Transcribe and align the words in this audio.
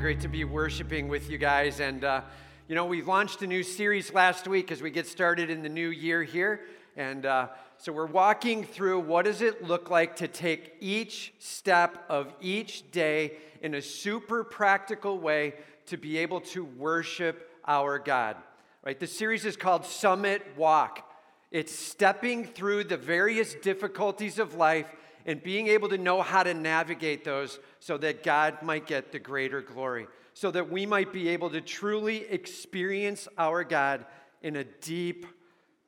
Great 0.00 0.20
to 0.20 0.28
be 0.28 0.44
worshiping 0.44 1.08
with 1.08 1.28
you 1.28 1.36
guys. 1.36 1.78
And, 1.78 2.04
uh, 2.04 2.22
you 2.68 2.74
know, 2.74 2.86
we 2.86 3.02
launched 3.02 3.42
a 3.42 3.46
new 3.46 3.62
series 3.62 4.14
last 4.14 4.48
week 4.48 4.72
as 4.72 4.80
we 4.80 4.90
get 4.90 5.06
started 5.06 5.50
in 5.50 5.62
the 5.62 5.68
new 5.68 5.90
year 5.90 6.22
here. 6.22 6.62
And 6.96 7.26
uh, 7.26 7.48
so 7.76 7.92
we're 7.92 8.06
walking 8.06 8.64
through 8.64 9.00
what 9.00 9.26
does 9.26 9.42
it 9.42 9.62
look 9.62 9.90
like 9.90 10.16
to 10.16 10.26
take 10.26 10.74
each 10.80 11.34
step 11.38 12.02
of 12.08 12.32
each 12.40 12.90
day 12.90 13.32
in 13.60 13.74
a 13.74 13.82
super 13.82 14.42
practical 14.42 15.18
way 15.18 15.52
to 15.88 15.98
be 15.98 16.16
able 16.16 16.40
to 16.40 16.64
worship 16.64 17.50
our 17.66 17.98
God. 17.98 18.36
Right? 18.82 18.98
The 18.98 19.06
series 19.06 19.44
is 19.44 19.58
called 19.58 19.84
Summit 19.84 20.40
Walk. 20.56 21.06
It's 21.50 21.78
stepping 21.78 22.46
through 22.46 22.84
the 22.84 22.96
various 22.96 23.52
difficulties 23.52 24.38
of 24.38 24.54
life 24.54 24.86
and 25.26 25.42
being 25.42 25.68
able 25.68 25.88
to 25.88 25.98
know 25.98 26.22
how 26.22 26.42
to 26.42 26.54
navigate 26.54 27.24
those 27.24 27.58
so 27.78 27.96
that 27.98 28.22
God 28.22 28.62
might 28.62 28.86
get 28.86 29.12
the 29.12 29.18
greater 29.18 29.60
glory, 29.60 30.06
so 30.34 30.50
that 30.50 30.70
we 30.70 30.86
might 30.86 31.12
be 31.12 31.28
able 31.28 31.50
to 31.50 31.60
truly 31.60 32.24
experience 32.30 33.28
our 33.38 33.64
God 33.64 34.04
in 34.42 34.56
a 34.56 34.64
deep, 34.64 35.26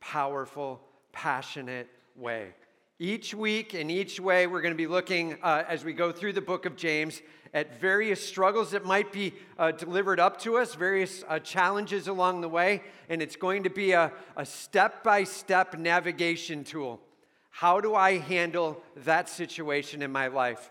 powerful, 0.00 0.80
passionate 1.12 1.88
way. 2.16 2.54
Each 2.98 3.34
week 3.34 3.74
and 3.74 3.90
each 3.90 4.20
way, 4.20 4.46
we're 4.46 4.60
going 4.60 4.74
to 4.74 4.78
be 4.78 4.86
looking 4.86 5.36
uh, 5.42 5.64
as 5.68 5.84
we 5.84 5.92
go 5.92 6.12
through 6.12 6.34
the 6.34 6.40
book 6.40 6.66
of 6.66 6.76
James 6.76 7.20
at 7.54 7.80
various 7.80 8.24
struggles 8.24 8.70
that 8.70 8.84
might 8.84 9.12
be 9.12 9.34
uh, 9.58 9.72
delivered 9.72 10.20
up 10.20 10.38
to 10.40 10.56
us, 10.56 10.74
various 10.74 11.24
uh, 11.28 11.38
challenges 11.38 12.08
along 12.08 12.40
the 12.40 12.48
way, 12.48 12.82
and 13.08 13.20
it's 13.20 13.36
going 13.36 13.64
to 13.64 13.70
be 13.70 13.92
a 13.92 14.12
step 14.44 15.02
by 15.02 15.24
step 15.24 15.78
navigation 15.78 16.64
tool 16.64 17.00
how 17.54 17.80
do 17.80 17.94
I 17.94 18.16
handle 18.16 18.82
that 19.04 19.28
situation 19.28 20.02
in 20.02 20.10
my 20.10 20.28
life? 20.28 20.70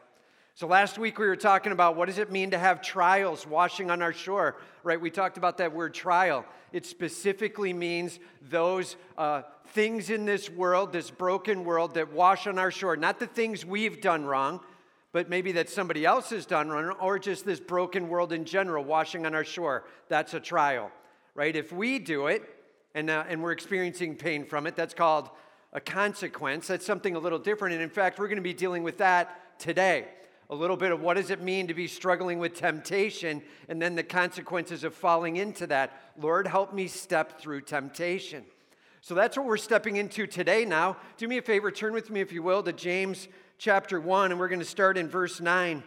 So 0.55 0.67
last 0.67 0.97
week 0.97 1.19
we 1.19 1.27
were 1.27 1.35
talking 1.37 1.71
about 1.71 1.95
what 1.95 2.07
does 2.07 2.17
it 2.17 2.31
mean 2.31 2.51
to 2.51 2.57
have 2.57 2.81
trials 2.81 3.47
washing 3.47 3.89
on 3.89 4.01
our 4.01 4.11
shore, 4.11 4.57
right? 4.83 4.99
We 4.99 5.11
talked 5.11 5.37
about 5.37 5.59
that 5.59 5.73
word 5.73 5.93
trial. 5.93 6.43
It 6.73 6.85
specifically 6.87 7.71
means 7.71 8.19
those 8.49 8.95
uh, 9.15 9.43
things 9.67 10.09
in 10.09 10.25
this 10.25 10.49
world, 10.49 10.91
this 10.91 11.11
broken 11.11 11.63
world 11.63 11.93
that 11.93 12.11
wash 12.11 12.47
on 12.47 12.57
our 12.57 12.71
shore, 12.71 12.97
not 12.97 13.19
the 13.19 13.27
things 13.27 13.63
we've 13.63 14.01
done 14.01 14.25
wrong, 14.25 14.59
but 15.11 15.29
maybe 15.29 15.51
that 15.53 15.69
somebody 15.69 16.03
else 16.03 16.31
has 16.31 16.47
done 16.47 16.69
wrong, 16.69 16.95
or 16.99 17.19
just 17.19 17.45
this 17.45 17.59
broken 17.59 18.09
world 18.09 18.33
in 18.33 18.43
general 18.43 18.83
washing 18.83 19.25
on 19.27 19.35
our 19.35 19.45
shore. 19.45 19.85
That's 20.09 20.33
a 20.33 20.39
trial, 20.39 20.91
right? 21.35 21.55
If 21.55 21.71
we 21.71 21.99
do 21.99 22.25
it 22.27 22.43
and, 22.95 23.09
uh, 23.09 23.23
and 23.29 23.43
we're 23.43 23.51
experiencing 23.51 24.15
pain 24.15 24.45
from 24.45 24.65
it, 24.65 24.75
that's 24.75 24.95
called 24.95 25.29
a 25.73 25.79
consequence. 25.79 26.67
That's 26.67 26.85
something 26.85 27.15
a 27.15 27.19
little 27.19 27.39
different. 27.39 27.73
And 27.73 27.83
in 27.83 27.89
fact, 27.89 28.19
we're 28.19 28.27
going 28.27 28.37
to 28.37 28.41
be 28.41 28.53
dealing 28.53 28.83
with 28.83 28.97
that 28.97 29.59
today. 29.59 30.07
A 30.49 30.55
little 30.55 30.75
bit 30.75 30.91
of 30.91 31.01
what 31.01 31.13
does 31.13 31.29
it 31.29 31.41
mean 31.41 31.67
to 31.67 31.73
be 31.73 31.87
struggling 31.87 32.37
with 32.37 32.55
temptation 32.55 33.41
and 33.69 33.81
then 33.81 33.95
the 33.95 34.03
consequences 34.03 34.83
of 34.83 34.93
falling 34.93 35.37
into 35.37 35.65
that. 35.67 35.91
Lord, 36.19 36.45
help 36.45 36.73
me 36.73 36.87
step 36.87 37.39
through 37.39 37.61
temptation. 37.61 38.43
So 38.99 39.15
that's 39.15 39.37
what 39.37 39.45
we're 39.45 39.57
stepping 39.57 39.95
into 39.95 40.27
today 40.27 40.65
now. 40.65 40.97
Do 41.17 41.27
me 41.27 41.37
a 41.37 41.41
favor, 41.41 41.71
turn 41.71 41.93
with 41.93 42.09
me, 42.09 42.19
if 42.19 42.31
you 42.31 42.43
will, 42.43 42.61
to 42.63 42.73
James 42.73 43.29
chapter 43.57 43.99
1, 43.99 44.31
and 44.31 44.39
we're 44.39 44.49
going 44.49 44.59
to 44.59 44.65
start 44.65 44.97
in 44.97 45.07
verse 45.07 45.39
9 45.39 45.81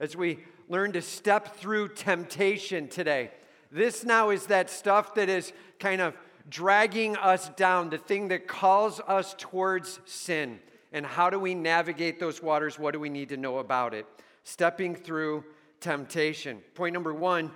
as 0.00 0.16
we 0.16 0.38
learn 0.68 0.92
to 0.92 1.02
step 1.02 1.56
through 1.56 1.88
temptation 1.88 2.88
today. 2.88 3.30
This 3.70 4.04
now 4.04 4.30
is 4.30 4.46
that 4.46 4.70
stuff 4.70 5.14
that 5.14 5.28
is 5.28 5.52
kind 5.78 6.00
of 6.00 6.14
dragging 6.48 7.16
us 7.16 7.48
down, 7.50 7.90
the 7.90 7.98
thing 7.98 8.28
that 8.28 8.48
calls 8.48 9.00
us 9.06 9.34
towards 9.38 10.00
sin. 10.04 10.60
And 10.92 11.04
how 11.04 11.30
do 11.30 11.38
we 11.38 11.54
navigate 11.54 12.18
those 12.18 12.42
waters? 12.42 12.78
What 12.78 12.92
do 12.92 13.00
we 13.00 13.10
need 13.10 13.28
to 13.30 13.36
know 13.36 13.58
about 13.58 13.92
it? 13.92 14.06
Stepping 14.44 14.94
through 14.94 15.44
temptation. 15.80 16.60
Point 16.74 16.94
number 16.94 17.12
one 17.12 17.50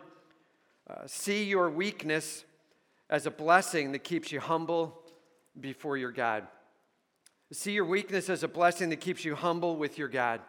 uh, 0.90 1.06
see 1.06 1.44
your 1.44 1.70
weakness 1.70 2.44
as 3.08 3.26
a 3.26 3.30
blessing 3.30 3.92
that 3.92 4.00
keeps 4.00 4.32
you 4.32 4.40
humble 4.40 4.98
before 5.58 5.96
your 5.96 6.10
God. 6.10 6.46
See 7.52 7.72
your 7.72 7.84
weakness 7.84 8.28
as 8.28 8.42
a 8.42 8.48
blessing 8.48 8.90
that 8.90 9.00
keeps 9.00 9.24
you 9.24 9.34
humble 9.34 9.76
with 9.76 9.98
your 9.98 10.08
God. 10.08 10.40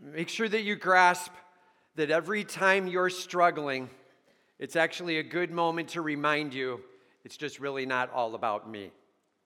Make 0.00 0.28
sure 0.28 0.48
that 0.48 0.62
you 0.62 0.76
grasp 0.76 1.32
that 1.96 2.10
every 2.10 2.44
time 2.44 2.86
you're 2.86 3.10
struggling, 3.10 3.90
it's 4.58 4.76
actually 4.76 5.18
a 5.18 5.22
good 5.22 5.50
moment 5.50 5.88
to 5.90 6.02
remind 6.02 6.54
you 6.54 6.80
it's 7.28 7.36
just 7.36 7.60
really 7.60 7.84
not 7.84 8.10
all 8.14 8.34
about 8.34 8.70
me, 8.70 8.90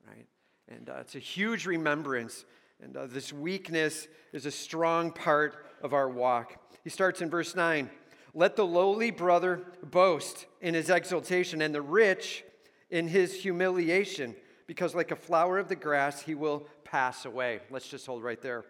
right? 0.06 0.28
And 0.68 0.88
uh, 0.88 0.98
it's 1.00 1.16
a 1.16 1.18
huge 1.18 1.66
remembrance. 1.66 2.44
And 2.80 2.96
uh, 2.96 3.06
this 3.08 3.32
weakness 3.32 4.06
is 4.32 4.46
a 4.46 4.52
strong 4.52 5.10
part 5.10 5.66
of 5.82 5.92
our 5.92 6.08
walk. 6.08 6.54
He 6.84 6.90
starts 6.90 7.22
in 7.22 7.28
verse 7.28 7.56
9 7.56 7.90
Let 8.34 8.54
the 8.54 8.64
lowly 8.64 9.10
brother 9.10 9.62
boast 9.82 10.46
in 10.60 10.74
his 10.74 10.90
exaltation, 10.90 11.60
and 11.60 11.74
the 11.74 11.82
rich 11.82 12.44
in 12.88 13.08
his 13.08 13.34
humiliation, 13.34 14.36
because 14.68 14.94
like 14.94 15.10
a 15.10 15.16
flower 15.16 15.58
of 15.58 15.66
the 15.66 15.74
grass, 15.74 16.22
he 16.22 16.36
will 16.36 16.68
pass 16.84 17.24
away. 17.24 17.62
Let's 17.68 17.88
just 17.88 18.06
hold 18.06 18.22
right 18.22 18.40
there. 18.40 18.64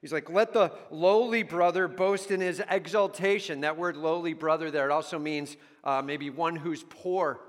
He's 0.00 0.14
like, 0.14 0.30
let 0.30 0.54
the 0.54 0.72
lowly 0.90 1.42
brother 1.42 1.88
boast 1.88 2.30
in 2.30 2.40
his 2.40 2.62
exaltation. 2.70 3.60
That 3.60 3.76
word 3.76 3.98
lowly 3.98 4.32
brother 4.32 4.70
there, 4.70 4.86
it 4.86 4.92
also 4.92 5.18
means 5.18 5.58
uh, 5.84 6.00
maybe 6.00 6.30
one 6.30 6.56
who's 6.56 6.84
poor 6.88 7.40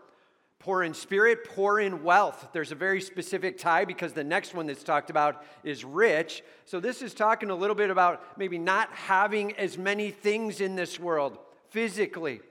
Poor 0.59 0.83
in 0.83 0.93
spirit, 0.93 1.43
poor 1.43 1.79
in 1.79 2.03
wealth. 2.03 2.49
There's 2.51 2.71
a 2.71 2.75
very 2.75 2.99
specific 2.99 3.57
tie 3.57 3.85
because 3.85 4.13
the 4.13 4.23
next 4.23 4.55
one 4.55 4.65
that's 4.65 4.83
talked 4.83 5.09
about 5.09 5.43
is 5.63 5.85
rich. 5.85 6.43
So, 6.65 6.79
this 6.79 7.01
is 7.01 7.13
talking 7.13 7.51
a 7.51 7.55
little 7.55 7.75
bit 7.75 7.91
about 7.91 8.37
maybe 8.39 8.57
not 8.57 8.91
having 8.91 9.55
as 9.57 9.77
many 9.77 10.09
things 10.09 10.59
in 10.59 10.75
this 10.75 10.99
world 10.99 11.37
physically, 11.69 12.41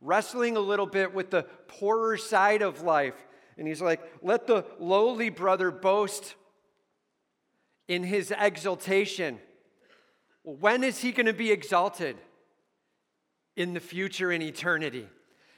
wrestling 0.00 0.56
a 0.56 0.60
little 0.60 0.86
bit 0.86 1.12
with 1.12 1.30
the 1.30 1.42
poorer 1.68 2.16
side 2.16 2.62
of 2.62 2.82
life. 2.82 3.26
And 3.58 3.68
he's 3.68 3.82
like, 3.82 4.00
let 4.22 4.46
the 4.46 4.64
lowly 4.78 5.28
brother 5.28 5.70
boast 5.70 6.34
in 7.88 8.04
his 8.04 8.32
exaltation. 8.36 9.38
When 10.44 10.82
is 10.82 10.98
he 11.00 11.12
going 11.12 11.26
to 11.26 11.34
be 11.34 11.50
exalted? 11.50 12.16
In 13.54 13.74
the 13.74 13.80
future, 13.80 14.32
in 14.32 14.40
eternity. 14.40 15.06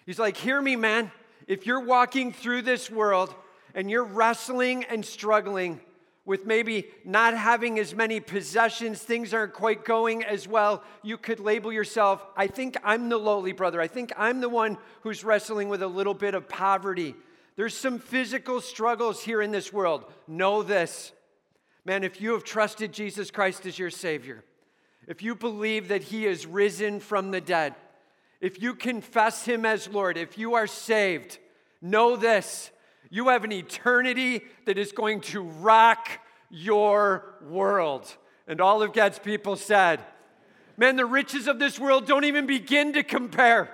He's 0.05 0.19
like, 0.19 0.37
hear 0.37 0.61
me, 0.61 0.75
man 0.75 1.13
if 1.47 1.67
you're 1.67 1.85
walking 1.85 2.33
through 2.33 2.63
this 2.63 2.91
world 2.91 3.35
and 3.75 3.91
you're 3.91 4.05
wrestling 4.05 4.85
and 4.85 5.05
struggling 5.05 5.81
with 6.25 6.47
maybe 6.47 6.87
not 7.05 7.35
having 7.35 7.79
as 7.79 7.95
many 7.95 8.21
possessions, 8.21 9.01
things 9.01 9.35
aren't 9.35 9.55
quite 9.55 9.85
going 9.85 10.23
as 10.25 10.47
well, 10.47 10.83
you 11.03 11.19
could 11.19 11.41
label 11.41 11.73
yourself, 11.73 12.25
I 12.37 12.47
think 12.47 12.77
I'm 12.85 13.09
the 13.09 13.19
lowly 13.19 13.53
brother. 13.53 13.81
I 13.81 13.89
think 13.89 14.13
I'm 14.17 14.41
the 14.41 14.49
one 14.49 14.79
who's 15.01 15.25
wrestling 15.25 15.69
with 15.69 15.83
a 15.83 15.89
little 15.89 16.15
bit 16.15 16.35
of 16.35 16.49
poverty. 16.49 17.17
There's 17.57 17.77
some 17.77 17.99
physical 17.99 18.61
struggles 18.61 19.23
here 19.23 19.43
in 19.43 19.51
this 19.51 19.73
world. 19.73 20.05
Know 20.29 20.63
this. 20.63 21.13
Man, 21.85 22.05
if 22.05 22.21
you 22.21 22.33
have 22.33 22.45
trusted 22.45 22.93
Jesus 22.93 23.33
Christ 23.33 23.67
as 23.67 23.79
your 23.79 23.91
Savior, 23.91 24.45
if 25.09 25.23
you 25.23 25.35
believe 25.35 25.89
that 25.89 26.05
He 26.05 26.27
is 26.27 26.47
risen 26.47 27.01
from 27.01 27.33
the 27.33 27.41
dead, 27.41 27.75
if 28.43 28.61
you 28.61 28.75
confess 28.75 29.47
Him 29.47 29.65
as 29.65 29.89
Lord, 29.89 30.19
if 30.19 30.37
you 30.37 30.55
are 30.55 30.67
saved, 30.67 31.39
know 31.81 32.17
this 32.17 32.71
you 33.09 33.29
have 33.29 33.45
an 33.45 33.53
eternity 33.53 34.43
that 34.65 34.79
is 34.79 34.93
going 34.93 35.21
to 35.21 35.43
rock 35.43 36.09
your 36.51 37.35
world. 37.43 38.17
And 38.49 38.59
all 38.61 38.83
of 38.83 38.95
God's 38.95 39.19
people 39.19 39.57
said, 39.57 40.01
Man, 40.79 40.97
the 40.97 41.05
riches 41.05 41.47
of 41.47 41.59
this 41.59 41.79
world 41.79 42.07
don't 42.07 42.25
even 42.25 42.47
begin 42.47 42.95
to 42.95 43.03
compare. 43.03 43.71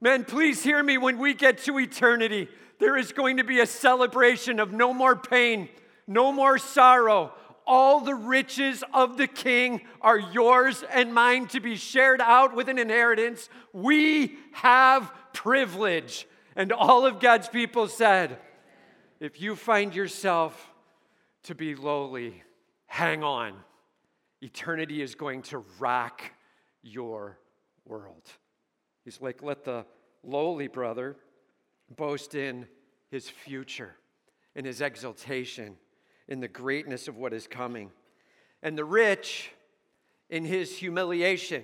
Man, 0.00 0.24
please 0.24 0.62
hear 0.62 0.82
me 0.82 0.98
when 0.98 1.18
we 1.18 1.32
get 1.32 1.58
to 1.58 1.78
eternity. 1.78 2.48
There 2.78 2.96
is 2.96 3.12
going 3.12 3.38
to 3.38 3.44
be 3.44 3.60
a 3.60 3.66
celebration 3.66 4.60
of 4.60 4.72
no 4.72 4.92
more 4.92 5.16
pain, 5.16 5.68
no 6.06 6.32
more 6.32 6.58
sorrow, 6.58 7.32
all 7.66 8.00
the 8.00 8.14
riches 8.14 8.84
of 8.94 9.16
the 9.16 9.26
king 9.26 9.82
are 10.00 10.18
yours 10.18 10.84
and 10.90 11.12
mine 11.12 11.46
to 11.48 11.60
be 11.60 11.76
shared 11.76 12.20
out 12.20 12.54
with 12.54 12.68
an 12.68 12.78
inheritance. 12.78 13.48
We 13.72 14.38
have 14.52 15.12
privilege. 15.32 16.26
And 16.54 16.72
all 16.72 17.06
of 17.06 17.20
God's 17.20 17.48
people 17.48 17.88
said, 17.88 18.38
if 19.20 19.40
you 19.40 19.56
find 19.56 19.94
yourself 19.94 20.72
to 21.44 21.54
be 21.54 21.74
lowly, 21.74 22.42
hang 22.86 23.22
on. 23.22 23.54
Eternity 24.42 25.02
is 25.02 25.14
going 25.14 25.42
to 25.42 25.64
rock 25.78 26.22
your 26.82 27.38
world. 27.84 28.30
He's 29.04 29.20
like, 29.20 29.42
let 29.42 29.64
the 29.64 29.86
lowly 30.22 30.68
brother 30.68 31.16
boast 31.96 32.34
in 32.34 32.66
his 33.10 33.28
future, 33.28 33.96
in 34.54 34.64
his 34.64 34.80
exaltation 34.80 35.76
in 36.28 36.40
the 36.40 36.48
greatness 36.48 37.08
of 37.08 37.16
what 37.16 37.32
is 37.32 37.46
coming, 37.46 37.90
and 38.62 38.76
the 38.76 38.84
rich 38.84 39.50
in 40.28 40.44
his 40.44 40.76
humiliation. 40.76 41.62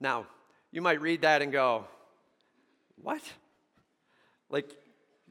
Now, 0.00 0.26
you 0.70 0.82
might 0.82 1.00
read 1.00 1.22
that 1.22 1.42
and 1.42 1.52
go, 1.52 1.84
What? 3.00 3.22
Like, 4.50 4.70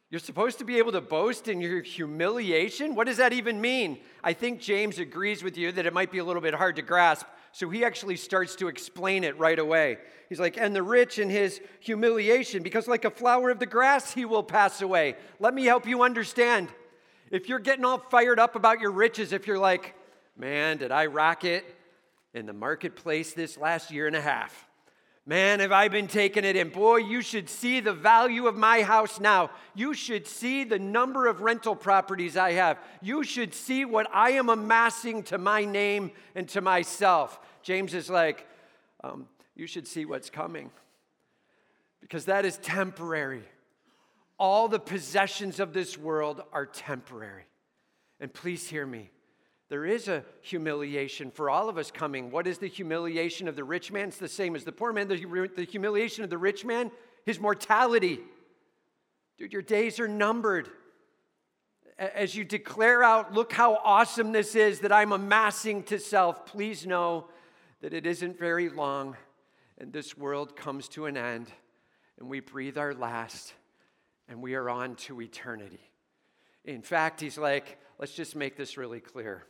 You're 0.09 0.19
supposed 0.19 0.59
to 0.59 0.65
be 0.65 0.77
able 0.77 0.91
to 0.93 1.01
boast 1.01 1.47
in 1.47 1.61
your 1.61 1.81
humiliation? 1.81 2.95
What 2.95 3.07
does 3.07 3.17
that 3.17 3.33
even 3.33 3.61
mean? 3.61 3.99
I 4.23 4.33
think 4.33 4.59
James 4.59 4.99
agrees 4.99 5.43
with 5.43 5.57
you 5.57 5.71
that 5.73 5.85
it 5.85 5.93
might 5.93 6.11
be 6.11 6.17
a 6.17 6.23
little 6.23 6.41
bit 6.41 6.53
hard 6.53 6.75
to 6.77 6.81
grasp, 6.81 7.25
so 7.51 7.69
he 7.69 7.85
actually 7.85 8.15
starts 8.15 8.55
to 8.55 8.67
explain 8.67 9.23
it 9.23 9.37
right 9.37 9.59
away. 9.59 9.97
He's 10.29 10.39
like, 10.39 10.57
and 10.57 10.75
the 10.75 10.83
rich 10.83 11.19
in 11.19 11.29
his 11.29 11.61
humiliation, 11.81 12.63
because 12.63 12.87
like 12.87 13.05
a 13.05 13.11
flower 13.11 13.49
of 13.51 13.59
the 13.59 13.65
grass, 13.65 14.13
he 14.13 14.25
will 14.25 14.43
pass 14.43 14.81
away. 14.81 15.15
Let 15.39 15.53
me 15.53 15.65
help 15.65 15.85
you 15.85 16.03
understand. 16.03 16.69
If 17.31 17.47
you're 17.47 17.59
getting 17.59 17.85
all 17.85 17.97
fired 17.97 18.39
up 18.39 18.55
about 18.55 18.81
your 18.81 18.91
riches, 18.91 19.31
if 19.31 19.47
you're 19.47 19.57
like, 19.57 19.95
man, 20.37 20.77
did 20.77 20.91
I 20.91 21.05
rock 21.05 21.45
it 21.45 21.63
in 22.33 22.45
the 22.45 22.53
marketplace 22.53 23.33
this 23.33 23.57
last 23.57 23.89
year 23.89 24.05
and 24.05 24.15
a 24.17 24.21
half? 24.21 24.67
Man, 25.25 25.61
have 25.61 25.71
I 25.71 25.87
been 25.87 26.07
taking 26.07 26.43
it 26.43 26.57
in? 26.57 26.69
Boy, 26.69 26.97
you 26.97 27.21
should 27.21 27.47
see 27.47 27.79
the 27.79 27.93
value 27.93 28.47
of 28.47 28.57
my 28.57 28.81
house 28.81 29.19
now. 29.19 29.51
You 29.75 29.93
should 29.93 30.27
see 30.27 30.65
the 30.65 30.79
number 30.79 31.27
of 31.27 31.39
rental 31.39 31.75
properties 31.75 32.35
I 32.35 32.53
have. 32.53 32.79
You 33.01 33.23
should 33.23 33.53
see 33.53 33.85
what 33.85 34.07
I 34.13 34.31
am 34.31 34.49
amassing 34.49 35.23
to 35.23 35.37
my 35.37 35.63
name 35.63 36.11
and 36.35 36.49
to 36.49 36.59
myself. 36.59 37.39
James 37.61 37.93
is 37.93 38.09
like, 38.09 38.45
um, 39.03 39.27
you 39.55 39.67
should 39.67 39.87
see 39.87 40.05
what's 40.05 40.29
coming 40.29 40.69
because 42.01 42.25
that 42.25 42.43
is 42.43 42.57
temporary. 42.57 43.43
All 44.41 44.67
the 44.67 44.79
possessions 44.79 45.59
of 45.59 45.71
this 45.71 45.99
world 45.99 46.41
are 46.51 46.65
temporary. 46.65 47.43
And 48.19 48.33
please 48.33 48.67
hear 48.67 48.87
me. 48.87 49.11
There 49.69 49.85
is 49.85 50.07
a 50.07 50.25
humiliation 50.41 51.29
for 51.29 51.47
all 51.47 51.69
of 51.69 51.77
us 51.77 51.91
coming. 51.91 52.31
What 52.31 52.47
is 52.47 52.57
the 52.57 52.67
humiliation 52.67 53.47
of 53.47 53.55
the 53.55 53.63
rich 53.63 53.91
man? 53.91 54.07
It's 54.07 54.17
the 54.17 54.27
same 54.27 54.55
as 54.55 54.63
the 54.63 54.71
poor 54.71 54.93
man. 54.93 55.07
The, 55.07 55.67
humiliation 55.69 56.23
of 56.23 56.31
the 56.31 56.39
rich 56.39 56.65
man, 56.65 56.89
his 57.23 57.39
mortality. 57.39 58.19
Dude, 59.37 59.53
your 59.53 59.61
days 59.61 59.99
are 59.99 60.07
numbered. 60.07 60.71
As 61.99 62.35
you 62.35 62.43
declare 62.43 63.03
out, 63.03 63.35
look 63.35 63.53
how 63.53 63.75
awesome 63.75 64.31
this 64.31 64.55
is 64.55 64.79
that 64.79 64.91
I'm 64.91 65.11
amassing 65.11 65.83
to 65.83 65.99
self, 65.99 66.47
please 66.47 66.87
know 66.87 67.27
that 67.81 67.93
it 67.93 68.07
isn't 68.07 68.39
very 68.39 68.69
long 68.69 69.15
and 69.77 69.93
this 69.93 70.17
world 70.17 70.55
comes 70.55 70.87
to 70.89 71.05
an 71.05 71.15
end 71.15 71.51
and 72.17 72.27
we 72.27 72.39
breathe 72.39 72.79
our 72.79 72.95
last 72.95 73.53
and 74.27 74.41
we 74.41 74.55
are 74.55 74.69
on 74.69 74.95
to 74.95 75.21
eternity. 75.21 75.91
In 76.65 76.81
fact, 76.81 77.21
he's 77.21 77.37
like, 77.37 77.77
let's 77.99 78.13
just 78.13 78.35
make 78.35 78.55
this 78.55 78.77
really 78.77 78.99
clear. 78.99 79.43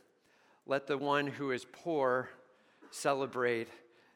Let 0.66 0.86
the 0.86 0.98
one 0.98 1.26
who 1.26 1.50
is 1.50 1.66
poor 1.72 2.28
celebrate 2.90 3.68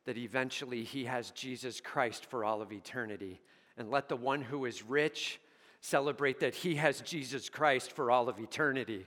that 0.05 0.17
eventually 0.17 0.85
he 0.85 1.05
has 1.05 1.31
Jesus 1.31 1.81
Christ 1.81 2.27
for 2.27 2.45
all 2.45 2.63
of 2.63 2.73
eternity. 2.73 3.41
And 3.77 3.91
let 3.91 4.09
the 4.09 4.17
one 4.17 4.41
who 4.41 4.65
is 4.65 4.83
rich 4.83 5.41
celebrate 5.81 6.41
that 6.41 6.55
he 6.55 6.77
has 6.77 7.01
Jesus 7.01 7.49
Christ 7.49 7.93
for 7.93 8.11
all 8.11 8.29
of 8.29 8.41
eternity. 8.41 9.07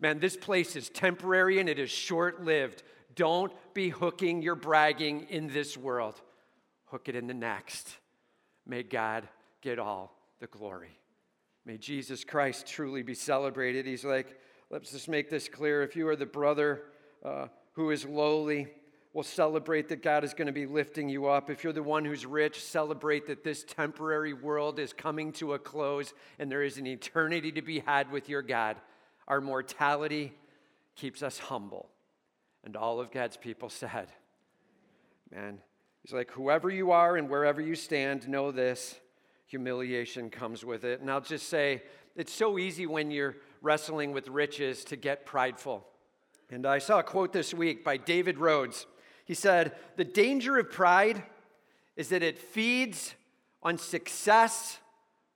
Man, 0.00 0.18
this 0.18 0.36
place 0.36 0.76
is 0.76 0.88
temporary 0.88 1.58
and 1.60 1.68
it 1.68 1.78
is 1.78 1.90
short 1.90 2.44
lived. 2.44 2.82
Don't 3.14 3.52
be 3.74 3.88
hooking 3.88 4.42
your 4.42 4.54
bragging 4.54 5.26
in 5.30 5.48
this 5.48 5.76
world, 5.76 6.20
hook 6.86 7.08
it 7.08 7.14
in 7.14 7.26
the 7.26 7.34
next. 7.34 7.88
May 8.66 8.82
God 8.82 9.28
get 9.62 9.78
all 9.78 10.19
the 10.40 10.46
glory. 10.46 10.98
May 11.64 11.78
Jesus 11.78 12.24
Christ 12.24 12.66
truly 12.66 13.02
be 13.02 13.14
celebrated. 13.14 13.86
He's 13.86 14.04
like, 14.04 14.38
Let's 14.70 14.92
just 14.92 15.08
make 15.08 15.28
this 15.28 15.48
clear. 15.48 15.82
If 15.82 15.96
you 15.96 16.06
are 16.06 16.14
the 16.14 16.26
brother 16.26 16.82
uh, 17.24 17.48
who 17.72 17.90
is 17.90 18.04
lowly, 18.04 18.68
we'll 19.12 19.24
celebrate 19.24 19.88
that 19.88 20.00
God 20.00 20.22
is 20.22 20.32
going 20.32 20.46
to 20.46 20.52
be 20.52 20.64
lifting 20.64 21.08
you 21.08 21.26
up. 21.26 21.50
If 21.50 21.64
you're 21.64 21.72
the 21.72 21.82
one 21.82 22.04
who's 22.04 22.24
rich, 22.24 22.62
celebrate 22.62 23.26
that 23.26 23.42
this 23.42 23.64
temporary 23.64 24.32
world 24.32 24.78
is 24.78 24.92
coming 24.92 25.32
to 25.32 25.54
a 25.54 25.58
close 25.58 26.14
and 26.38 26.48
there 26.48 26.62
is 26.62 26.78
an 26.78 26.86
eternity 26.86 27.50
to 27.50 27.62
be 27.62 27.80
had 27.80 28.12
with 28.12 28.28
your 28.28 28.42
God. 28.42 28.76
Our 29.26 29.40
mortality 29.40 30.32
keeps 30.94 31.20
us 31.20 31.40
humble. 31.40 31.88
And 32.62 32.76
all 32.76 33.00
of 33.00 33.10
God's 33.10 33.36
people 33.36 33.70
said, 33.70 34.06
Man, 35.32 35.58
he's 36.02 36.12
like, 36.12 36.30
whoever 36.30 36.70
you 36.70 36.92
are 36.92 37.16
and 37.16 37.28
wherever 37.28 37.60
you 37.60 37.74
stand, 37.74 38.28
know 38.28 38.52
this 38.52 38.94
humiliation 39.50 40.30
comes 40.30 40.64
with 40.64 40.84
it. 40.84 41.00
And 41.00 41.10
I'll 41.10 41.20
just 41.20 41.48
say, 41.48 41.82
it's 42.14 42.32
so 42.32 42.56
easy 42.56 42.86
when 42.86 43.10
you're 43.10 43.34
wrestling 43.62 44.12
with 44.12 44.28
riches 44.28 44.84
to 44.84 44.96
get 44.96 45.26
prideful. 45.26 45.84
And 46.50 46.64
I 46.64 46.78
saw 46.78 47.00
a 47.00 47.02
quote 47.02 47.32
this 47.32 47.52
week 47.52 47.84
by 47.84 47.96
David 47.96 48.38
Rhodes. 48.38 48.86
He 49.24 49.34
said, 49.34 49.74
The 49.96 50.04
danger 50.04 50.56
of 50.58 50.70
pride 50.70 51.24
is 51.96 52.10
that 52.10 52.22
it 52.22 52.38
feeds 52.38 53.14
on 53.60 53.76
success 53.76 54.78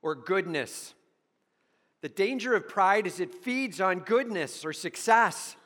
or 0.01 0.15
goodness. 0.15 0.95
The 2.01 2.09
danger 2.09 2.55
of 2.55 2.69
pride 2.69 3.09
is 3.09 3.19
it 3.19 3.35
feeds 3.35 3.81
on 3.81 4.01
goodness 4.01 4.65
or 4.65 4.73
success. 4.73 5.57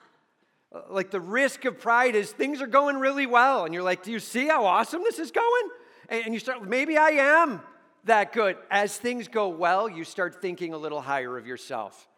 Like 0.88 1.10
the 1.10 1.20
risk 1.20 1.66
of 1.66 1.78
pride 1.78 2.14
is 2.14 2.32
things 2.32 2.62
are 2.62 2.66
going 2.66 2.96
really 2.96 3.26
well, 3.26 3.66
and 3.66 3.74
you're 3.74 3.82
like, 3.82 4.02
Do 4.02 4.10
you 4.10 4.20
see 4.20 4.48
how 4.48 4.64
awesome 4.64 5.02
this 5.02 5.18
is 5.18 5.32
going? 5.32 5.68
And 6.08 6.32
you 6.32 6.40
start, 6.40 6.66
maybe 6.66 6.96
I 6.96 7.10
am 7.10 7.60
that 8.04 8.32
good. 8.32 8.56
As 8.70 8.96
things 8.96 9.28
go 9.28 9.48
well, 9.48 9.88
you 9.88 10.04
start 10.04 10.40
thinking 10.40 10.72
a 10.72 10.78
little 10.78 11.00
higher 11.00 11.36
of 11.36 11.46
yourself. 11.46 12.08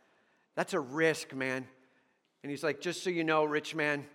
That's 0.54 0.74
a 0.74 0.80
risk, 0.80 1.34
man. 1.34 1.66
And 2.42 2.50
he's 2.50 2.62
like, 2.62 2.80
just 2.80 3.02
so 3.02 3.10
you 3.10 3.24
know, 3.24 3.44
rich 3.44 3.74
man, 3.74 4.06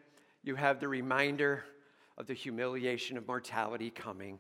you 0.44 0.56
have 0.56 0.80
the 0.80 0.88
reminder 0.88 1.64
of 2.18 2.28
the 2.28 2.34
humiliation 2.34 3.18
of 3.18 3.28
mortality 3.28 3.90
coming 3.90 4.40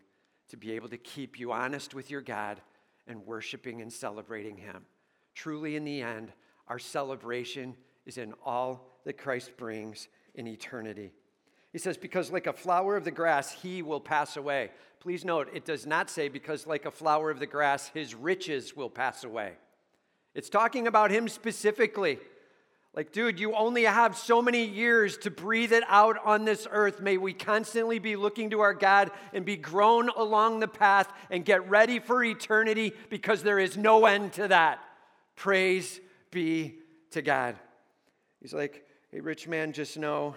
to 0.50 0.57
be 0.57 0.74
able 0.74 0.89
to 0.89 0.98
keep 0.98 1.39
you 1.39 1.51
honest 1.51 1.94
with 1.94 2.10
your 2.10 2.22
God 2.22 2.62
and 3.07 3.25
worshiping 3.25 3.81
and 3.81 3.92
celebrating 3.92 4.57
Him. 4.57 4.86
Truly, 5.33 5.75
in 5.75 5.83
the 5.83 6.01
end, 6.01 6.31
our 6.68 6.80
celebration 6.80 7.75
is 8.06 8.18
in 8.18 8.33
all 8.45 9.00
that 9.06 9.18
Christ 9.18 9.57
brings 9.57 10.07
in 10.36 10.48
eternity. 10.48 11.12
He 11.71 11.80
says, 11.80 11.98
because 11.98 12.31
like 12.31 12.48
a 12.48 12.54
flower 12.54 12.95
of 12.95 13.04
the 13.04 13.12
grass, 13.12 13.51
he 13.51 13.81
will 13.81 14.00
pass 14.00 14.38
away. 14.38 14.71
Please 15.06 15.24
note, 15.24 15.50
it 15.54 15.66
does 15.66 15.86
not 15.86 16.10
say, 16.10 16.30
because 16.30 16.66
like 16.66 16.86
a 16.86 16.90
flower 16.90 17.30
of 17.30 17.38
the 17.38 17.46
grass, 17.46 17.90
his 17.90 18.16
riches 18.16 18.75
will 18.75 18.90
pass 18.90 19.24
away. 19.24 19.52
It's 20.34 20.50
talking 20.50 20.88
about 20.88 21.12
him 21.12 21.30
specifically. 21.30 22.18
Like, 22.96 23.12
dude, 23.12 23.40
you 23.40 23.54
only 23.54 23.84
have 23.84 24.18
so 24.18 24.42
many 24.42 24.66
years 24.66 25.19
to 25.19 25.30
breathe 25.30 25.74
it 25.74 25.84
out 25.90 26.18
on 26.25 26.44
this 26.44 26.68
earth. 26.72 27.02
May 27.02 27.18
we 27.18 27.34
constantly 27.34 28.00
be 28.00 28.16
looking 28.16 28.50
to 28.50 28.62
our 28.62 28.74
God 28.74 29.12
and 29.31 29.46
be 29.46 29.57
grown 29.57 30.09
along 30.09 30.59
the 30.59 30.68
path 30.68 31.14
and 31.30 31.45
get 31.45 31.69
ready 31.69 32.00
for 32.00 32.24
eternity 32.24 32.92
because 33.12 33.44
there 33.44 33.59
is 33.59 33.78
no 33.78 34.07
end 34.07 34.33
to 34.33 34.47
that. 34.47 34.80
Praise 35.35 36.02
be 36.31 36.80
to 37.12 37.21
God. 37.21 37.57
He's 38.42 38.56
like, 38.56 38.83
hey, 39.12 39.19
rich 39.19 39.47
man, 39.47 39.71
just 39.71 40.00
know 40.00 40.33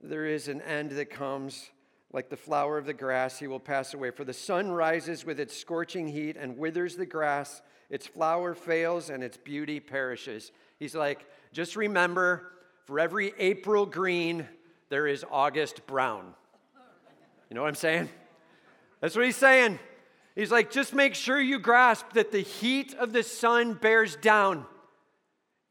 there 0.00 0.24
is 0.24 0.46
an 0.46 0.62
end 0.62 0.92
that 0.92 1.10
comes. 1.10 1.68
Like 2.12 2.30
the 2.30 2.36
flower 2.36 2.78
of 2.78 2.86
the 2.86 2.94
grass, 2.94 3.38
he 3.38 3.46
will 3.46 3.60
pass 3.60 3.92
away. 3.92 4.10
For 4.10 4.24
the 4.24 4.32
sun 4.32 4.70
rises 4.70 5.24
with 5.24 5.38
its 5.38 5.56
scorching 5.56 6.08
heat 6.08 6.36
and 6.36 6.56
withers 6.56 6.96
the 6.96 7.06
grass 7.06 7.60
its 7.90 8.06
flower 8.06 8.54
fails 8.54 9.08
and 9.08 9.24
its 9.24 9.36
beauty 9.36 9.80
perishes. 9.80 10.52
He's 10.78 10.94
like, 10.94 11.26
just 11.52 11.74
remember 11.74 12.52
for 12.84 13.00
every 13.00 13.32
April 13.38 13.86
green, 13.86 14.46
there 14.90 15.06
is 15.06 15.24
August 15.30 15.86
brown. 15.86 16.34
You 17.48 17.54
know 17.54 17.62
what 17.62 17.68
I'm 17.68 17.74
saying? 17.74 18.10
That's 19.00 19.16
what 19.16 19.24
he's 19.24 19.36
saying. 19.36 19.78
He's 20.34 20.52
like, 20.52 20.70
just 20.70 20.94
make 20.94 21.14
sure 21.14 21.40
you 21.40 21.58
grasp 21.58 22.12
that 22.12 22.30
the 22.30 22.40
heat 22.40 22.94
of 22.94 23.12
the 23.12 23.22
sun 23.22 23.74
bears 23.74 24.16
down 24.16 24.66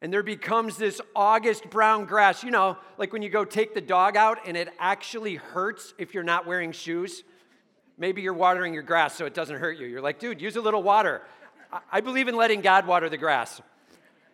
and 0.01 0.13
there 0.13 0.23
becomes 0.23 0.77
this 0.77 1.01
August 1.15 1.69
brown 1.69 2.05
grass. 2.05 2.43
You 2.43 2.51
know, 2.51 2.77
like 2.97 3.13
when 3.13 3.21
you 3.21 3.29
go 3.29 3.45
take 3.45 3.73
the 3.73 3.81
dog 3.81 4.15
out 4.15 4.39
and 4.45 4.55
it 4.55 4.69
actually 4.79 5.35
hurts 5.35 5.93
if 5.97 6.13
you're 6.13 6.23
not 6.23 6.45
wearing 6.45 6.71
shoes. 6.71 7.23
Maybe 7.97 8.21
you're 8.21 8.33
watering 8.33 8.75
your 8.75 8.83
grass 8.83 9.15
so 9.15 9.25
it 9.25 9.33
doesn't 9.33 9.57
hurt 9.57 9.79
you. 9.79 9.87
You're 9.87 10.01
like, 10.01 10.19
dude, 10.19 10.39
use 10.39 10.55
a 10.55 10.61
little 10.61 10.83
water. 10.83 11.23
I 11.91 12.01
believe 12.01 12.27
in 12.27 12.35
letting 12.35 12.61
God 12.61 12.85
water 12.85 13.09
the 13.09 13.17
grass. 13.17 13.59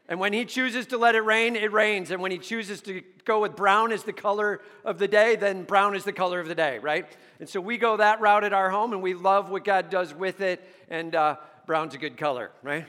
And 0.10 0.20
when 0.20 0.34
He 0.34 0.43
chooses 0.43 0.88
to 0.88 0.98
let 0.98 1.15
it 1.15 1.22
rain, 1.22 1.55
it 1.55 1.72
rains. 1.72 2.12
And 2.12 2.22
when 2.22 2.32
He 2.32 2.39
chooses 2.39 2.82
to 2.82 3.01
go 3.24 3.39
with 3.39 3.55
brown 3.55 3.93
as 3.93 4.03
the 4.03 4.12
color 4.12 4.62
of 4.84 5.00
the 5.00 5.08
day, 5.08 5.38
then 5.38 5.63
brown 5.63 5.96
is 5.96 6.03
the 6.03 6.12
color 6.12 6.41
of 6.41 6.50
the 6.50 6.55
day, 6.55 6.77
right? 6.79 7.08
And 7.39 7.48
so 7.48 7.62
we 7.62 7.77
go 7.77 7.96
that 7.96 8.20
route 8.20 8.43
at 8.43 8.51
our 8.51 8.70
home 8.70 8.91
and 8.91 9.01
we 9.01 9.13
love 9.13 9.50
what 9.50 9.63
God 9.63 9.89
does 9.89 10.13
with 10.13 10.41
it. 10.41 10.62
And 10.89 11.15
uh, 11.15 11.38
brown's 11.65 11.96
a 11.96 11.98
good 11.98 12.17
color, 12.17 12.51
right? 12.63 12.86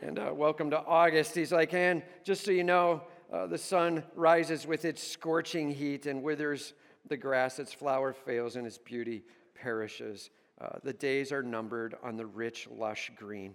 And 0.00 0.18
uh, 0.18 0.32
welcome 0.34 0.70
to 0.70 0.78
August. 0.84 1.34
He's 1.34 1.52
like, 1.52 1.72
and 1.74 2.02
just 2.24 2.44
so 2.44 2.50
you 2.50 2.64
know, 2.64 3.02
uh, 3.32 3.46
the 3.46 3.58
sun 3.58 4.04
rises 4.14 4.66
with 4.66 4.84
its 4.84 5.02
scorching 5.02 5.70
heat 5.70 6.06
and 6.06 6.22
withers 6.22 6.74
the 7.08 7.16
grass, 7.16 7.58
its 7.58 7.72
flower 7.72 8.12
fails, 8.12 8.56
and 8.56 8.66
its 8.66 8.78
beauty 8.78 9.22
perishes. 9.54 10.30
Uh, 10.60 10.78
the 10.82 10.92
days 10.92 11.32
are 11.32 11.42
numbered 11.42 11.94
on 12.02 12.16
the 12.16 12.26
rich, 12.26 12.68
lush 12.70 13.10
green 13.16 13.54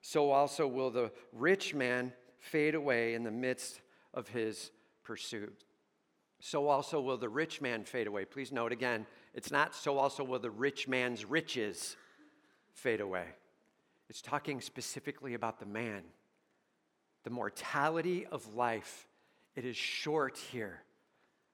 so 0.00 0.30
also 0.30 0.66
will 0.66 0.90
the 0.90 1.10
rich 1.32 1.74
man 1.74 2.12
fade 2.38 2.74
away 2.74 3.14
in 3.14 3.24
the 3.24 3.30
midst 3.30 3.80
of 4.14 4.28
his 4.28 4.70
pursuit. 5.04 5.64
So 6.40 6.68
also 6.68 7.00
will 7.00 7.16
the 7.16 7.28
rich 7.28 7.60
man 7.60 7.84
fade 7.84 8.06
away. 8.06 8.24
Please 8.24 8.52
note 8.52 8.72
again, 8.72 9.06
it's 9.34 9.50
not 9.50 9.74
so 9.74 9.98
also 9.98 10.22
will 10.22 10.38
the 10.38 10.50
rich 10.50 10.86
man's 10.86 11.24
riches 11.24 11.96
fade 12.72 13.00
away. 13.00 13.26
It's 14.08 14.22
talking 14.22 14.60
specifically 14.60 15.34
about 15.34 15.60
the 15.60 15.66
man. 15.66 16.02
the 17.24 17.30
mortality 17.30 18.26
of 18.26 18.54
life. 18.54 19.06
It 19.54 19.64
is 19.64 19.76
short 19.76 20.38
here, 20.38 20.82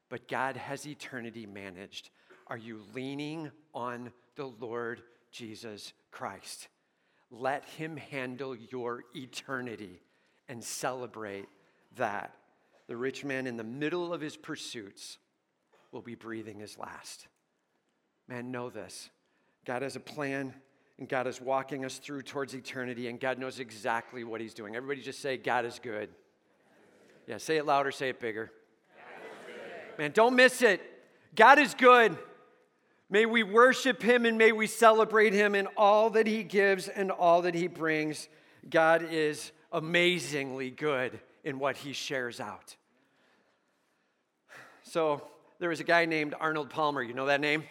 but 0.09 0.29
God 0.29 0.57
has 0.57 0.87
eternity 0.87 1.47
managed. 1.47 2.11
Are 2.47 2.57
you 2.57 2.83
leaning 2.95 3.51
on 3.75 4.13
the 4.37 4.47
Lord 4.47 5.03
Jesus 5.33 5.93
Christ? 6.11 6.69
Let 7.31 7.65
Him 7.65 7.97
handle 7.97 8.55
your 8.55 9.03
eternity 9.17 10.01
and 10.49 10.63
celebrate 10.63 11.47
that. 11.97 12.35
The 12.87 12.97
rich 12.97 13.25
man, 13.25 13.47
in 13.47 13.57
the 13.57 13.65
middle 13.65 14.13
of 14.13 14.21
his 14.21 14.37
pursuits, 14.37 15.19
will 15.91 16.03
be 16.03 16.15
breathing 16.15 16.61
his 16.61 16.79
last. 16.79 17.27
Man, 18.29 18.51
know 18.51 18.71
this 18.71 19.09
God 19.65 19.83
has 19.83 19.97
a 19.97 20.01
plan 20.01 20.55
and 20.99 21.09
God 21.09 21.27
is 21.27 21.41
walking 21.41 21.85
us 21.85 21.99
through 21.99 22.23
towards 22.23 22.55
eternity, 22.55 23.09
and 23.09 23.19
God 23.19 23.39
knows 23.39 23.59
exactly 23.59 24.25
what 24.25 24.41
He's 24.41 24.55
doing. 24.55 24.77
Everybody 24.77 25.03
just 25.03 25.21
say, 25.21 25.37
God 25.37 25.65
is 25.65 25.81
good. 25.83 26.09
Yeah, 27.27 27.39
say 27.39 27.57
it 27.57 27.67
louder, 27.67 27.91
say 27.91 28.11
it 28.11 28.21
bigger. 28.21 28.53
Man, 29.99 30.13
don't 30.13 30.37
miss 30.37 30.63
it. 30.63 30.81
God 31.35 31.59
is 31.59 31.75
good. 31.75 32.17
May 33.11 33.27
we 33.27 33.43
worship 33.43 34.03
Him 34.03 34.25
and 34.25 34.39
may 34.39 34.53
we 34.53 34.67
celebrate 34.67 35.33
Him 35.33 35.55
in 35.55 35.67
all 35.77 36.11
that 36.11 36.27
He 36.27 36.43
gives 36.43 36.89
and 36.89 37.11
all 37.11 37.43
that 37.43 37.55
He 37.55 37.67
brings. 37.67 38.29
God 38.69 39.07
is 39.11 39.53
amazingly 39.73 40.71
good 40.71 41.21
in 41.45 41.59
what 41.59 41.77
He 41.77 41.93
shares 41.93 42.41
out. 42.41 42.77
So, 44.83 45.23
there 45.59 45.69
was 45.69 45.81
a 45.81 45.85
guy 45.85 46.05
named 46.05 46.35
Arnold 46.39 46.71
Palmer. 46.71 47.03
You 47.03 47.15
know 47.15 47.27
that 47.27 47.41
name? 47.41 47.65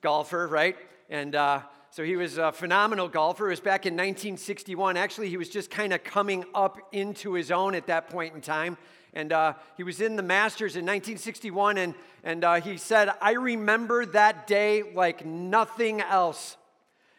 Golfer, 0.00 0.46
right? 0.46 0.76
And 1.08 1.34
uh, 1.34 1.60
so 1.96 2.04
he 2.04 2.14
was 2.14 2.36
a 2.36 2.52
phenomenal 2.52 3.08
golfer. 3.08 3.46
It 3.46 3.52
was 3.52 3.60
back 3.60 3.86
in 3.86 3.94
1961. 3.94 4.98
Actually, 4.98 5.30
he 5.30 5.38
was 5.38 5.48
just 5.48 5.70
kind 5.70 5.94
of 5.94 6.04
coming 6.04 6.44
up 6.54 6.76
into 6.92 7.32
his 7.32 7.50
own 7.50 7.74
at 7.74 7.86
that 7.86 8.10
point 8.10 8.34
in 8.34 8.42
time. 8.42 8.76
And 9.14 9.32
uh, 9.32 9.54
he 9.78 9.82
was 9.82 10.02
in 10.02 10.14
the 10.14 10.22
Masters 10.22 10.76
in 10.76 10.84
1961, 10.84 11.78
and, 11.78 11.94
and 12.22 12.44
uh, 12.44 12.60
he 12.60 12.76
said, 12.76 13.08
I 13.22 13.32
remember 13.32 14.04
that 14.04 14.46
day 14.46 14.82
like 14.94 15.24
nothing 15.24 16.02
else. 16.02 16.58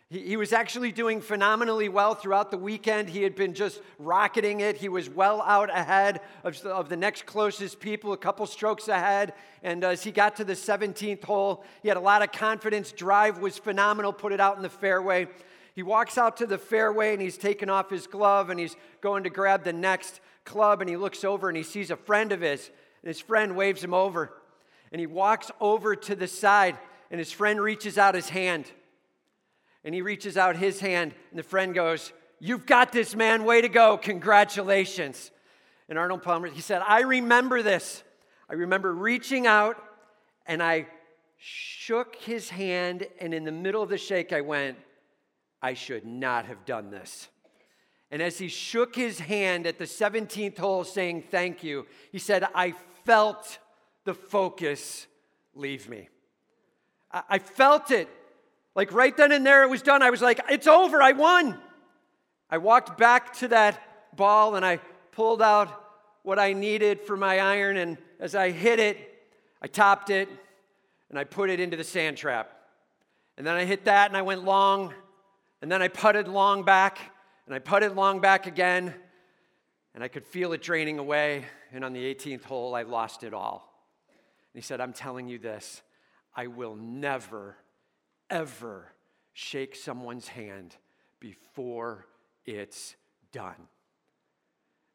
He, 0.09 0.19
he 0.21 0.37
was 0.37 0.53
actually 0.53 0.91
doing 0.91 1.19
phenomenally 1.19 1.89
well 1.89 2.15
throughout 2.15 2.51
the 2.51 2.57
weekend. 2.57 3.09
He 3.09 3.23
had 3.23 3.35
been 3.35 3.53
just 3.53 3.81
rocketing 3.99 4.61
it. 4.61 4.77
He 4.77 4.89
was 4.89 5.09
well 5.09 5.41
out 5.41 5.69
ahead 5.69 6.21
of, 6.43 6.57
of 6.65 6.89
the 6.89 6.95
next 6.95 7.25
closest 7.25 7.79
people, 7.79 8.13
a 8.13 8.17
couple 8.17 8.45
strokes 8.45 8.87
ahead. 8.87 9.33
And 9.63 9.83
as 9.83 10.03
he 10.03 10.11
got 10.11 10.37
to 10.37 10.43
the 10.43 10.53
17th 10.53 11.23
hole, 11.23 11.63
he 11.81 11.87
had 11.89 11.97
a 11.97 12.01
lot 12.01 12.21
of 12.21 12.31
confidence. 12.31 12.91
Drive 12.91 13.39
was 13.39 13.57
phenomenal, 13.57 14.13
put 14.13 14.31
it 14.31 14.39
out 14.39 14.55
in 14.55 14.63
the 14.63 14.69
fairway. 14.69 15.27
He 15.75 15.83
walks 15.83 16.17
out 16.17 16.37
to 16.37 16.47
the 16.47 16.57
fairway 16.57 17.13
and 17.13 17.21
he's 17.21 17.37
taken 17.37 17.69
off 17.69 17.89
his 17.89 18.07
glove 18.07 18.49
and 18.49 18.59
he's 18.59 18.75
going 19.01 19.23
to 19.25 19.29
grab 19.29 19.63
the 19.63 19.73
next 19.73 20.21
club 20.43 20.81
and 20.81 20.89
he 20.89 20.97
looks 20.97 21.23
over 21.23 21.49
and 21.49 21.57
he 21.57 21.63
sees 21.63 21.91
a 21.91 21.97
friend 21.97 22.31
of 22.31 22.41
his 22.41 22.71
and 23.03 23.09
his 23.09 23.19
friend 23.19 23.55
waves 23.55 23.83
him 23.83 23.93
over. 23.93 24.33
And 24.91 24.99
he 24.99 25.05
walks 25.05 25.51
over 25.59 25.95
to 25.95 26.15
the 26.15 26.27
side 26.27 26.77
and 27.11 27.19
his 27.19 27.31
friend 27.31 27.61
reaches 27.61 27.97
out 27.97 28.15
his 28.15 28.29
hand 28.29 28.71
and 29.83 29.93
he 29.93 30.01
reaches 30.01 30.37
out 30.37 30.57
his 30.57 30.79
hand, 30.79 31.13
and 31.31 31.39
the 31.39 31.43
friend 31.43 31.73
goes, 31.73 32.11
You've 32.39 32.65
got 32.67 32.91
this, 32.91 33.15
man. 33.15 33.45
Way 33.45 33.61
to 33.61 33.69
go. 33.69 33.97
Congratulations. 33.97 35.31
And 35.89 35.97
Arnold 35.97 36.21
Palmer, 36.21 36.47
he 36.47 36.61
said, 36.61 36.83
I 36.87 37.01
remember 37.01 37.63
this. 37.63 38.03
I 38.49 38.53
remember 38.53 38.93
reaching 38.93 39.47
out 39.47 39.81
and 40.45 40.61
I 40.61 40.87
shook 41.37 42.15
his 42.15 42.49
hand, 42.49 43.07
and 43.19 43.33
in 43.33 43.43
the 43.43 43.51
middle 43.51 43.83
of 43.83 43.89
the 43.89 43.97
shake, 43.97 44.33
I 44.33 44.41
went, 44.41 44.77
I 45.61 45.73
should 45.73 46.05
not 46.05 46.45
have 46.45 46.65
done 46.65 46.89
this. 46.89 47.29
And 48.09 48.21
as 48.21 48.37
he 48.37 48.47
shook 48.47 48.95
his 48.95 49.19
hand 49.19 49.67
at 49.67 49.77
the 49.77 49.85
17th 49.85 50.57
hole 50.57 50.83
saying 50.83 51.23
thank 51.29 51.63
you, 51.63 51.85
he 52.11 52.19
said, 52.19 52.47
I 52.55 52.73
felt 53.05 53.59
the 54.05 54.13
focus 54.13 55.07
leave 55.53 55.89
me. 55.89 56.09
I 57.11 57.39
felt 57.39 57.91
it. 57.91 58.09
Like 58.77 58.93
right 58.93 59.17
then 59.17 59.31
and 59.31 59.43
there, 59.43 59.63
it 59.63 59.69
was 59.71 59.81
done. 59.81 60.03
I 60.03 60.11
was 60.11 60.21
like, 60.21 60.39
it's 60.51 60.67
over. 60.67 61.01
I 61.01 61.13
won. 61.13 61.57
I 62.47 62.59
walked 62.59 62.95
back 62.95 63.33
to 63.37 63.47
that 63.47 64.15
ball 64.15 64.55
and 64.55 64.63
I 64.63 64.77
pulled 65.11 65.41
out 65.41 65.83
what 66.21 66.37
I 66.37 66.53
needed 66.53 67.01
for 67.01 67.17
my 67.17 67.39
iron. 67.39 67.77
And 67.77 67.97
as 68.19 68.35
I 68.35 68.51
hit 68.51 68.79
it, 68.79 68.97
I 69.63 69.67
topped 69.67 70.11
it 70.11 70.29
and 71.09 71.17
I 71.17 71.23
put 71.23 71.49
it 71.49 71.59
into 71.59 71.75
the 71.75 71.83
sand 71.83 72.17
trap. 72.17 72.51
And 73.35 73.47
then 73.47 73.55
I 73.55 73.65
hit 73.65 73.85
that 73.85 74.11
and 74.11 74.15
I 74.15 74.21
went 74.21 74.43
long. 74.43 74.93
And 75.63 75.71
then 75.71 75.81
I 75.81 75.87
putted 75.87 76.27
long 76.27 76.63
back 76.63 76.99
and 77.47 77.55
I 77.55 77.59
putted 77.59 77.95
long 77.95 78.21
back 78.21 78.45
again. 78.45 78.93
And 79.95 80.03
I 80.03 80.07
could 80.07 80.23
feel 80.23 80.53
it 80.53 80.61
draining 80.61 80.99
away. 80.99 81.45
And 81.73 81.83
on 81.83 81.93
the 81.93 82.13
18th 82.13 82.43
hole, 82.43 82.75
I 82.75 82.83
lost 82.83 83.23
it 83.23 83.33
all. 83.33 83.73
And 84.53 84.61
he 84.61 84.63
said, 84.63 84.79
I'm 84.79 84.93
telling 84.93 85.27
you 85.27 85.39
this 85.39 85.81
I 86.35 86.45
will 86.45 86.75
never 86.75 87.57
ever 88.29 88.91
shake 89.33 89.75
someone's 89.75 90.27
hand 90.27 90.75
before 91.19 92.07
it's 92.45 92.95
done. 93.31 93.67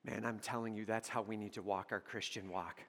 Man, 0.05 0.25
I'm 0.25 0.39
telling 0.39 0.75
you, 0.75 0.85
that's 0.85 1.09
how 1.09 1.23
we 1.23 1.37
need 1.37 1.53
to 1.55 1.63
walk 1.63 1.89
our 1.93 2.01
Christian 2.01 2.51
walk. 2.51 2.83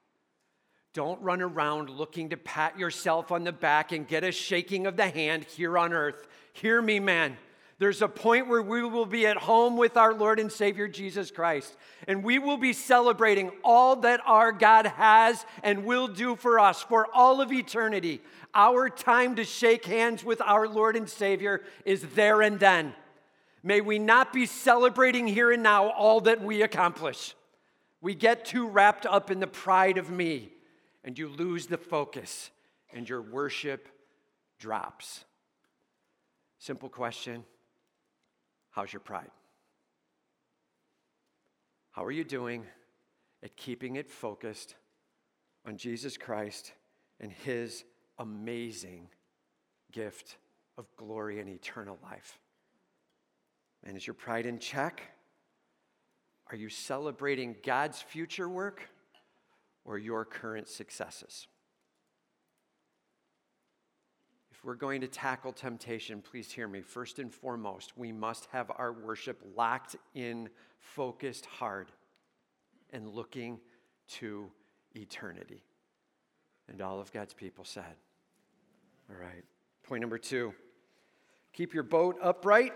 Don't 0.93 1.21
run 1.21 1.41
around 1.41 1.89
looking 1.89 2.29
to 2.29 2.37
pat 2.37 2.77
yourself 2.77 3.31
on 3.31 3.43
the 3.43 3.51
back 3.51 3.91
and 3.91 4.07
get 4.07 4.23
a 4.23 4.31
shaking 4.31 4.85
of 4.85 4.95
the 4.95 5.09
hand 5.09 5.43
here 5.45 5.77
on 5.77 5.93
earth. 5.93 6.27
Hear 6.53 6.81
me, 6.81 6.99
man. 6.99 7.37
There's 7.83 8.01
a 8.01 8.07
point 8.07 8.47
where 8.47 8.61
we 8.61 8.81
will 8.81 9.05
be 9.05 9.27
at 9.27 9.35
home 9.35 9.75
with 9.75 9.97
our 9.97 10.13
Lord 10.13 10.39
and 10.39 10.49
Savior 10.49 10.87
Jesus 10.87 11.31
Christ, 11.31 11.75
and 12.07 12.23
we 12.23 12.39
will 12.39 12.55
be 12.55 12.71
celebrating 12.71 13.51
all 13.61 13.97
that 13.97 14.21
our 14.25 14.53
God 14.53 14.85
has 14.85 15.45
and 15.63 15.83
will 15.83 16.07
do 16.07 16.37
for 16.37 16.61
us 16.61 16.81
for 16.81 17.09
all 17.13 17.41
of 17.41 17.51
eternity. 17.51 18.21
Our 18.55 18.89
time 18.89 19.35
to 19.35 19.43
shake 19.43 19.83
hands 19.83 20.23
with 20.23 20.39
our 20.39 20.65
Lord 20.65 20.95
and 20.95 21.09
Savior 21.09 21.61
is 21.83 22.05
there 22.15 22.41
and 22.41 22.57
then. 22.57 22.93
May 23.63 23.81
we 23.81 23.99
not 23.99 24.31
be 24.31 24.45
celebrating 24.45 25.27
here 25.27 25.51
and 25.51 25.61
now 25.61 25.89
all 25.89 26.21
that 26.21 26.41
we 26.41 26.61
accomplish. 26.61 27.35
We 27.99 28.15
get 28.15 28.45
too 28.45 28.69
wrapped 28.69 29.05
up 29.05 29.29
in 29.29 29.41
the 29.41 29.45
pride 29.45 29.97
of 29.97 30.09
me, 30.09 30.53
and 31.03 31.19
you 31.19 31.27
lose 31.27 31.67
the 31.67 31.77
focus, 31.77 32.49
and 32.93 33.09
your 33.09 33.21
worship 33.21 33.89
drops. 34.57 35.25
Simple 36.59 36.87
question 36.87 37.43
How's 38.73 38.91
your 38.91 39.01
pride? 39.01 39.29
How 41.91 42.03
are 42.03 42.11
you 42.11 42.23
doing 42.23 42.65
at 43.43 43.55
keeping 43.55 43.97
it 43.97 44.09
focused 44.09 44.73
on 45.63 45.77
Jesus 45.77 46.17
Christ 46.17 46.73
and 47.19 47.31
His 47.31 47.83
amazing 48.17 49.09
gift 49.91 50.37
of 50.75 50.87
glory 50.97 51.39
and 51.39 51.47
eternal 51.47 51.99
life? 52.01 52.39
And 53.83 53.95
is 53.95 54.07
your 54.07 54.15
pride 54.15 54.47
in 54.47 54.57
check? 54.57 55.03
Are 56.49 56.57
you 56.57 56.69
celebrating 56.69 57.55
God's 57.63 58.01
future 58.01 58.49
work 58.49 58.89
or 59.85 59.99
your 59.99 60.25
current 60.25 60.67
successes? 60.67 61.45
We're 64.63 64.75
going 64.75 65.01
to 65.01 65.07
tackle 65.07 65.51
temptation, 65.51 66.21
please 66.21 66.51
hear 66.51 66.67
me. 66.67 66.81
First 66.81 67.19
and 67.19 67.33
foremost, 67.33 67.97
we 67.97 68.11
must 68.11 68.47
have 68.51 68.71
our 68.77 68.93
worship 68.93 69.41
locked 69.55 69.97
in, 70.15 70.49
focused 70.79 71.45
hard, 71.45 71.91
and 72.91 73.09
looking 73.09 73.59
to 74.07 74.49
eternity. 74.95 75.63
And 76.69 76.81
all 76.81 77.01
of 77.01 77.11
God's 77.11 77.33
people 77.33 77.65
said, 77.65 77.95
All 79.09 79.17
right. 79.19 79.43
Point 79.83 80.01
number 80.01 80.17
two 80.17 80.53
keep 81.51 81.73
your 81.73 81.83
boat 81.83 82.17
upright 82.21 82.73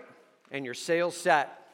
and 0.50 0.64
your 0.64 0.74
sails 0.74 1.16
set. 1.16 1.67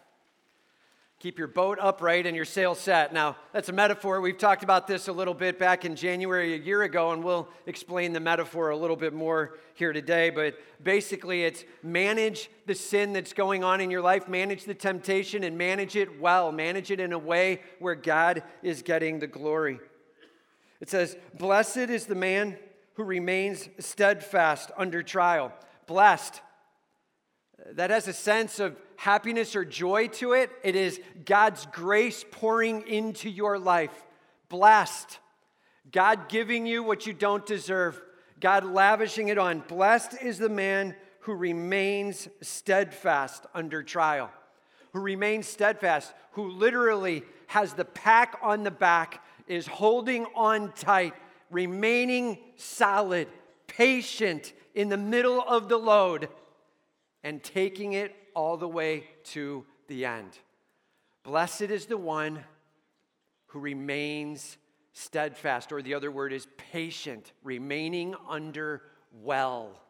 Keep 1.20 1.38
your 1.38 1.48
boat 1.48 1.78
upright 1.80 2.26
and 2.26 2.36
your 2.36 2.44
sail 2.44 2.74
set. 2.74 3.14
Now, 3.14 3.36
that's 3.52 3.70
a 3.70 3.72
metaphor. 3.72 4.20
We've 4.20 4.36
talked 4.36 4.62
about 4.62 4.86
this 4.86 5.08
a 5.08 5.12
little 5.12 5.32
bit 5.32 5.58
back 5.58 5.86
in 5.86 5.96
January 5.96 6.52
a 6.52 6.58
year 6.58 6.82
ago, 6.82 7.12
and 7.12 7.24
we'll 7.24 7.48
explain 7.66 8.12
the 8.12 8.20
metaphor 8.20 8.70
a 8.70 8.76
little 8.76 8.96
bit 8.96 9.14
more 9.14 9.58
here 9.72 9.94
today. 9.94 10.28
But 10.28 10.58
basically, 10.82 11.44
it's 11.44 11.64
manage 11.82 12.50
the 12.66 12.74
sin 12.74 13.14
that's 13.14 13.32
going 13.32 13.64
on 13.64 13.80
in 13.80 13.90
your 13.90 14.02
life, 14.02 14.28
manage 14.28 14.64
the 14.64 14.74
temptation, 14.74 15.44
and 15.44 15.56
manage 15.56 15.96
it 15.96 16.20
well. 16.20 16.52
Manage 16.52 16.90
it 16.90 17.00
in 17.00 17.12
a 17.14 17.18
way 17.18 17.62
where 17.78 17.94
God 17.94 18.42
is 18.62 18.82
getting 18.82 19.18
the 19.18 19.26
glory. 19.26 19.80
It 20.80 20.90
says, 20.90 21.16
Blessed 21.38 21.88
is 21.88 22.04
the 22.04 22.14
man 22.14 22.58
who 22.94 23.04
remains 23.04 23.70
steadfast 23.78 24.70
under 24.76 25.02
trial. 25.02 25.52
Blessed. 25.86 26.42
That 27.72 27.90
has 27.90 28.08
a 28.08 28.12
sense 28.12 28.60
of 28.60 28.76
happiness 28.96 29.56
or 29.56 29.64
joy 29.64 30.08
to 30.08 30.34
it. 30.34 30.50
It 30.62 30.76
is 30.76 31.00
God's 31.24 31.66
grace 31.66 32.24
pouring 32.30 32.86
into 32.86 33.30
your 33.30 33.58
life. 33.58 34.04
Blessed. 34.48 35.18
God 35.90 36.28
giving 36.28 36.66
you 36.66 36.82
what 36.82 37.06
you 37.06 37.12
don't 37.12 37.44
deserve. 37.46 38.00
God 38.40 38.64
lavishing 38.64 39.28
it 39.28 39.38
on. 39.38 39.60
Blessed 39.60 40.22
is 40.22 40.38
the 40.38 40.48
man 40.48 40.94
who 41.20 41.34
remains 41.34 42.28
steadfast 42.42 43.46
under 43.54 43.82
trial, 43.82 44.30
who 44.92 45.00
remains 45.00 45.46
steadfast, 45.46 46.12
who 46.32 46.50
literally 46.50 47.22
has 47.46 47.72
the 47.72 47.84
pack 47.84 48.38
on 48.42 48.62
the 48.62 48.70
back, 48.70 49.24
is 49.46 49.66
holding 49.66 50.26
on 50.34 50.72
tight, 50.72 51.14
remaining 51.50 52.38
solid, 52.56 53.28
patient 53.66 54.52
in 54.74 54.88
the 54.88 54.96
middle 54.96 55.40
of 55.40 55.68
the 55.68 55.78
load, 55.78 56.28
and 57.24 57.42
taking 57.42 57.94
it 57.94 58.14
all 58.34 58.56
the 58.56 58.68
way 58.68 59.04
to 59.24 59.64
the 59.88 60.04
end. 60.04 60.38
Blessed 61.24 61.62
is 61.62 61.86
the 61.86 61.96
one 61.96 62.44
who 63.46 63.58
remains 63.58 64.58
steadfast, 64.92 65.72
or 65.72 65.82
the 65.82 65.94
other 65.94 66.12
word 66.12 66.32
is 66.32 66.46
patient, 66.70 67.32
remaining 67.42 68.14
under 68.28 68.82
well. 69.22 69.80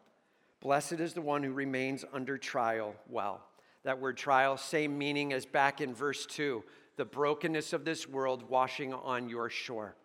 Blessed 0.61 0.93
is 0.93 1.13
the 1.13 1.21
one 1.21 1.43
who 1.43 1.51
remains 1.51 2.03
under 2.11 2.37
trial 2.37 2.95
well. 3.07 3.43
That 3.83 3.99
word 3.99 4.17
trial, 4.17 4.57
same 4.57 4.97
meaning 4.97 5.31
as 5.33 5.45
back 5.45 5.81
in 5.81 5.93
verse 5.93 6.25
2 6.25 6.63
the 6.97 7.05
brokenness 7.05 7.73
of 7.73 7.83
this 7.83 8.07
world 8.07 8.49
washing 8.49 8.93
on 8.93 9.29
your 9.29 9.49
shore. 9.49 9.95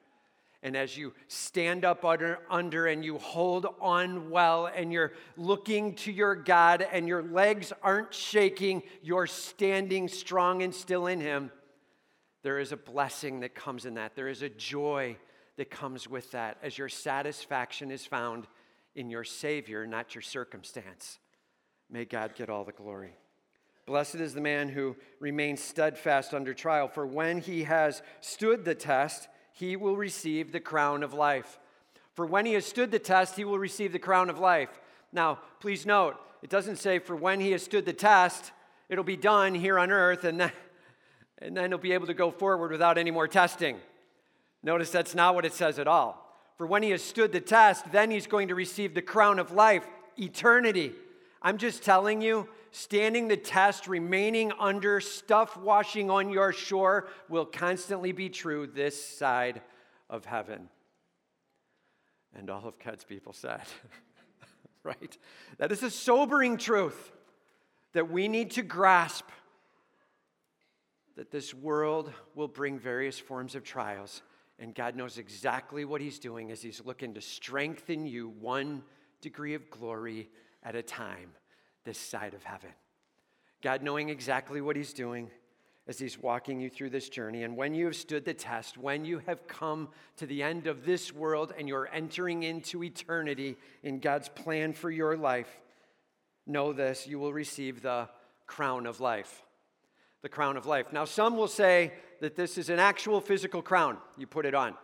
And 0.62 0.76
as 0.76 0.96
you 0.96 1.14
stand 1.26 1.84
up 1.84 2.04
under, 2.04 2.40
under 2.50 2.86
and 2.86 3.02
you 3.04 3.16
hold 3.18 3.66
on 3.80 4.30
well 4.30 4.66
and 4.66 4.92
you're 4.92 5.12
looking 5.36 5.94
to 5.96 6.12
your 6.12 6.34
God 6.34 6.86
and 6.92 7.08
your 7.08 7.22
legs 7.22 7.72
aren't 7.82 8.12
shaking, 8.12 8.82
you're 9.02 9.26
standing 9.26 10.06
strong 10.06 10.62
and 10.62 10.74
still 10.74 11.06
in 11.06 11.20
Him 11.20 11.50
there 12.42 12.58
is 12.58 12.72
a 12.72 12.76
blessing 12.76 13.40
that 13.40 13.54
comes 13.54 13.84
in 13.84 13.94
that. 13.94 14.14
There 14.14 14.28
is 14.28 14.42
a 14.42 14.48
joy 14.48 15.16
that 15.56 15.70
comes 15.70 16.08
with 16.08 16.30
that 16.30 16.56
as 16.62 16.78
your 16.78 16.88
satisfaction 16.88 17.90
is 17.90 18.06
found 18.06 18.46
in 18.94 19.10
your 19.10 19.24
Savior, 19.24 19.86
not 19.86 20.14
your 20.14 20.22
circumstance. 20.22 21.18
May 21.90 22.04
God 22.04 22.34
get 22.34 22.48
all 22.48 22.64
the 22.64 22.72
glory. 22.72 23.12
Blessed 23.86 24.16
is 24.16 24.34
the 24.34 24.40
man 24.40 24.68
who 24.68 24.96
remains 25.18 25.60
steadfast 25.60 26.32
under 26.32 26.54
trial, 26.54 26.88
for 26.88 27.06
when 27.06 27.38
he 27.40 27.64
has 27.64 28.02
stood 28.20 28.64
the 28.64 28.74
test, 28.74 29.28
he 29.60 29.76
will 29.76 29.96
receive 29.96 30.50
the 30.50 30.58
crown 30.58 31.02
of 31.02 31.12
life. 31.12 31.58
For 32.14 32.26
when 32.26 32.46
he 32.46 32.54
has 32.54 32.64
stood 32.64 32.90
the 32.90 32.98
test, 32.98 33.36
he 33.36 33.44
will 33.44 33.58
receive 33.58 33.92
the 33.92 33.98
crown 33.98 34.30
of 34.30 34.38
life. 34.38 34.70
Now, 35.12 35.38
please 35.60 35.84
note, 35.84 36.16
it 36.42 36.48
doesn't 36.48 36.76
say 36.76 36.98
for 36.98 37.14
when 37.14 37.40
he 37.40 37.52
has 37.52 37.62
stood 37.62 37.84
the 37.84 37.92
test, 37.92 38.52
it'll 38.88 39.04
be 39.04 39.16
done 39.16 39.54
here 39.54 39.78
on 39.78 39.90
earth, 39.90 40.24
and 40.24 40.40
then 40.40 40.52
and 41.42 41.56
then 41.56 41.70
he'll 41.70 41.78
be 41.78 41.92
able 41.92 42.06
to 42.06 42.14
go 42.14 42.30
forward 42.30 42.70
without 42.70 42.98
any 42.98 43.10
more 43.10 43.28
testing. 43.28 43.78
Notice 44.62 44.90
that's 44.90 45.14
not 45.14 45.34
what 45.34 45.46
it 45.46 45.54
says 45.54 45.78
at 45.78 45.88
all. 45.88 46.26
For 46.58 46.66
when 46.66 46.82
he 46.82 46.90
has 46.90 47.02
stood 47.02 47.32
the 47.32 47.40
test, 47.40 47.90
then 47.92 48.10
he's 48.10 48.26
going 48.26 48.48
to 48.48 48.54
receive 48.54 48.94
the 48.94 49.00
crown 49.00 49.38
of 49.38 49.52
life, 49.52 49.86
eternity. 50.18 50.92
I'm 51.40 51.56
just 51.56 51.82
telling 51.82 52.20
you, 52.20 52.46
standing 52.72 53.28
the 53.28 53.36
test, 53.36 53.88
remaining 53.88 54.52
under, 54.58 55.00
stuff 55.00 55.56
washing 55.56 56.10
on 56.10 56.30
your 56.30 56.52
shore 56.52 57.08
will 57.28 57.44
constantly 57.44 58.12
be 58.12 58.28
true 58.28 58.66
this 58.66 59.02
side 59.02 59.60
of 60.08 60.24
heaven. 60.24 60.68
And 62.34 62.48
all 62.48 62.66
of 62.66 62.78
God's 62.78 63.04
people 63.04 63.32
said, 63.32 63.62
right? 64.84 65.16
That 65.58 65.72
is 65.72 65.82
a 65.82 65.90
sobering 65.90 66.56
truth 66.56 67.12
that 67.92 68.10
we 68.10 68.28
need 68.28 68.52
to 68.52 68.62
grasp 68.62 69.28
that 71.16 71.30
this 71.30 71.52
world 71.52 72.12
will 72.34 72.48
bring 72.48 72.78
various 72.78 73.18
forms 73.18 73.54
of 73.54 73.64
trials, 73.64 74.22
and 74.58 74.74
God 74.74 74.94
knows 74.94 75.18
exactly 75.18 75.84
what 75.84 76.00
He's 76.00 76.18
doing 76.18 76.50
as 76.50 76.62
He's 76.62 76.82
looking 76.84 77.14
to 77.14 77.20
strengthen 77.20 78.06
you 78.06 78.28
one 78.28 78.82
degree 79.20 79.54
of 79.54 79.68
glory 79.70 80.30
at 80.62 80.76
a 80.76 80.82
time 80.82 81.30
this 81.84 81.98
side 81.98 82.34
of 82.34 82.44
heaven. 82.44 82.70
God 83.62 83.82
knowing 83.82 84.08
exactly 84.08 84.60
what 84.60 84.76
He's 84.76 84.92
doing 84.92 85.30
as 85.86 85.98
He's 85.98 86.18
walking 86.18 86.60
you 86.60 86.70
through 86.70 86.90
this 86.90 87.08
journey. 87.08 87.42
And 87.42 87.56
when 87.56 87.74
you 87.74 87.86
have 87.86 87.96
stood 87.96 88.24
the 88.24 88.34
test, 88.34 88.78
when 88.78 89.04
you 89.04 89.18
have 89.26 89.46
come 89.46 89.88
to 90.16 90.26
the 90.26 90.42
end 90.42 90.66
of 90.66 90.84
this 90.84 91.12
world 91.12 91.52
and 91.58 91.68
you're 91.68 91.88
entering 91.92 92.42
into 92.42 92.82
eternity 92.82 93.56
in 93.82 94.00
God's 94.00 94.28
plan 94.28 94.72
for 94.72 94.90
your 94.90 95.16
life, 95.16 95.60
know 96.46 96.72
this 96.72 97.06
you 97.06 97.18
will 97.18 97.32
receive 97.32 97.82
the 97.82 98.08
crown 98.46 98.86
of 98.86 99.00
life 99.00 99.42
the 100.22 100.28
crown 100.28 100.56
of 100.56 100.66
life. 100.66 100.92
Now, 100.92 101.04
some 101.04 101.36
will 101.36 101.48
say 101.48 101.92
that 102.20 102.36
this 102.36 102.58
is 102.58 102.68
an 102.68 102.78
actual 102.78 103.20
physical 103.20 103.62
crown. 103.62 103.96
You 104.18 104.26
put 104.26 104.44
it 104.44 104.54
on, 104.54 104.74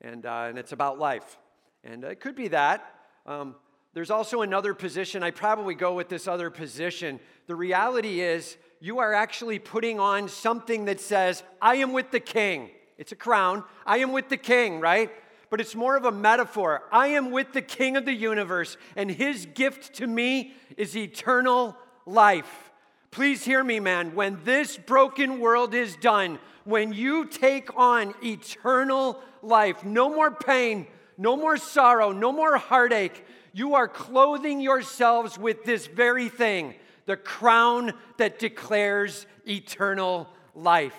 and, 0.00 0.26
uh, 0.26 0.46
and 0.48 0.58
it's 0.58 0.72
about 0.72 0.98
life. 0.98 1.38
And 1.84 2.02
it 2.04 2.20
could 2.20 2.34
be 2.34 2.48
that. 2.48 2.94
Um, 3.26 3.54
there's 3.94 4.10
also 4.10 4.42
another 4.42 4.74
position. 4.74 5.22
I 5.22 5.30
probably 5.30 5.74
go 5.74 5.94
with 5.94 6.08
this 6.08 6.26
other 6.28 6.50
position. 6.50 7.20
The 7.46 7.54
reality 7.54 8.20
is, 8.20 8.56
you 8.80 8.98
are 8.98 9.14
actually 9.14 9.58
putting 9.58 9.98
on 9.98 10.28
something 10.28 10.86
that 10.86 11.00
says, 11.00 11.42
I 11.62 11.76
am 11.76 11.92
with 11.92 12.10
the 12.10 12.20
king. 12.20 12.70
It's 12.98 13.12
a 13.12 13.16
crown. 13.16 13.64
I 13.86 13.98
am 13.98 14.12
with 14.12 14.28
the 14.28 14.36
king, 14.36 14.80
right? 14.80 15.10
But 15.48 15.60
it's 15.60 15.74
more 15.74 15.96
of 15.96 16.04
a 16.04 16.12
metaphor. 16.12 16.82
I 16.90 17.08
am 17.08 17.30
with 17.30 17.52
the 17.52 17.62
king 17.62 17.96
of 17.96 18.04
the 18.04 18.12
universe, 18.12 18.76
and 18.96 19.10
his 19.10 19.46
gift 19.46 19.94
to 19.94 20.06
me 20.06 20.54
is 20.76 20.96
eternal 20.96 21.76
life. 22.04 22.72
Please 23.12 23.44
hear 23.44 23.62
me, 23.62 23.78
man. 23.78 24.16
When 24.16 24.40
this 24.44 24.76
broken 24.76 25.38
world 25.38 25.72
is 25.72 25.94
done, 25.96 26.40
when 26.64 26.92
you 26.92 27.26
take 27.26 27.76
on 27.76 28.12
eternal 28.24 29.20
life, 29.40 29.84
no 29.84 30.10
more 30.10 30.32
pain, 30.32 30.88
no 31.16 31.36
more 31.36 31.56
sorrow, 31.56 32.10
no 32.10 32.32
more 32.32 32.56
heartache, 32.56 33.24
you 33.54 33.76
are 33.76 33.88
clothing 33.88 34.60
yourselves 34.60 35.38
with 35.38 35.64
this 35.64 35.86
very 35.86 36.28
thing 36.28 36.74
the 37.06 37.16
crown 37.16 37.92
that 38.16 38.38
declares 38.38 39.26
eternal 39.46 40.28
life. 40.54 40.98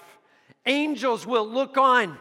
Angels 0.66 1.26
will 1.26 1.48
look 1.48 1.78
on 1.78 2.18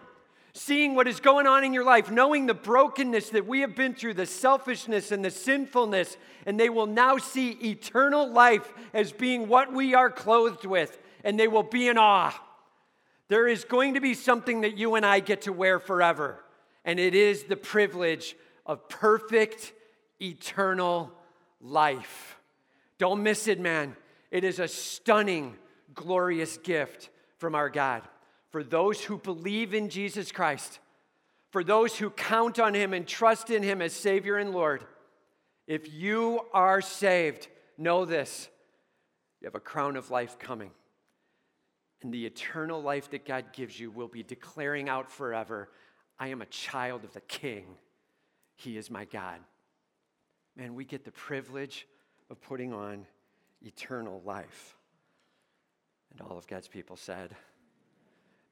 seeing 0.54 0.94
what 0.94 1.08
is 1.08 1.18
going 1.20 1.46
on 1.46 1.64
in 1.64 1.72
your 1.72 1.84
life, 1.84 2.10
knowing 2.10 2.46
the 2.46 2.54
brokenness 2.54 3.30
that 3.30 3.46
we 3.46 3.60
have 3.60 3.74
been 3.74 3.92
through, 3.92 4.14
the 4.14 4.24
selfishness 4.24 5.10
and 5.10 5.24
the 5.24 5.30
sinfulness, 5.30 6.16
and 6.46 6.58
they 6.58 6.68
will 6.70 6.86
now 6.86 7.18
see 7.18 7.50
eternal 7.62 8.30
life 8.30 8.72
as 8.94 9.12
being 9.12 9.48
what 9.48 9.72
we 9.72 9.94
are 9.94 10.10
clothed 10.10 10.64
with, 10.64 10.98
and 11.24 11.38
they 11.38 11.48
will 11.48 11.64
be 11.64 11.88
in 11.88 11.98
awe. 11.98 12.32
There 13.28 13.48
is 13.48 13.64
going 13.64 13.94
to 13.94 14.00
be 14.00 14.14
something 14.14 14.60
that 14.60 14.78
you 14.78 14.94
and 14.94 15.04
I 15.04 15.18
get 15.18 15.42
to 15.42 15.52
wear 15.52 15.80
forever, 15.80 16.44
and 16.84 17.00
it 17.00 17.16
is 17.16 17.44
the 17.44 17.56
privilege 17.56 18.36
of 18.64 18.88
perfect 18.88 19.72
eternal 20.28 21.12
life. 21.60 22.38
Don't 22.98 23.22
miss 23.22 23.48
it, 23.48 23.60
man. 23.60 23.96
It 24.30 24.44
is 24.44 24.58
a 24.58 24.68
stunning, 24.68 25.56
glorious 25.94 26.56
gift 26.58 27.10
from 27.38 27.54
our 27.54 27.70
God 27.70 28.02
for 28.50 28.62
those 28.62 29.02
who 29.02 29.18
believe 29.18 29.74
in 29.74 29.88
Jesus 29.88 30.30
Christ, 30.30 30.78
for 31.50 31.64
those 31.64 31.96
who 31.96 32.08
count 32.10 32.60
on 32.60 32.72
Him 32.72 32.92
and 32.94 33.06
trust 33.06 33.50
in 33.50 33.62
Him 33.62 33.82
as 33.82 33.92
Savior 33.92 34.36
and 34.36 34.52
Lord. 34.52 34.84
If 35.66 35.92
you 35.92 36.40
are 36.52 36.80
saved, 36.80 37.48
know 37.76 38.04
this 38.04 38.48
you 39.40 39.46
have 39.46 39.56
a 39.56 39.60
crown 39.60 39.96
of 39.96 40.10
life 40.10 40.38
coming. 40.38 40.70
And 42.02 42.12
the 42.14 42.26
eternal 42.26 42.80
life 42.80 43.10
that 43.10 43.26
God 43.26 43.46
gives 43.52 43.80
you 43.80 43.90
will 43.90 44.08
be 44.08 44.22
declaring 44.22 44.88
out 44.88 45.10
forever 45.10 45.68
I 46.18 46.28
am 46.28 46.40
a 46.40 46.46
child 46.46 47.02
of 47.02 47.12
the 47.12 47.22
King. 47.22 47.64
He 48.54 48.76
is 48.76 48.88
my 48.88 49.04
God. 49.04 49.40
Man, 50.56 50.74
we 50.74 50.84
get 50.84 51.04
the 51.04 51.12
privilege 51.12 51.86
of 52.30 52.40
putting 52.40 52.72
on 52.72 53.06
eternal 53.62 54.22
life. 54.24 54.76
And 56.10 56.20
all 56.20 56.38
of 56.38 56.46
God's 56.46 56.68
people 56.68 56.96
said, 56.96 57.34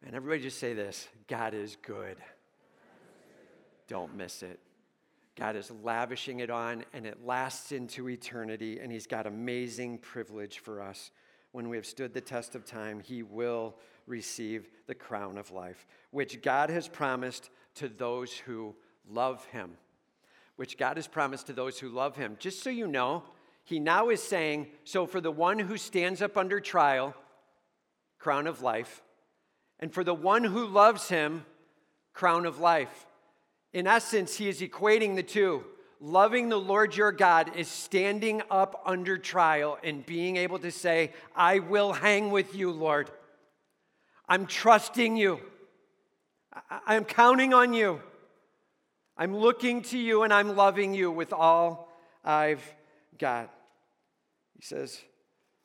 and 0.05 0.17
everybody 0.17 0.43
just 0.43 0.59
say 0.59 0.75
this 0.75 1.09
God 1.29 1.55
is 1.55 1.77
good. 1.83 2.17
Don't 3.89 4.17
miss 4.17 4.43
it. 4.43 4.59
God 5.37 5.57
is 5.57 5.71
lavishing 5.83 6.41
it 6.41 6.51
on, 6.51 6.85
and 6.93 7.07
it 7.07 7.25
lasts 7.25 7.73
into 7.73 8.09
eternity, 8.09 8.81
and 8.81 8.93
He's 8.93 9.07
got 9.07 9.27
amazing 9.27 9.99
privilege 9.99 10.59
for 10.59 10.83
us. 10.83 11.11
When 11.53 11.69
we 11.69 11.77
have 11.77 11.87
stood 11.87 12.13
the 12.13 12.21
test 12.21 12.55
of 12.55 12.65
time, 12.65 13.01
He 13.01 13.23
will 13.23 13.77
receive 14.07 14.69
the 14.87 14.95
crown 14.95 15.39
of 15.39 15.51
life, 15.51 15.87
which 16.11 16.43
God 16.43 16.69
has 16.71 16.89
promised 16.89 17.51
to 17.77 17.89
those 17.89 18.33
who 18.33 18.75
love 19.09 19.45
Him. 19.47 19.73
Which 20.57 20.79
God 20.79 20.97
has 20.97 21.07
promised 21.07 21.47
to 21.49 21.53
those 21.53 21.79
who 21.79 21.89
love 21.89 22.17
Him. 22.17 22.37
Just 22.39 22.63
so 22.63 22.71
you 22.71 22.87
know, 22.87 23.25
He 23.65 23.81
now 23.81 24.11
is 24.11 24.23
saying, 24.23 24.69
so 24.85 25.07
for 25.07 25.21
the 25.21 25.31
one 25.31 25.59
who 25.59 25.77
stands 25.77 26.23
up 26.23 26.37
under 26.37 26.61
trial, 26.61 27.15
crown 28.19 28.47
of 28.47 28.63
life, 28.63 29.03
and 29.83 29.93
for 29.93 30.05
the 30.05 30.15
one 30.15 30.45
who 30.45 30.65
loves 30.65 31.09
him, 31.09 31.45
crown 32.15 32.47
of 32.47 32.61
life. 32.61 33.07
In 33.73 33.89
essence, 33.89 34.37
he 34.37 34.49
is 34.49 34.61
equating 34.61 35.17
the 35.17 35.25
two. 35.25 35.65
Loving 36.01 36.49
the 36.49 36.59
Lord 36.59 36.97
your 36.97 37.11
God 37.11 37.57
is 37.57 37.67
standing 37.67 38.43
up 38.49 38.81
under 38.87 39.19
trial 39.19 39.79
and 39.83 40.07
being 40.07 40.37
able 40.37 40.61
to 40.61 40.71
say, 40.71 41.13
I 41.35 41.59
will 41.59 41.93
hang 41.93 42.31
with 42.31 42.55
you, 42.55 42.71
Lord. 42.71 43.11
I'm 44.29 44.47
trusting 44.47 45.17
you. 45.17 45.41
I'm 46.87 47.05
counting 47.05 47.53
on 47.53 47.73
you. 47.75 48.01
I'm 49.17 49.37
looking 49.37 49.83
to 49.83 49.99
you 49.99 50.23
and 50.23 50.33
I'm 50.33 50.57
loving 50.57 50.95
you 50.95 51.11
with 51.11 51.33
all 51.33 51.93
I've 52.25 52.63
got. 53.19 53.53
He 54.57 54.63
says, 54.63 55.01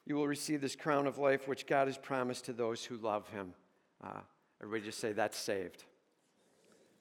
You 0.05 0.15
will 0.15 0.27
receive 0.27 0.61
this 0.61 0.75
crown 0.75 1.07
of 1.07 1.17
life 1.17 1.47
which 1.47 1.65
God 1.65 1.87
has 1.87 1.97
promised 1.97 2.45
to 2.45 2.53
those 2.53 2.83
who 2.83 2.97
love 2.97 3.27
him. 3.29 3.53
Uh, 4.03 4.21
Everybody 4.61 4.85
just 4.85 4.99
say, 4.99 5.13
That's 5.13 5.37
saved. 5.37 5.83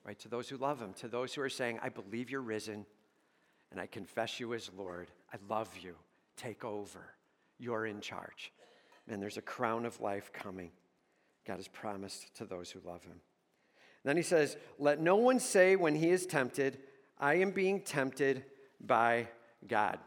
Right? 0.05 0.19
To 0.21 0.29
those 0.29 0.49
who 0.49 0.57
love 0.57 0.81
him, 0.81 0.93
to 0.95 1.09
those 1.09 1.35
who 1.35 1.43
are 1.43 1.49
saying, 1.49 1.81
I 1.83 1.89
believe 1.89 2.31
you're 2.31 2.41
risen 2.41 2.87
and 3.73 3.81
I 3.81 3.87
confess 3.87 4.39
you 4.39 4.55
as 4.55 4.71
Lord. 4.77 5.11
I 5.33 5.39
love 5.49 5.69
you. 5.83 5.97
Take 6.37 6.65
over. 6.65 7.01
You're 7.59 7.87
in 7.87 8.01
charge. 8.01 8.53
And 9.09 9.21
there's 9.21 9.37
a 9.37 9.43
crown 9.43 9.85
of 9.85 10.01
life 10.01 10.33
coming. 10.33 10.71
God 11.47 11.57
has 11.57 11.69
promised 11.69 12.37
to 12.37 12.45
those 12.45 12.71
who 12.71 12.81
love 12.85 13.03
him. 13.05 13.21
Then 14.07 14.17
he 14.17 14.23
says, 14.23 14.57
Let 14.79 15.01
no 15.01 15.17
one 15.17 15.41
say 15.41 15.75
when 15.75 15.97
he 15.97 16.11
is 16.11 16.27
tempted, 16.27 16.79
I 17.19 17.35
am 17.35 17.51
being 17.51 17.81
tempted 17.81 18.45
by 18.81 19.27
God. 19.67 19.99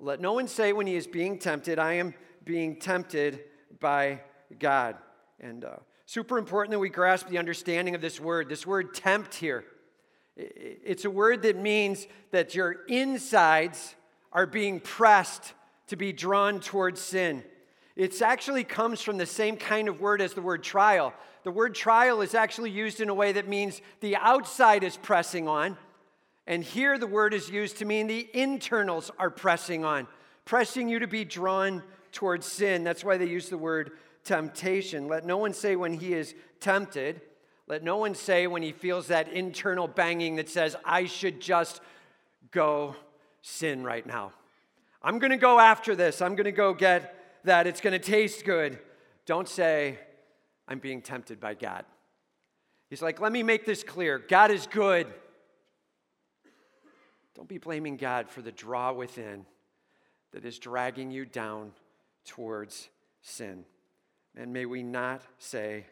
Let 0.00 0.20
no 0.20 0.32
one 0.32 0.48
say 0.48 0.72
when 0.72 0.88
he 0.88 0.96
is 0.96 1.06
being 1.06 1.38
tempted, 1.38 1.78
I 1.78 1.94
am 1.94 2.14
being 2.44 2.80
tempted 2.80 3.44
by 3.78 4.22
God. 4.58 4.96
And 5.38 5.64
uh, 5.64 5.76
super 6.06 6.36
important 6.36 6.72
that 6.72 6.80
we 6.80 6.88
grasp 6.88 7.28
the 7.28 7.38
understanding 7.38 7.94
of 7.94 8.00
this 8.00 8.18
word. 8.18 8.48
This 8.48 8.66
word 8.66 8.92
tempt 8.92 9.36
here. 9.36 9.64
It's 10.36 11.04
a 11.04 11.10
word 11.10 11.42
that 11.42 11.56
means 11.56 12.08
that 12.32 12.56
your 12.56 12.72
insides 12.88 13.94
are 14.32 14.46
being 14.46 14.80
pressed 14.80 15.54
to 15.86 15.96
be 15.96 16.12
drawn 16.12 16.58
towards 16.58 17.00
sin. 17.00 17.44
It 17.94 18.20
actually 18.20 18.64
comes 18.64 19.00
from 19.00 19.16
the 19.16 19.26
same 19.26 19.56
kind 19.56 19.88
of 19.88 20.00
word 20.00 20.20
as 20.20 20.34
the 20.34 20.42
word 20.42 20.64
trial. 20.64 21.14
The 21.46 21.52
word 21.52 21.76
trial 21.76 22.22
is 22.22 22.34
actually 22.34 22.72
used 22.72 23.00
in 23.00 23.08
a 23.08 23.14
way 23.14 23.30
that 23.30 23.46
means 23.46 23.80
the 24.00 24.16
outside 24.16 24.82
is 24.82 24.96
pressing 24.96 25.46
on, 25.46 25.76
and 26.44 26.64
here 26.64 26.98
the 26.98 27.06
word 27.06 27.32
is 27.32 27.48
used 27.48 27.76
to 27.76 27.84
mean 27.84 28.08
the 28.08 28.28
internals 28.34 29.12
are 29.16 29.30
pressing 29.30 29.84
on, 29.84 30.08
pressing 30.44 30.88
you 30.88 30.98
to 30.98 31.06
be 31.06 31.24
drawn 31.24 31.84
towards 32.10 32.46
sin. 32.46 32.82
That's 32.82 33.04
why 33.04 33.16
they 33.16 33.28
use 33.28 33.48
the 33.48 33.56
word 33.56 33.92
temptation. 34.24 35.06
Let 35.06 35.24
no 35.24 35.36
one 35.36 35.54
say 35.54 35.76
when 35.76 35.94
he 35.94 36.14
is 36.14 36.34
tempted, 36.58 37.20
let 37.68 37.84
no 37.84 37.96
one 37.96 38.16
say 38.16 38.48
when 38.48 38.64
he 38.64 38.72
feels 38.72 39.06
that 39.06 39.28
internal 39.28 39.86
banging 39.86 40.34
that 40.36 40.48
says, 40.48 40.74
I 40.84 41.04
should 41.04 41.40
just 41.40 41.80
go 42.50 42.96
sin 43.42 43.84
right 43.84 44.04
now. 44.04 44.32
I'm 45.00 45.20
going 45.20 45.30
to 45.30 45.36
go 45.36 45.60
after 45.60 45.94
this. 45.94 46.20
I'm 46.20 46.34
going 46.34 46.46
to 46.46 46.50
go 46.50 46.74
get 46.74 47.14
that. 47.44 47.68
It's 47.68 47.80
going 47.80 47.92
to 47.92 48.00
taste 48.00 48.44
good. 48.44 48.80
Don't 49.26 49.48
say, 49.48 50.00
I'm 50.68 50.78
being 50.78 51.02
tempted 51.02 51.40
by 51.40 51.54
God. 51.54 51.84
He's 52.90 53.02
like, 53.02 53.20
let 53.20 53.32
me 53.32 53.42
make 53.42 53.64
this 53.64 53.82
clear 53.82 54.18
God 54.18 54.50
is 54.50 54.66
good. 54.66 55.06
Don't 57.34 57.48
be 57.48 57.58
blaming 57.58 57.96
God 57.96 58.30
for 58.30 58.40
the 58.40 58.52
draw 58.52 58.92
within 58.92 59.44
that 60.32 60.44
is 60.44 60.58
dragging 60.58 61.10
you 61.10 61.24
down 61.26 61.72
towards 62.24 62.88
sin. 63.22 63.64
And 64.36 64.52
may 64.52 64.66
we 64.66 64.82
not 64.82 65.22
say, 65.38 65.86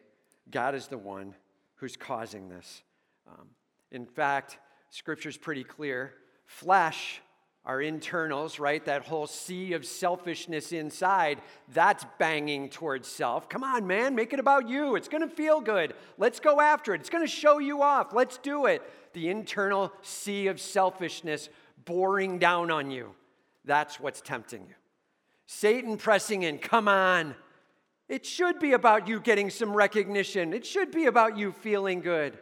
God 0.49 0.75
is 0.75 0.87
the 0.87 0.97
one 0.97 1.35
who's 1.75 1.95
causing 1.95 2.49
this. 2.49 2.83
Um, 3.27 3.47
in 3.91 4.05
fact, 4.05 4.59
Scripture's 4.89 5.37
pretty 5.37 5.63
clear. 5.63 6.13
Flesh, 6.45 7.21
our 7.65 7.81
internals, 7.81 8.59
right? 8.59 8.83
That 8.85 9.05
whole 9.07 9.27
sea 9.27 9.73
of 9.73 9.85
selfishness 9.85 10.71
inside, 10.71 11.41
that's 11.73 12.05
banging 12.19 12.69
towards 12.69 13.07
self. 13.07 13.49
Come 13.49 13.63
on, 13.63 13.87
man, 13.87 14.13
make 14.13 14.33
it 14.33 14.39
about 14.39 14.69
you. 14.69 14.95
It's 14.95 15.07
gonna 15.07 15.27
feel 15.27 15.61
good. 15.61 15.95
Let's 16.17 16.39
go 16.39 16.61
after 16.61 16.93
it. 16.93 17.01
It's 17.01 17.09
gonna 17.09 17.27
show 17.27 17.57
you 17.57 17.81
off. 17.81 18.13
Let's 18.13 18.37
do 18.37 18.67
it 18.67 18.81
the 19.13 19.29
internal 19.29 19.91
sea 20.01 20.47
of 20.47 20.61
selfishness 20.61 21.49
boring 21.85 22.37
down 22.37 22.69
on 22.69 22.91
you. 22.91 23.15
That's 23.63 23.99
what's 23.99 24.21
tempting 24.21 24.65
you. 24.67 24.75
Satan 25.47 25.97
pressing 25.97 26.43
in, 26.43 26.59
come 26.59 26.87
on. 26.87 27.33
It 28.07 28.25
should 28.25 28.59
be 28.59 28.73
about 28.73 29.07
you 29.07 29.19
getting 29.19 29.49
some 29.49 29.73
recognition, 29.73 30.53
it 30.53 30.65
should 30.65 30.91
be 30.91 31.07
about 31.07 31.37
you 31.37 31.51
feeling 31.51 32.01
good. 32.01 32.37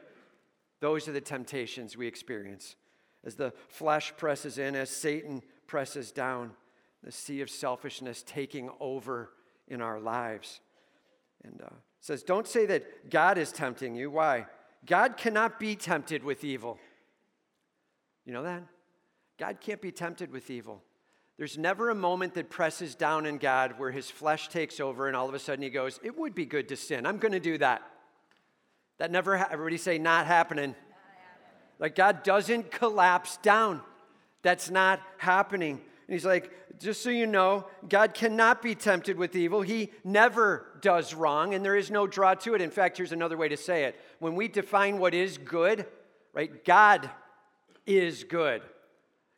Those 0.81 1.07
are 1.07 1.13
the 1.13 1.21
temptations 1.21 1.95
we 1.95 2.07
experience 2.07 2.75
as 3.25 3.35
the 3.35 3.53
flesh 3.67 4.13
presses 4.17 4.57
in, 4.57 4.75
as 4.75 4.89
Satan 4.89 5.41
presses 5.67 6.11
down, 6.11 6.51
the 7.03 7.11
sea 7.11 7.41
of 7.41 7.49
selfishness 7.49 8.23
taking 8.25 8.69
over 8.79 9.31
in 9.67 9.81
our 9.81 9.99
lives. 9.99 10.59
And 11.43 11.61
uh, 11.61 11.69
says, 11.99 12.23
Don't 12.23 12.47
say 12.47 12.65
that 12.67 13.09
God 13.09 13.37
is 13.37 13.51
tempting 13.51 13.95
you. 13.95 14.11
Why? 14.11 14.45
God 14.85 15.17
cannot 15.17 15.59
be 15.59 15.75
tempted 15.75 16.23
with 16.23 16.43
evil. 16.43 16.77
You 18.25 18.33
know 18.33 18.43
that? 18.43 18.63
God 19.37 19.59
can't 19.59 19.81
be 19.81 19.91
tempted 19.91 20.31
with 20.31 20.49
evil. 20.49 20.81
There's 21.37 21.57
never 21.57 21.89
a 21.89 21.95
moment 21.95 22.35
that 22.35 22.49
presses 22.49 22.93
down 22.93 23.25
in 23.25 23.37
God 23.37 23.79
where 23.79 23.91
his 23.91 24.09
flesh 24.11 24.49
takes 24.49 24.79
over 24.79 25.07
and 25.07 25.15
all 25.15 25.27
of 25.27 25.33
a 25.33 25.39
sudden 25.39 25.63
he 25.63 25.69
goes, 25.69 25.99
It 26.03 26.17
would 26.17 26.35
be 26.35 26.45
good 26.45 26.69
to 26.69 26.75
sin. 26.75 27.05
I'm 27.05 27.17
going 27.17 27.31
to 27.31 27.39
do 27.39 27.57
that. 27.57 27.81
That 28.99 29.11
never, 29.11 29.37
ha- 29.37 29.49
everybody 29.51 29.77
say, 29.77 29.97
not 29.97 30.27
happening. 30.27 30.75
Like 31.83 31.95
God 31.95 32.23
doesn't 32.23 32.71
collapse 32.71 33.35
down. 33.43 33.81
That's 34.41 34.71
not 34.71 35.01
happening. 35.17 35.71
And 36.07 36.13
he's 36.13 36.25
like, 36.25 36.49
just 36.79 37.03
so 37.03 37.09
you 37.09 37.27
know, 37.27 37.67
God 37.89 38.13
cannot 38.13 38.61
be 38.61 38.73
tempted 38.73 39.17
with 39.17 39.35
evil. 39.35 39.61
He 39.61 39.91
never 40.05 40.65
does 40.79 41.13
wrong, 41.13 41.53
and 41.53 41.63
there 41.63 41.75
is 41.75 41.91
no 41.91 42.07
draw 42.07 42.35
to 42.35 42.55
it. 42.55 42.61
In 42.61 42.71
fact, 42.71 42.95
here's 42.95 43.11
another 43.11 43.35
way 43.35 43.49
to 43.49 43.57
say 43.57 43.83
it. 43.83 43.99
When 44.19 44.33
we 44.33 44.47
define 44.47 44.97
what 44.97 45.13
is 45.13 45.37
good, 45.37 45.85
right, 46.31 46.63
God 46.63 47.09
is 47.85 48.23
good. 48.23 48.61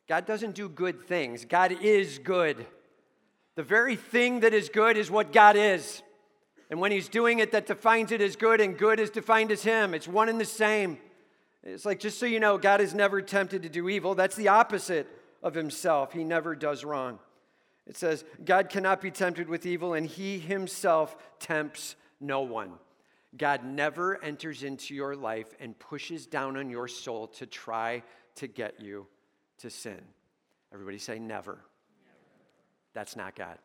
God 0.08 0.24
doesn't 0.24 0.54
do 0.54 0.68
good 0.68 1.02
things, 1.02 1.44
God 1.44 1.72
is 1.72 2.18
good. 2.18 2.64
The 3.56 3.64
very 3.64 3.96
thing 3.96 4.40
that 4.40 4.54
is 4.54 4.68
good 4.68 4.96
is 4.96 5.10
what 5.10 5.32
God 5.32 5.56
is. 5.56 6.00
And 6.70 6.78
when 6.80 6.92
He's 6.92 7.08
doing 7.08 7.40
it, 7.40 7.50
that 7.50 7.66
defines 7.66 8.12
it 8.12 8.20
as 8.20 8.36
good, 8.36 8.60
and 8.60 8.78
good 8.78 9.00
is 9.00 9.10
defined 9.10 9.50
as 9.50 9.64
Him. 9.64 9.94
It's 9.94 10.06
one 10.06 10.28
and 10.28 10.40
the 10.40 10.44
same. 10.44 10.98
It's 11.68 11.84
like, 11.84 11.98
just 11.98 12.20
so 12.20 12.26
you 12.26 12.38
know, 12.38 12.58
God 12.58 12.80
is 12.80 12.94
never 12.94 13.20
tempted 13.20 13.64
to 13.64 13.68
do 13.68 13.88
evil. 13.88 14.14
That's 14.14 14.36
the 14.36 14.48
opposite 14.48 15.08
of 15.42 15.54
himself. 15.54 16.12
He 16.12 16.22
never 16.22 16.54
does 16.54 16.84
wrong. 16.84 17.18
It 17.88 17.96
says, 17.96 18.24
God 18.44 18.68
cannot 18.68 19.00
be 19.00 19.10
tempted 19.10 19.48
with 19.48 19.66
evil, 19.66 19.94
and 19.94 20.06
he 20.06 20.38
himself 20.38 21.16
tempts 21.40 21.96
no 22.20 22.42
one. 22.42 22.72
God 23.36 23.64
never 23.64 24.22
enters 24.22 24.62
into 24.62 24.94
your 24.94 25.16
life 25.16 25.54
and 25.58 25.76
pushes 25.78 26.26
down 26.26 26.56
on 26.56 26.70
your 26.70 26.86
soul 26.86 27.26
to 27.28 27.46
try 27.46 28.02
to 28.36 28.46
get 28.46 28.80
you 28.80 29.06
to 29.58 29.68
sin. 29.68 30.00
Everybody 30.72 30.98
say 30.98 31.18
never. 31.18 31.58
That's 32.94 33.16
not 33.16 33.34
God. 33.34 33.58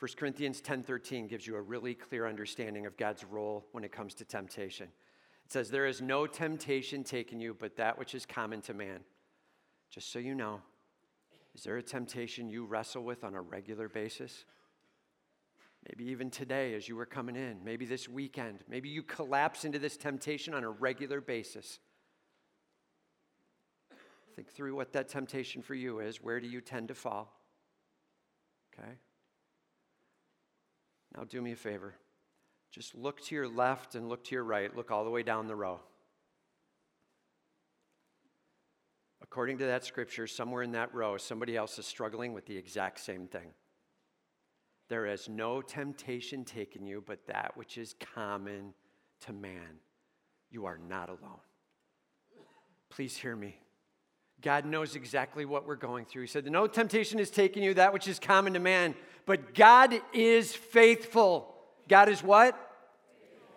1 0.00 0.16
Corinthians 0.16 0.60
10:13 0.60 1.28
gives 1.28 1.46
you 1.46 1.56
a 1.56 1.60
really 1.60 1.94
clear 1.94 2.26
understanding 2.26 2.86
of 2.86 2.96
God's 2.96 3.24
role 3.24 3.66
when 3.72 3.84
it 3.84 3.92
comes 3.92 4.14
to 4.14 4.24
temptation. 4.24 4.88
It 5.44 5.52
says 5.52 5.70
there 5.70 5.86
is 5.86 6.00
no 6.00 6.26
temptation 6.26 7.04
taken 7.04 7.40
you 7.40 7.54
but 7.58 7.76
that 7.76 7.98
which 7.98 8.14
is 8.14 8.26
common 8.26 8.60
to 8.62 8.74
man. 8.74 9.00
Just 9.90 10.10
so 10.12 10.18
you 10.18 10.34
know, 10.34 10.60
is 11.54 11.62
there 11.62 11.76
a 11.76 11.82
temptation 11.82 12.48
you 12.48 12.64
wrestle 12.64 13.04
with 13.04 13.22
on 13.22 13.34
a 13.34 13.40
regular 13.40 13.88
basis? 13.88 14.44
Maybe 15.88 16.10
even 16.10 16.30
today 16.30 16.74
as 16.74 16.88
you 16.88 16.96
were 16.96 17.06
coming 17.06 17.36
in, 17.36 17.58
maybe 17.62 17.84
this 17.84 18.08
weekend, 18.08 18.60
maybe 18.68 18.88
you 18.88 19.02
collapse 19.02 19.64
into 19.64 19.78
this 19.78 19.96
temptation 19.96 20.54
on 20.54 20.64
a 20.64 20.70
regular 20.70 21.20
basis. 21.20 21.78
Think 24.34 24.50
through 24.50 24.74
what 24.74 24.92
that 24.94 25.08
temptation 25.08 25.62
for 25.62 25.74
you 25.74 26.00
is. 26.00 26.22
Where 26.22 26.40
do 26.40 26.48
you 26.48 26.60
tend 26.60 26.88
to 26.88 26.94
fall? 26.94 27.38
Okay? 28.72 28.92
Now, 31.16 31.24
do 31.24 31.40
me 31.40 31.52
a 31.52 31.56
favor. 31.56 31.94
Just 32.74 32.96
look 32.96 33.20
to 33.26 33.36
your 33.36 33.46
left 33.46 33.94
and 33.94 34.08
look 34.08 34.24
to 34.24 34.34
your 34.34 34.42
right. 34.42 34.74
Look 34.74 34.90
all 34.90 35.04
the 35.04 35.10
way 35.10 35.22
down 35.22 35.46
the 35.46 35.54
row. 35.54 35.78
According 39.22 39.58
to 39.58 39.66
that 39.66 39.84
scripture, 39.84 40.26
somewhere 40.26 40.64
in 40.64 40.72
that 40.72 40.92
row, 40.92 41.16
somebody 41.16 41.56
else 41.56 41.78
is 41.78 41.86
struggling 41.86 42.32
with 42.32 42.46
the 42.46 42.56
exact 42.56 42.98
same 42.98 43.28
thing. 43.28 43.52
There 44.88 45.06
is 45.06 45.28
no 45.28 45.62
temptation 45.62 46.44
taken 46.44 46.84
you 46.84 47.00
but 47.06 47.24
that 47.28 47.56
which 47.56 47.78
is 47.78 47.94
common 48.12 48.74
to 49.20 49.32
man. 49.32 49.78
You 50.50 50.66
are 50.66 50.78
not 50.78 51.10
alone. 51.10 51.40
Please 52.90 53.16
hear 53.16 53.36
me. 53.36 53.56
God 54.42 54.66
knows 54.66 54.96
exactly 54.96 55.44
what 55.44 55.64
we're 55.64 55.76
going 55.76 56.06
through. 56.06 56.22
He 56.22 56.28
said, 56.28 56.44
No 56.50 56.66
temptation 56.66 57.20
is 57.20 57.30
taken 57.30 57.62
you, 57.62 57.74
that 57.74 57.92
which 57.92 58.08
is 58.08 58.18
common 58.18 58.54
to 58.54 58.58
man, 58.58 58.96
but 59.26 59.54
God 59.54 59.94
is 60.12 60.56
faithful. 60.56 61.54
God 61.88 62.08
is 62.08 62.22
what? 62.22 62.58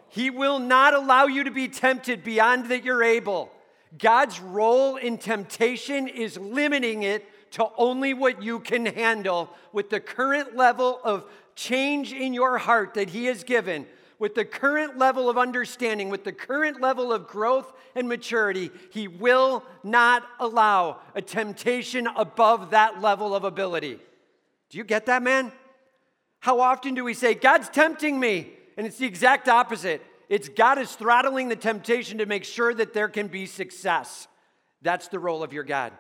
He 0.10 0.30
will 0.30 0.60
not 0.60 0.94
allow 0.94 1.26
you 1.26 1.44
to 1.44 1.52
be 1.52 1.68
tempted 1.68 2.24
beyond 2.24 2.70
that 2.70 2.84
you're 2.84 3.04
able. 3.04 3.52
God's 3.98 4.40
role 4.40 4.96
in 4.96 5.18
temptation 5.18 6.08
is 6.08 6.38
limiting 6.38 7.04
it 7.04 7.26
to 7.52 7.68
only 7.78 8.14
what 8.14 8.44
you 8.44 8.60
can 8.60 8.86
handle 8.86 9.50
with 9.72 9.90
the 9.90 10.00
current 10.00 10.56
level 10.56 11.00
of 11.04 11.26
change 11.56 12.14
in 12.14 12.34
your 12.34 12.58
heart 12.58 12.94
that 12.96 13.10
He 13.10 13.26
has 13.26 13.44
given, 13.44 13.86
with 14.20 14.36
the 14.36 14.46
current 14.46 14.98
level 14.98 15.30
of 15.30 15.38
understanding, 15.38 16.10
with 16.10 16.24
the 16.24 16.32
current 16.32 16.82
level 16.82 17.14
of 17.14 17.28
growth 17.28 17.72
and 17.96 18.08
maturity. 18.08 18.70
He 18.92 19.08
will 19.08 19.64
not 19.84 20.24
allow 20.40 21.00
a 21.16 21.22
temptation 21.22 22.08
above 22.16 22.72
that 22.72 23.02
level 23.02 23.36
of 23.36 23.44
ability. 23.44 24.00
Do 24.70 24.78
you 24.78 24.84
get 24.84 25.06
that, 25.06 25.24
man? 25.24 25.52
How 26.40 26.60
often 26.60 26.94
do 26.94 27.04
we 27.04 27.14
say, 27.14 27.34
God's 27.34 27.70
tempting 27.70 28.20
me? 28.20 28.52
And 28.78 28.86
it's 28.86 28.98
the 28.98 29.06
exact 29.06 29.50
opposite. 29.50 30.02
It's 30.30 30.50
God 30.50 30.78
is 30.78 30.96
throttling 30.96 31.50
the 31.50 31.56
temptation 31.56 32.20
to 32.20 32.26
make 32.26 32.44
sure 32.44 32.74
that 32.74 32.94
there 32.94 33.10
can 33.10 33.28
be 33.28 33.46
success. 33.46 34.28
That's 34.82 35.08
the 35.08 35.20
role 35.20 35.44
of 35.44 35.52
your 35.52 35.64
God. 35.64 35.94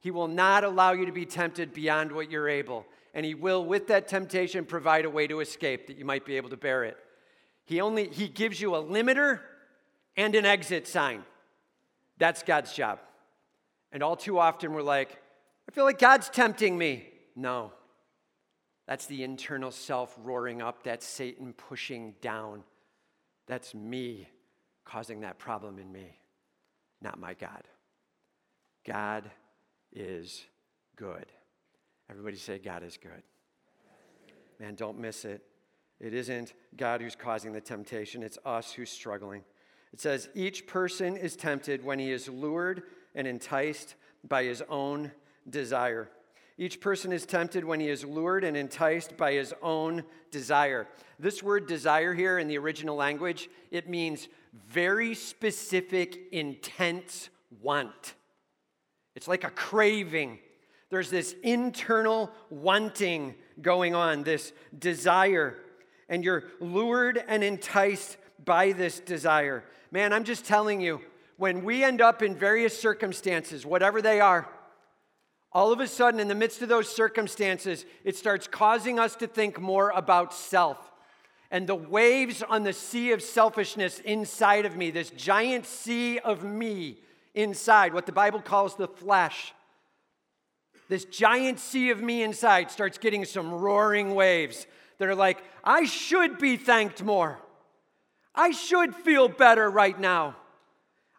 He 0.00 0.10
will 0.10 0.28
not 0.28 0.64
allow 0.64 0.92
you 0.92 1.06
to 1.06 1.12
be 1.12 1.26
tempted 1.26 1.72
beyond 1.72 2.12
what 2.12 2.30
you're 2.30 2.48
able. 2.48 2.86
And 3.12 3.24
He 3.24 3.34
will, 3.34 3.64
with 3.64 3.88
that 3.88 4.08
temptation, 4.08 4.64
provide 4.64 5.04
a 5.04 5.10
way 5.10 5.26
to 5.26 5.40
escape 5.40 5.86
that 5.86 5.98
you 5.98 6.04
might 6.04 6.24
be 6.24 6.36
able 6.36 6.50
to 6.50 6.56
bear 6.56 6.84
it. 6.84 6.96
He 7.64 7.80
only 7.80 8.08
He 8.08 8.28
gives 8.28 8.60
you 8.60 8.74
a 8.74 8.82
limiter 8.82 9.40
and 10.16 10.34
an 10.34 10.46
exit 10.46 10.86
sign. 10.86 11.24
That's 12.18 12.42
God's 12.42 12.72
job. 12.72 13.00
And 13.92 14.02
all 14.02 14.16
too 14.16 14.38
often 14.38 14.72
we're 14.72 14.82
like, 14.82 15.20
I 15.68 15.72
feel 15.72 15.84
like 15.84 15.98
God's 15.98 16.28
tempting 16.28 16.76
me. 16.76 17.08
No. 17.36 17.72
That's 18.86 19.06
the 19.06 19.24
internal 19.24 19.70
self 19.70 20.14
roaring 20.22 20.60
up. 20.60 20.82
That's 20.82 21.06
Satan 21.06 21.52
pushing 21.54 22.14
down. 22.20 22.62
That's 23.46 23.74
me 23.74 24.28
causing 24.84 25.20
that 25.20 25.38
problem 25.38 25.78
in 25.78 25.90
me, 25.90 26.18
not 27.00 27.18
my 27.18 27.34
God. 27.34 27.62
God 28.86 29.30
is 29.92 30.44
good. 30.96 31.26
Everybody 32.10 32.36
say, 32.36 32.58
God 32.58 32.82
is 32.82 32.98
good. 32.98 33.22
Man, 34.60 34.74
don't 34.74 34.98
miss 34.98 35.24
it. 35.24 35.42
It 36.00 36.12
isn't 36.12 36.52
God 36.76 37.00
who's 37.00 37.16
causing 37.16 37.52
the 37.52 37.60
temptation, 37.60 38.22
it's 38.22 38.38
us 38.44 38.72
who's 38.72 38.90
struggling. 38.90 39.42
It 39.92 40.00
says, 40.00 40.28
each 40.34 40.66
person 40.66 41.16
is 41.16 41.36
tempted 41.36 41.84
when 41.84 41.98
he 41.98 42.10
is 42.10 42.28
lured 42.28 42.82
and 43.14 43.26
enticed 43.26 43.94
by 44.28 44.42
his 44.44 44.62
own 44.68 45.12
desire. 45.48 46.10
Each 46.56 46.80
person 46.80 47.12
is 47.12 47.26
tempted 47.26 47.64
when 47.64 47.80
he 47.80 47.88
is 47.88 48.04
lured 48.04 48.44
and 48.44 48.56
enticed 48.56 49.16
by 49.16 49.32
his 49.32 49.52
own 49.60 50.04
desire. 50.30 50.86
This 51.18 51.42
word 51.42 51.66
desire 51.66 52.14
here 52.14 52.38
in 52.38 52.46
the 52.46 52.58
original 52.58 52.94
language, 52.94 53.48
it 53.72 53.88
means 53.88 54.28
very 54.68 55.14
specific, 55.14 56.16
intense 56.30 57.28
want. 57.60 58.14
It's 59.16 59.26
like 59.26 59.42
a 59.42 59.50
craving. 59.50 60.38
There's 60.90 61.10
this 61.10 61.34
internal 61.42 62.30
wanting 62.50 63.34
going 63.60 63.96
on, 63.96 64.22
this 64.22 64.52
desire, 64.78 65.56
and 66.08 66.22
you're 66.22 66.44
lured 66.60 67.22
and 67.26 67.42
enticed 67.42 68.16
by 68.44 68.72
this 68.72 69.00
desire. 69.00 69.64
Man, 69.90 70.12
I'm 70.12 70.24
just 70.24 70.44
telling 70.44 70.80
you, 70.80 71.00
when 71.36 71.64
we 71.64 71.82
end 71.82 72.00
up 72.00 72.22
in 72.22 72.36
various 72.36 72.78
circumstances, 72.78 73.66
whatever 73.66 74.00
they 74.00 74.20
are, 74.20 74.48
all 75.54 75.72
of 75.72 75.78
a 75.78 75.86
sudden, 75.86 76.18
in 76.18 76.28
the 76.28 76.34
midst 76.34 76.62
of 76.62 76.68
those 76.68 76.88
circumstances, 76.88 77.86
it 78.02 78.16
starts 78.16 78.48
causing 78.48 78.98
us 78.98 79.14
to 79.16 79.28
think 79.28 79.60
more 79.60 79.90
about 79.90 80.34
self. 80.34 80.78
And 81.50 81.68
the 81.68 81.76
waves 81.76 82.42
on 82.42 82.64
the 82.64 82.72
sea 82.72 83.12
of 83.12 83.22
selfishness 83.22 84.00
inside 84.00 84.66
of 84.66 84.76
me, 84.76 84.90
this 84.90 85.10
giant 85.10 85.66
sea 85.66 86.18
of 86.18 86.42
me 86.42 86.98
inside, 87.34 87.94
what 87.94 88.06
the 88.06 88.12
Bible 88.12 88.42
calls 88.42 88.74
the 88.74 88.88
flesh, 88.88 89.54
this 90.88 91.04
giant 91.04 91.60
sea 91.60 91.90
of 91.90 92.02
me 92.02 92.22
inside 92.22 92.70
starts 92.70 92.98
getting 92.98 93.24
some 93.24 93.52
roaring 93.52 94.14
waves 94.14 94.66
that 94.98 95.08
are 95.08 95.14
like, 95.14 95.42
I 95.62 95.84
should 95.84 96.38
be 96.38 96.56
thanked 96.56 97.02
more. 97.02 97.38
I 98.34 98.50
should 98.50 98.94
feel 98.94 99.28
better 99.28 99.70
right 99.70 99.98
now. 99.98 100.36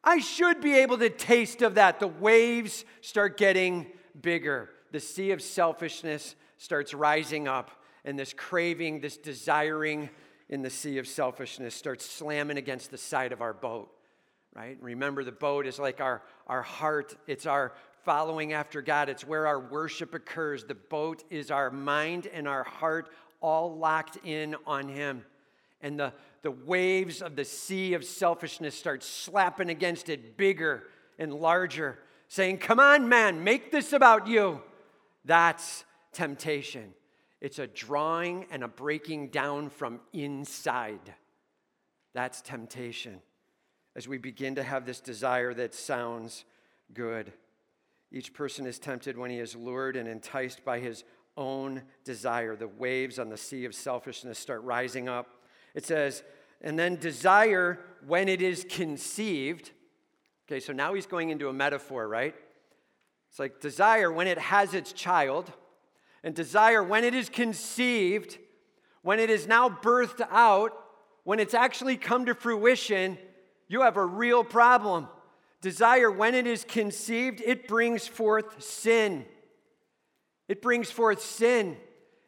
I 0.04 0.20
should 0.20 0.62
be 0.62 0.76
able 0.76 0.98
to 1.00 1.10
taste 1.10 1.62
of 1.62 1.76
that. 1.76 2.00
The 2.00 2.08
waves 2.08 2.86
start 3.02 3.38
getting 3.38 3.88
bigger. 4.22 4.70
The 4.92 5.00
sea 5.00 5.32
of 5.32 5.42
selfishness 5.42 6.36
starts 6.58 6.94
rising 6.94 7.48
up, 7.48 7.72
and 8.04 8.18
this 8.18 8.34
craving, 8.34 9.02
this 9.02 9.18
desiring 9.18 10.10
in 10.50 10.62
the 10.62 10.70
sea 10.70 10.98
of 10.98 11.08
selfishness 11.08 11.76
starts 11.76 12.06
slamming 12.06 12.58
against 12.58 12.92
the 12.92 12.98
side 12.98 13.32
of 13.32 13.42
our 13.42 13.54
boat, 13.54 13.92
right? 14.56 14.78
Remember, 14.82 15.24
the 15.24 15.32
boat 15.32 15.66
is 15.66 15.80
like 15.80 16.02
our, 16.02 16.22
our 16.48 16.62
heart, 16.62 17.16
it's 17.28 17.46
our 17.46 17.74
following 18.04 18.54
after 18.54 18.82
God, 18.82 19.10
it's 19.10 19.26
where 19.26 19.48
our 19.48 19.60
worship 19.60 20.14
occurs. 20.14 20.64
The 20.64 20.76
boat 20.76 21.24
is 21.32 21.50
our 21.50 21.72
mind 21.72 22.28
and 22.28 22.48
our 22.48 22.64
heart 22.64 23.10
all 23.42 23.78
locked 23.78 24.18
in 24.24 24.56
on 24.68 24.88
Him. 24.88 25.26
And 25.82 26.00
the, 26.00 26.14
the 26.44 26.52
waves 26.52 27.22
of 27.22 27.36
the 27.36 27.46
sea 27.46 27.96
of 27.96 28.06
selfishness 28.06 28.76
start 28.76 29.04
slapping 29.04 29.70
against 29.70 30.10
it 30.10 30.38
bigger 30.38 30.84
and 31.18 31.34
larger 31.34 32.00
saying, 32.28 32.58
Come 32.60 32.80
on, 32.80 33.10
man, 33.10 33.44
make 33.44 33.72
this 33.72 33.94
about 33.94 34.28
you. 34.28 34.62
That's 35.24 35.86
temptation. 36.12 36.94
It's 37.42 37.60
a 37.60 37.68
drawing 37.68 38.46
and 38.50 38.64
a 38.64 38.68
breaking 38.68 39.30
down 39.30 39.70
from 39.70 40.00
inside. 40.14 41.14
That's 42.14 42.42
temptation. 42.42 43.22
As 43.96 44.08
we 44.08 44.18
begin 44.18 44.56
to 44.56 44.64
have 44.64 44.86
this 44.86 45.00
desire 45.00 45.54
that 45.54 45.74
sounds 45.74 46.46
good. 46.94 47.34
Each 48.12 48.34
person 48.34 48.66
is 48.66 48.80
tempted 48.80 49.18
when 49.18 49.32
he 49.32 49.40
is 49.40 49.56
lured 49.56 49.96
and 49.96 50.08
enticed 50.08 50.64
by 50.64 50.80
his 50.80 51.04
own 51.38 51.82
desire. 52.04 52.56
The 52.56 52.68
waves 52.68 53.20
on 53.20 53.30
the 53.30 53.38
sea 53.38 53.66
of 53.66 53.76
selfishness 53.76 54.40
start 54.40 54.64
rising 54.64 55.10
up. 55.10 55.44
It 55.74 55.86
says, 55.86 56.24
and 56.62 56.80
then 56.80 56.96
desire, 56.96 57.80
when 58.08 58.30
it 58.30 58.42
is 58.42 58.66
conceived, 58.70 59.72
Okay, 60.48 60.60
so 60.60 60.74
now 60.74 60.94
he's 60.94 61.08
going 61.08 61.32
into 61.32 61.50
a 61.50 61.54
metaphor, 61.54 62.08
right? 62.08 62.36
It's 63.30 63.40
like 63.40 63.60
desire 63.60 64.12
when 64.12 64.28
it 64.28 64.38
has 64.38 64.74
its 64.74 64.94
child, 64.94 65.52
and 66.24 66.36
desire 66.36 66.84
when 66.84 67.04
it 67.04 67.14
is 67.14 67.30
conceived, 67.30 68.38
when 69.02 69.20
it 69.20 69.30
is 69.30 69.48
now 69.48 69.70
birthed 69.70 70.26
out, 70.30 70.72
when 71.24 71.40
it's 71.40 71.54
actually 71.54 71.98
come 71.98 72.28
to 72.28 72.36
fruition, 72.36 73.18
you 73.68 73.82
have 73.82 73.98
a 73.98 74.06
real 74.06 74.44
problem. 74.44 75.08
Desire, 75.62 76.12
when 76.12 76.36
it 76.36 76.46
is 76.46 76.64
conceived, 76.64 77.42
it 77.44 77.68
brings 77.68 78.08
forth 78.08 78.62
sin. 78.64 79.26
It 80.48 80.62
brings 80.62 80.92
forth 80.92 81.22
sin. 81.22 81.78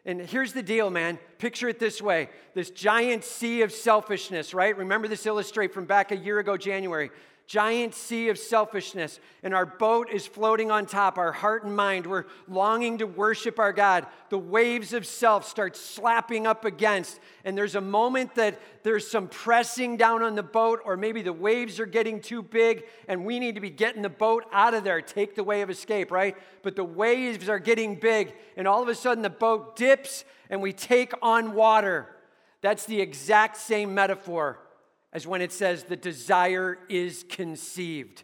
And 0.06 0.21
here's 0.21 0.53
the 0.53 0.63
deal, 0.63 0.89
man. 0.89 1.19
Picture 1.38 1.69
it 1.69 1.77
this 1.77 2.01
way 2.01 2.30
this 2.56 2.71
giant 2.71 3.23
sea 3.23 3.62
of 3.62 3.71
selfishness, 3.71 4.56
right? 4.56 4.75
Remember 4.75 5.08
this 5.08 5.27
illustrate 5.27 5.73
from 5.73 5.86
back 5.86 6.12
a 6.12 6.17
year 6.17 6.39
ago, 6.39 6.58
January 6.58 7.12
giant 7.48 7.96
sea 7.96 8.28
of 8.28 8.38
selfishness, 8.38 9.22
and 9.42 9.54
our 9.54 9.66
boat 9.66 10.10
is 10.12 10.28
floating 10.28 10.70
on 10.70 10.86
top, 10.86 11.18
our 11.18 11.32
heart 11.32 11.64
and 11.64 11.74
mind. 11.74 12.06
We're 12.06 12.26
longing 12.50 12.98
to 12.98 13.08
worship 13.08 13.58
our 13.58 13.72
God. 13.72 14.06
The 14.30 14.38
waves 14.38 14.92
of 14.92 15.06
self 15.06 15.48
start 15.48 15.78
slapping 15.78 16.46
up 16.46 16.66
against, 16.66 17.22
and 17.46 17.58
there's 17.58 17.76
a 17.76 17.82
moment 17.82 18.36
that 18.36 18.60
there's 18.84 19.10
some 19.10 19.30
pressing 19.30 19.96
down 19.96 20.24
on 20.24 20.36
the 20.36 20.44
boat, 20.44 20.82
or 20.84 20.98
maybe 20.98 21.22
the 21.22 21.32
waves 21.32 21.80
are 21.80 21.86
getting 21.86 22.20
too 22.20 22.44
big, 22.44 22.84
and 23.08 23.24
we 23.24 23.40
need 23.40 23.56
to 23.56 23.62
be 23.62 23.70
getting 23.70 24.02
the 24.02 24.10
boat 24.10 24.44
out 24.52 24.74
of 24.74 24.84
there, 24.84 25.02
take 25.02 25.34
the 25.34 25.44
way 25.44 25.62
of 25.62 25.70
escape, 25.70 26.12
right? 26.12 26.36
But 26.64 26.76
the 26.76 26.84
waves 26.84 27.48
are 27.48 27.60
getting 27.60 27.96
big, 27.96 28.34
and 28.58 28.68
all 28.68 28.84
of 28.84 28.90
a 28.90 28.96
sudden 28.96 29.24
the 29.24 29.30
boat 29.30 29.78
dips, 29.78 30.26
and 30.50 30.62
we 30.62 30.74
take 30.74 31.14
on 31.22 31.54
water. 31.54 32.10
That's 32.60 32.86
the 32.86 33.00
exact 33.00 33.56
same 33.56 33.94
metaphor 33.94 34.60
as 35.17 35.25
when 35.25 35.41
it 35.41 35.51
says 35.51 35.82
the 35.82 35.95
desire 35.95 36.77
is 36.89 37.25
conceived. 37.27 38.21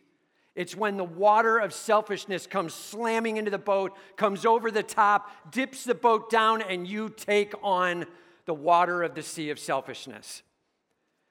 It's 0.53 0.75
when 0.75 0.95
the 0.95 1.03
water 1.03 1.58
of 1.58 1.73
selfishness 1.73 2.45
comes 2.45 2.71
slamming 2.71 3.38
into 3.38 3.49
the 3.49 3.58
boat, 3.58 3.97
comes 4.15 4.45
over 4.45 4.69
the 4.69 4.84
top, 4.84 5.51
dips 5.51 5.86
the 5.86 5.95
boat 5.95 6.29
down, 6.29 6.62
and 6.62 6.88
you 6.88 7.10
take 7.10 7.56
on 7.63 8.06
the 8.45 8.53
water 8.53 9.01
of 9.01 9.15
the 9.15 9.23
sea 9.23 9.49
of 9.49 9.58
selfishness. 9.58 10.43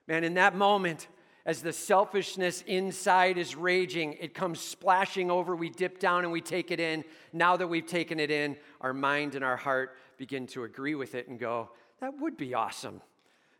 Man, 0.08 0.24
in 0.24 0.34
that 0.34 0.56
moment, 0.56 1.06
as 1.46 1.62
the 1.62 1.72
selfishness 1.72 2.62
inside 2.62 3.38
is 3.38 3.54
raging, 3.54 4.14
it 4.14 4.34
comes 4.34 4.58
splashing 4.58 5.30
over. 5.30 5.54
We 5.54 5.70
dip 5.70 6.00
down 6.00 6.24
and 6.24 6.32
we 6.32 6.40
take 6.40 6.72
it 6.72 6.80
in. 6.80 7.04
Now 7.32 7.56
that 7.56 7.68
we've 7.68 7.86
taken 7.86 8.18
it 8.18 8.32
in, 8.32 8.56
our 8.80 8.92
mind 8.92 9.36
and 9.36 9.44
our 9.44 9.56
heart 9.56 9.96
begin 10.16 10.48
to 10.48 10.64
agree 10.64 10.96
with 10.96 11.14
it 11.14 11.28
and 11.28 11.38
go, 11.38 11.70
that 12.00 12.18
would 12.18 12.36
be 12.36 12.52
awesome 12.52 13.00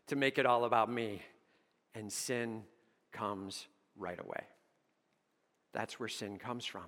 to 0.07 0.17
make 0.17 0.37
it 0.37 0.45
all 0.45 0.65
about 0.65 0.91
me 0.91 1.21
and 1.95 2.11
sin 2.11 2.63
comes 3.11 3.67
right 3.97 4.19
away. 4.19 4.43
That's 5.73 5.99
where 5.99 6.09
sin 6.09 6.37
comes 6.37 6.65
from. 6.65 6.85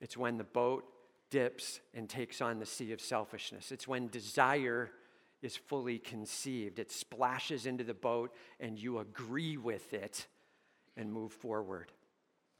It's 0.00 0.16
when 0.16 0.38
the 0.38 0.44
boat 0.44 0.84
dips 1.30 1.80
and 1.94 2.08
takes 2.08 2.40
on 2.40 2.58
the 2.58 2.66
sea 2.66 2.92
of 2.92 3.00
selfishness. 3.00 3.72
It's 3.72 3.86
when 3.86 4.08
desire 4.08 4.90
is 5.42 5.56
fully 5.56 5.98
conceived. 5.98 6.78
It 6.78 6.90
splashes 6.90 7.66
into 7.66 7.84
the 7.84 7.94
boat 7.94 8.34
and 8.60 8.78
you 8.78 8.98
agree 8.98 9.56
with 9.56 9.92
it 9.92 10.26
and 10.96 11.12
move 11.12 11.32
forward. 11.32 11.92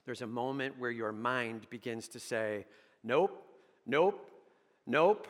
There's 0.05 0.23
a 0.23 0.27
moment 0.27 0.79
where 0.79 0.91
your 0.91 1.13
mind 1.13 1.69
begins 1.71 2.09
to 2.09 2.21
say, 2.21 2.67
Nope, 3.05 3.45
nope, 3.87 4.29
nope. 4.87 5.29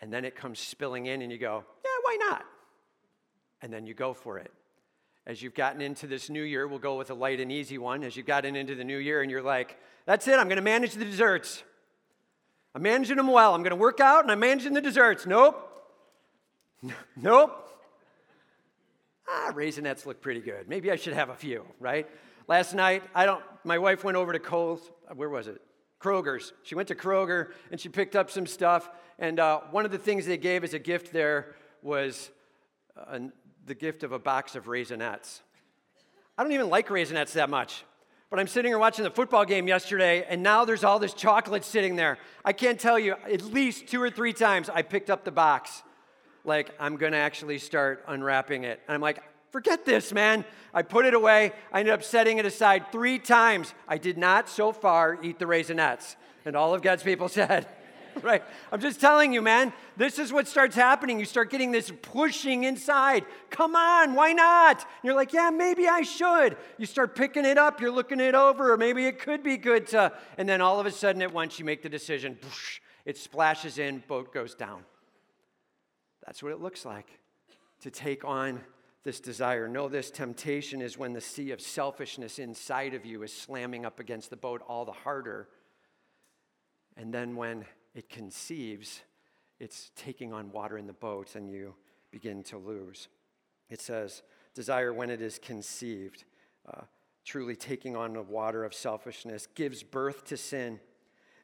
And 0.00 0.12
then 0.12 0.24
it 0.24 0.34
comes 0.34 0.58
spilling 0.58 1.06
in 1.06 1.22
and 1.22 1.32
you 1.32 1.38
go, 1.38 1.64
Yeah, 1.84 1.90
why 2.02 2.16
not? 2.30 2.44
And 3.62 3.72
then 3.72 3.86
you 3.86 3.94
go 3.94 4.12
for 4.12 4.38
it 4.38 4.52
as 5.26 5.42
you've 5.42 5.54
gotten 5.54 5.80
into 5.80 6.06
this 6.06 6.30
new 6.30 6.42
year, 6.42 6.68
we'll 6.68 6.78
go 6.78 6.96
with 6.96 7.10
a 7.10 7.14
light 7.14 7.40
and 7.40 7.50
easy 7.50 7.78
one. 7.78 8.04
As 8.04 8.16
you've 8.16 8.26
gotten 8.26 8.54
into 8.54 8.76
the 8.76 8.84
new 8.84 8.98
year 8.98 9.22
and 9.22 9.30
you're 9.30 9.42
like, 9.42 9.76
that's 10.04 10.28
it, 10.28 10.38
I'm 10.38 10.46
going 10.46 10.56
to 10.56 10.62
manage 10.62 10.94
the 10.94 11.04
desserts. 11.04 11.64
I'm 12.74 12.82
managing 12.82 13.16
them 13.16 13.26
well. 13.26 13.54
I'm 13.54 13.62
going 13.62 13.70
to 13.70 13.76
work 13.76 13.98
out 13.98 14.22
and 14.22 14.30
I'm 14.30 14.38
managing 14.38 14.72
the 14.72 14.80
desserts. 14.80 15.26
Nope. 15.26 15.62
nope. 17.16 17.68
ah, 19.28 19.50
Raisinets 19.52 20.06
look 20.06 20.20
pretty 20.20 20.40
good. 20.40 20.68
Maybe 20.68 20.92
I 20.92 20.96
should 20.96 21.14
have 21.14 21.30
a 21.30 21.34
few, 21.34 21.64
right? 21.80 22.08
Last 22.46 22.74
night, 22.74 23.02
I 23.12 23.26
don't, 23.26 23.42
my 23.64 23.78
wife 23.78 24.04
went 24.04 24.16
over 24.16 24.32
to 24.32 24.38
Kohl's, 24.38 24.92
where 25.12 25.28
was 25.28 25.48
it? 25.48 25.60
Kroger's. 26.00 26.52
She 26.62 26.76
went 26.76 26.88
to 26.88 26.94
Kroger 26.94 27.48
and 27.72 27.80
she 27.80 27.88
picked 27.88 28.14
up 28.14 28.30
some 28.30 28.46
stuff. 28.46 28.88
And 29.18 29.40
uh, 29.40 29.62
one 29.72 29.84
of 29.84 29.90
the 29.90 29.98
things 29.98 30.26
they 30.26 30.36
gave 30.36 30.62
as 30.62 30.72
a 30.72 30.78
gift 30.78 31.12
there 31.12 31.56
was 31.82 32.30
uh, 32.96 33.18
the 33.66 33.74
gift 33.74 34.04
of 34.04 34.12
a 34.12 34.18
box 34.18 34.54
of 34.54 34.66
Raisinets. 34.66 35.40
I 36.38 36.42
don't 36.42 36.52
even 36.52 36.70
like 36.70 36.88
Raisinets 36.88 37.32
that 37.32 37.50
much. 37.50 37.84
But 38.30 38.40
I'm 38.40 38.46
sitting 38.46 38.70
here 38.70 38.78
watching 38.78 39.04
the 39.04 39.10
football 39.10 39.44
game 39.44 39.68
yesterday, 39.68 40.24
and 40.28 40.42
now 40.42 40.64
there's 40.64 40.84
all 40.84 40.98
this 40.98 41.14
chocolate 41.14 41.64
sitting 41.64 41.96
there. 41.96 42.18
I 42.44 42.52
can't 42.52 42.78
tell 42.78 42.98
you, 42.98 43.14
at 43.30 43.42
least 43.42 43.86
two 43.86 44.02
or 44.02 44.10
three 44.10 44.32
times 44.32 44.68
I 44.68 44.82
picked 44.82 45.10
up 45.10 45.24
the 45.24 45.30
box. 45.30 45.82
Like, 46.44 46.70
I'm 46.78 46.96
gonna 46.96 47.16
actually 47.16 47.58
start 47.58 48.04
unwrapping 48.08 48.64
it. 48.64 48.80
And 48.86 48.94
I'm 48.94 49.00
like, 49.00 49.22
forget 49.50 49.84
this, 49.84 50.12
man. 50.12 50.44
I 50.74 50.82
put 50.82 51.06
it 51.06 51.14
away. 51.14 51.52
I 51.72 51.80
ended 51.80 51.94
up 51.94 52.02
setting 52.02 52.38
it 52.38 52.46
aside 52.46 52.92
three 52.92 53.18
times. 53.18 53.74
I 53.88 53.98
did 53.98 54.18
not 54.18 54.48
so 54.48 54.72
far 54.72 55.18
eat 55.22 55.38
the 55.38 55.44
Raisinets. 55.44 56.16
And 56.44 56.56
all 56.56 56.74
of 56.74 56.82
God's 56.82 57.02
people 57.02 57.28
said, 57.30 57.66
right? 58.22 58.42
I'm 58.72 58.80
just 58.80 59.00
telling 59.00 59.32
you, 59.32 59.42
man, 59.42 59.72
this 59.96 60.18
is 60.18 60.32
what 60.32 60.48
starts 60.48 60.74
happening. 60.74 61.18
You 61.18 61.24
start 61.24 61.50
getting 61.50 61.70
this 61.70 61.92
pushing 62.02 62.64
inside. 62.64 63.24
Come 63.50 63.76
on, 63.76 64.14
why 64.14 64.32
not? 64.32 64.78
And 64.78 65.04
you're 65.04 65.14
like, 65.14 65.32
yeah, 65.32 65.50
maybe 65.50 65.86
I 65.86 66.02
should. 66.02 66.56
You 66.78 66.86
start 66.86 67.14
picking 67.14 67.44
it 67.44 67.58
up, 67.58 67.80
you're 67.80 67.90
looking 67.90 68.20
it 68.20 68.34
over, 68.34 68.72
or 68.72 68.76
maybe 68.76 69.06
it 69.06 69.18
could 69.18 69.42
be 69.42 69.56
good 69.56 69.86
to. 69.88 70.12
And 70.38 70.48
then 70.48 70.60
all 70.60 70.80
of 70.80 70.86
a 70.86 70.90
sudden, 70.90 71.22
at 71.22 71.32
once, 71.32 71.58
you 71.58 71.64
make 71.64 71.82
the 71.82 71.88
decision, 71.88 72.38
it 73.04 73.16
splashes 73.16 73.78
in, 73.78 74.02
boat 74.08 74.32
goes 74.32 74.54
down. 74.54 74.82
That's 76.24 76.42
what 76.42 76.52
it 76.52 76.60
looks 76.60 76.84
like 76.84 77.06
to 77.82 77.90
take 77.90 78.24
on 78.24 78.60
this 79.04 79.20
desire. 79.20 79.68
Know 79.68 79.88
this 79.88 80.10
temptation 80.10 80.82
is 80.82 80.98
when 80.98 81.12
the 81.12 81.20
sea 81.20 81.52
of 81.52 81.60
selfishness 81.60 82.40
inside 82.40 82.94
of 82.94 83.06
you 83.06 83.22
is 83.22 83.32
slamming 83.32 83.86
up 83.86 84.00
against 84.00 84.30
the 84.30 84.36
boat 84.36 84.62
all 84.66 84.84
the 84.84 84.90
harder. 84.90 85.48
And 86.96 87.14
then 87.14 87.36
when 87.36 87.66
it 87.96 88.10
conceives, 88.10 89.00
it's 89.58 89.90
taking 89.96 90.30
on 90.34 90.52
water 90.52 90.76
in 90.76 90.86
the 90.86 90.92
boat, 90.92 91.34
and 91.34 91.50
you 91.50 91.74
begin 92.10 92.42
to 92.42 92.58
lose. 92.58 93.08
It 93.70 93.80
says, 93.80 94.22
desire 94.54 94.92
when 94.92 95.08
it 95.08 95.22
is 95.22 95.38
conceived, 95.38 96.24
uh, 96.70 96.82
truly 97.24 97.56
taking 97.56 97.96
on 97.96 98.12
the 98.12 98.20
water 98.20 98.64
of 98.64 98.74
selfishness, 98.74 99.48
gives 99.54 99.82
birth 99.82 100.26
to 100.26 100.36
sin. 100.36 100.78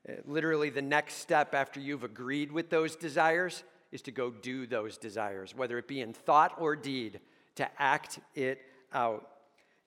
Uh, 0.06 0.16
literally, 0.26 0.68
the 0.68 0.82
next 0.82 1.14
step 1.14 1.54
after 1.54 1.80
you've 1.80 2.04
agreed 2.04 2.52
with 2.52 2.68
those 2.68 2.96
desires 2.96 3.64
is 3.90 4.02
to 4.02 4.10
go 4.10 4.30
do 4.30 4.66
those 4.66 4.98
desires, 4.98 5.54
whether 5.56 5.78
it 5.78 5.88
be 5.88 6.02
in 6.02 6.12
thought 6.12 6.52
or 6.58 6.76
deed, 6.76 7.18
to 7.54 7.66
act 7.80 8.18
it 8.34 8.60
out. 8.92 9.26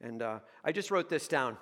And 0.01 0.23
uh, 0.23 0.39
I 0.63 0.71
just 0.71 0.89
wrote 0.89 1.09
this 1.09 1.27
down. 1.27 1.57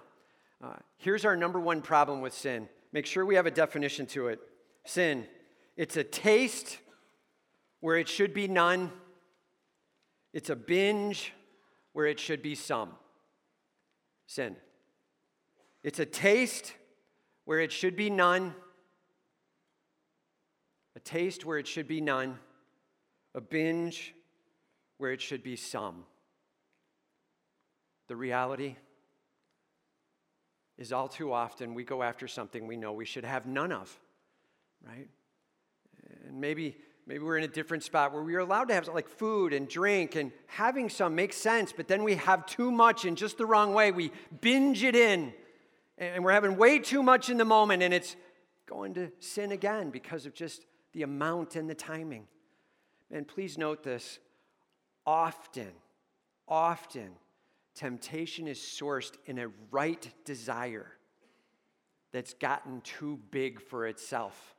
Uh, 0.63 0.76
here's 0.96 1.26
our 1.26 1.36
number 1.36 1.60
one 1.60 1.82
problem 1.82 2.22
with 2.22 2.34
sin. 2.34 2.70
Make 2.94 3.06
sure 3.06 3.26
we 3.26 3.36
have 3.36 3.48
a 3.48 3.52
definition 3.52 4.06
to 4.08 4.30
it 4.30 4.39
sin. 4.86 5.26
It's 5.76 5.98
a 5.98 6.04
taste 6.04 6.78
where 7.80 7.98
it 7.98 8.08
should 8.08 8.34
be 8.34 8.48
none, 8.48 8.91
it's 10.34 10.50
a 10.50 10.56
binge 10.56 11.34
where 11.91 12.06
it 12.06 12.19
should 12.19 12.41
be 12.41 12.56
some. 12.56 12.91
Sin. 14.26 14.56
It's 15.84 16.00
a 16.00 16.06
taste 16.06 16.74
where 17.46 17.60
it 17.60 17.72
should 17.72 17.96
be 17.96 18.10
none, 18.10 18.56
a 20.96 21.00
taste 21.00 21.46
where 21.46 21.58
it 21.58 21.67
should 21.67 21.88
be 21.88 22.02
none, 22.02 22.39
a 23.36 23.41
binge 23.41 24.15
where 24.98 25.12
it 25.12 25.22
should 25.22 25.43
be 25.43 25.56
some. 25.56 26.06
The 28.08 28.15
reality 28.15 28.78
is 30.78 30.91
all 30.91 31.08
too 31.08 31.32
often 31.34 31.74
we 31.74 31.84
go 31.84 32.02
after 32.02 32.28
something 32.28 32.65
we 32.65 32.78
know 32.78 32.93
we 32.93 33.06
should 33.06 33.26
have 33.26 33.46
none 33.46 33.72
of 33.72 34.00
right? 34.88 35.08
And 36.28 36.39
maybe 36.39 36.76
maybe 37.06 37.24
we're 37.24 37.38
in 37.38 37.43
a 37.43 37.50
different 37.50 37.84
spot 37.84 38.13
where 38.13 38.24
we 38.24 38.36
are 38.36 38.39
allowed 38.39 38.65
to 38.69 38.74
have 38.74 38.88
like 38.88 39.08
food 39.08 39.54
and 39.54 39.67
drink 39.67 40.15
and 40.15 40.32
having 40.48 40.89
some 40.89 41.15
makes 41.15 41.36
sense, 41.36 41.74
but 41.76 41.88
then 41.88 42.04
we 42.04 42.15
have 42.15 42.46
too 42.46 42.72
much 42.72 43.06
in 43.06 43.15
just 43.15 43.38
the 43.38 43.46
wrong 43.46 43.74
way. 43.74 43.91
We 43.91 44.12
binge 44.41 44.84
it 44.84 44.96
in 44.96 45.34
and 45.98 46.24
we're 46.24 46.32
having 46.32 46.58
way 46.58 46.80
too 46.80 47.04
much 47.04 47.30
in 47.30 47.38
the 47.38 47.46
moment 47.46 47.84
and 47.84 47.93
it's 47.93 48.15
going 48.65 48.93
to 48.93 49.12
sin 49.19 49.52
again 49.52 49.89
because 49.89 50.26
of 50.26 50.34
just 50.34 50.65
the 50.93 51.04
amount 51.04 51.56
and 51.56 51.69
the 51.69 51.76
timing. 51.76 52.28
And 53.12 53.28
please 53.28 53.58
note 53.58 53.84
this 53.84 54.19
often, 55.06 55.72
often, 56.48 57.12
temptation 57.76 58.48
is 58.48 58.60
sourced 58.60 59.13
in 59.26 59.39
a 59.39 59.50
right 59.72 60.10
desire 60.26 60.88
that's 62.12 62.34
gotten 62.36 62.80
too 62.82 63.19
big 63.32 63.60
for 63.60 63.88
itself 63.88 64.56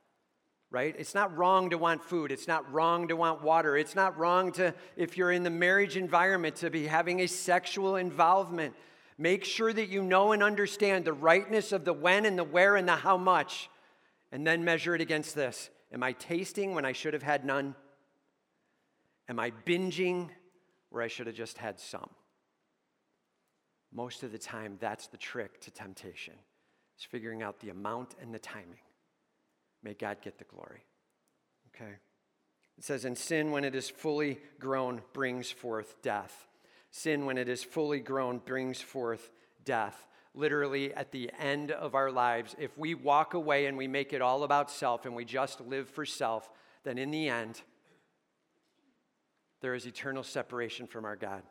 right? 0.74 0.96
It's 0.98 1.14
not 1.14 1.36
wrong 1.36 1.70
to 1.70 1.78
want 1.78 2.02
food. 2.02 2.32
It's 2.32 2.48
not 2.48 2.70
wrong 2.72 3.06
to 3.06 3.14
want 3.14 3.42
water. 3.42 3.76
It's 3.76 3.94
not 3.94 4.18
wrong 4.18 4.50
to, 4.54 4.74
if 4.96 5.16
you're 5.16 5.30
in 5.30 5.44
the 5.44 5.48
marriage 5.48 5.96
environment, 5.96 6.56
to 6.56 6.68
be 6.68 6.88
having 6.88 7.20
a 7.20 7.28
sexual 7.28 7.94
involvement. 7.94 8.74
Make 9.16 9.44
sure 9.44 9.72
that 9.72 9.88
you 9.88 10.02
know 10.02 10.32
and 10.32 10.42
understand 10.42 11.04
the 11.04 11.12
rightness 11.12 11.70
of 11.70 11.84
the 11.84 11.92
when 11.92 12.26
and 12.26 12.36
the 12.36 12.42
where 12.42 12.74
and 12.74 12.88
the 12.88 12.96
how 12.96 13.16
much, 13.16 13.70
and 14.32 14.44
then 14.44 14.64
measure 14.64 14.96
it 14.96 15.00
against 15.00 15.36
this. 15.36 15.70
Am 15.92 16.02
I 16.02 16.10
tasting 16.10 16.74
when 16.74 16.84
I 16.84 16.90
should 16.90 17.14
have 17.14 17.22
had 17.22 17.44
none? 17.44 17.76
Am 19.28 19.38
I 19.38 19.52
binging 19.64 20.28
where 20.90 21.04
I 21.04 21.08
should 21.08 21.28
have 21.28 21.36
just 21.36 21.56
had 21.56 21.78
some? 21.78 22.10
Most 23.92 24.24
of 24.24 24.32
the 24.32 24.38
time, 24.38 24.76
that's 24.80 25.06
the 25.06 25.18
trick 25.18 25.60
to 25.60 25.70
temptation, 25.70 26.34
is 26.98 27.04
figuring 27.04 27.44
out 27.44 27.60
the 27.60 27.70
amount 27.70 28.16
and 28.20 28.34
the 28.34 28.40
timing. 28.40 28.83
May 29.84 29.94
God 29.94 30.16
get 30.22 30.38
the 30.38 30.44
glory. 30.44 30.84
Okay? 31.74 31.92
It 32.78 32.84
says, 32.84 33.04
And 33.04 33.16
sin, 33.16 33.52
when 33.52 33.64
it 33.64 33.74
is 33.74 33.90
fully 33.90 34.38
grown, 34.58 35.02
brings 35.12 35.50
forth 35.50 36.00
death. 36.02 36.48
Sin, 36.90 37.26
when 37.26 37.36
it 37.36 37.48
is 37.48 37.62
fully 37.62 38.00
grown, 38.00 38.38
brings 38.38 38.80
forth 38.80 39.30
death. 39.64 40.08
Literally, 40.34 40.92
at 40.94 41.12
the 41.12 41.30
end 41.38 41.70
of 41.70 41.94
our 41.94 42.10
lives, 42.10 42.56
if 42.58 42.76
we 42.76 42.94
walk 42.94 43.34
away 43.34 43.66
and 43.66 43.76
we 43.76 43.86
make 43.86 44.12
it 44.12 44.22
all 44.22 44.42
about 44.42 44.70
self 44.70 45.04
and 45.04 45.14
we 45.14 45.24
just 45.24 45.60
live 45.60 45.88
for 45.88 46.06
self, 46.06 46.50
then 46.82 46.98
in 46.98 47.10
the 47.10 47.28
end, 47.28 47.60
there 49.60 49.74
is 49.74 49.86
eternal 49.86 50.22
separation 50.22 50.86
from 50.86 51.04
our 51.04 51.16
God 51.16 51.42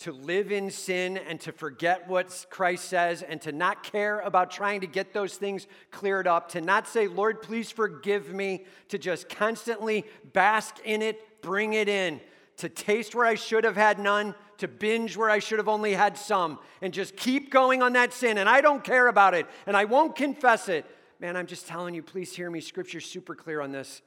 to 0.00 0.12
live 0.12 0.50
in 0.50 0.70
sin 0.70 1.18
and 1.18 1.38
to 1.42 1.52
forget 1.52 2.08
what 2.08 2.46
Christ 2.48 2.86
says 2.86 3.22
and 3.22 3.40
to 3.42 3.52
not 3.52 3.82
care 3.82 4.20
about 4.20 4.50
trying 4.50 4.80
to 4.80 4.86
get 4.86 5.12
those 5.12 5.34
things 5.34 5.66
cleared 5.90 6.26
up, 6.26 6.50
to 6.50 6.60
not 6.62 6.88
say, 6.88 7.06
Lord, 7.06 7.42
please 7.42 7.70
forgive 7.70 8.32
me, 8.32 8.64
to 8.88 8.98
just 8.98 9.28
constantly 9.28 10.06
bask 10.32 10.76
in 10.84 11.02
it, 11.02 11.42
bring 11.42 11.74
it 11.74 11.86
in, 11.86 12.20
to 12.56 12.70
taste 12.70 13.14
where 13.14 13.26
I 13.26 13.34
should 13.34 13.64
have 13.64 13.76
had 13.76 13.98
none, 13.98 14.34
to 14.58 14.68
binge 14.68 15.18
where 15.18 15.28
I 15.28 15.38
should 15.38 15.58
have 15.58 15.68
only 15.68 15.92
had 15.92 16.16
some, 16.16 16.58
and 16.80 16.94
just 16.94 17.14
keep 17.14 17.50
going 17.50 17.82
on 17.82 17.92
that 17.92 18.14
sin. 18.14 18.38
And 18.38 18.48
I 18.48 18.62
don't 18.62 18.82
care 18.82 19.06
about 19.06 19.34
it 19.34 19.46
and 19.66 19.76
I 19.76 19.84
won't 19.84 20.16
confess 20.16 20.70
it. 20.70 20.86
Man, 21.18 21.36
I'm 21.36 21.46
just 21.46 21.66
telling 21.66 21.94
you, 21.94 22.02
please 22.02 22.34
hear 22.34 22.50
me. 22.50 22.62
Scripture's 22.62 23.04
super 23.04 23.34
clear 23.34 23.60
on 23.60 23.70
this. 23.70 24.00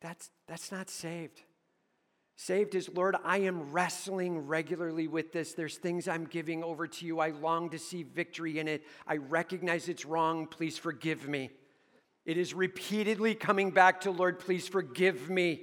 That's, 0.00 0.30
that's 0.48 0.72
not 0.72 0.90
saved. 0.90 1.42
Saved 2.38 2.74
is, 2.74 2.90
Lord, 2.90 3.16
I 3.24 3.38
am 3.38 3.72
wrestling 3.72 4.46
regularly 4.46 5.08
with 5.08 5.32
this. 5.32 5.54
There's 5.54 5.78
things 5.78 6.06
I'm 6.06 6.26
giving 6.26 6.62
over 6.62 6.86
to 6.86 7.06
you. 7.06 7.18
I 7.18 7.30
long 7.30 7.70
to 7.70 7.78
see 7.78 8.02
victory 8.02 8.58
in 8.58 8.68
it. 8.68 8.84
I 9.06 9.16
recognize 9.16 9.88
it's 9.88 10.04
wrong. 10.04 10.46
Please 10.46 10.76
forgive 10.76 11.26
me. 11.26 11.50
It 12.26 12.36
is 12.36 12.52
repeatedly 12.52 13.34
coming 13.34 13.70
back 13.70 14.02
to, 14.02 14.10
Lord, 14.10 14.38
please 14.38 14.68
forgive 14.68 15.30
me. 15.30 15.62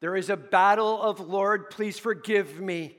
There 0.00 0.16
is 0.16 0.30
a 0.30 0.36
battle 0.36 1.00
of, 1.00 1.20
Lord, 1.20 1.68
please 1.68 1.98
forgive 1.98 2.58
me. 2.58 2.96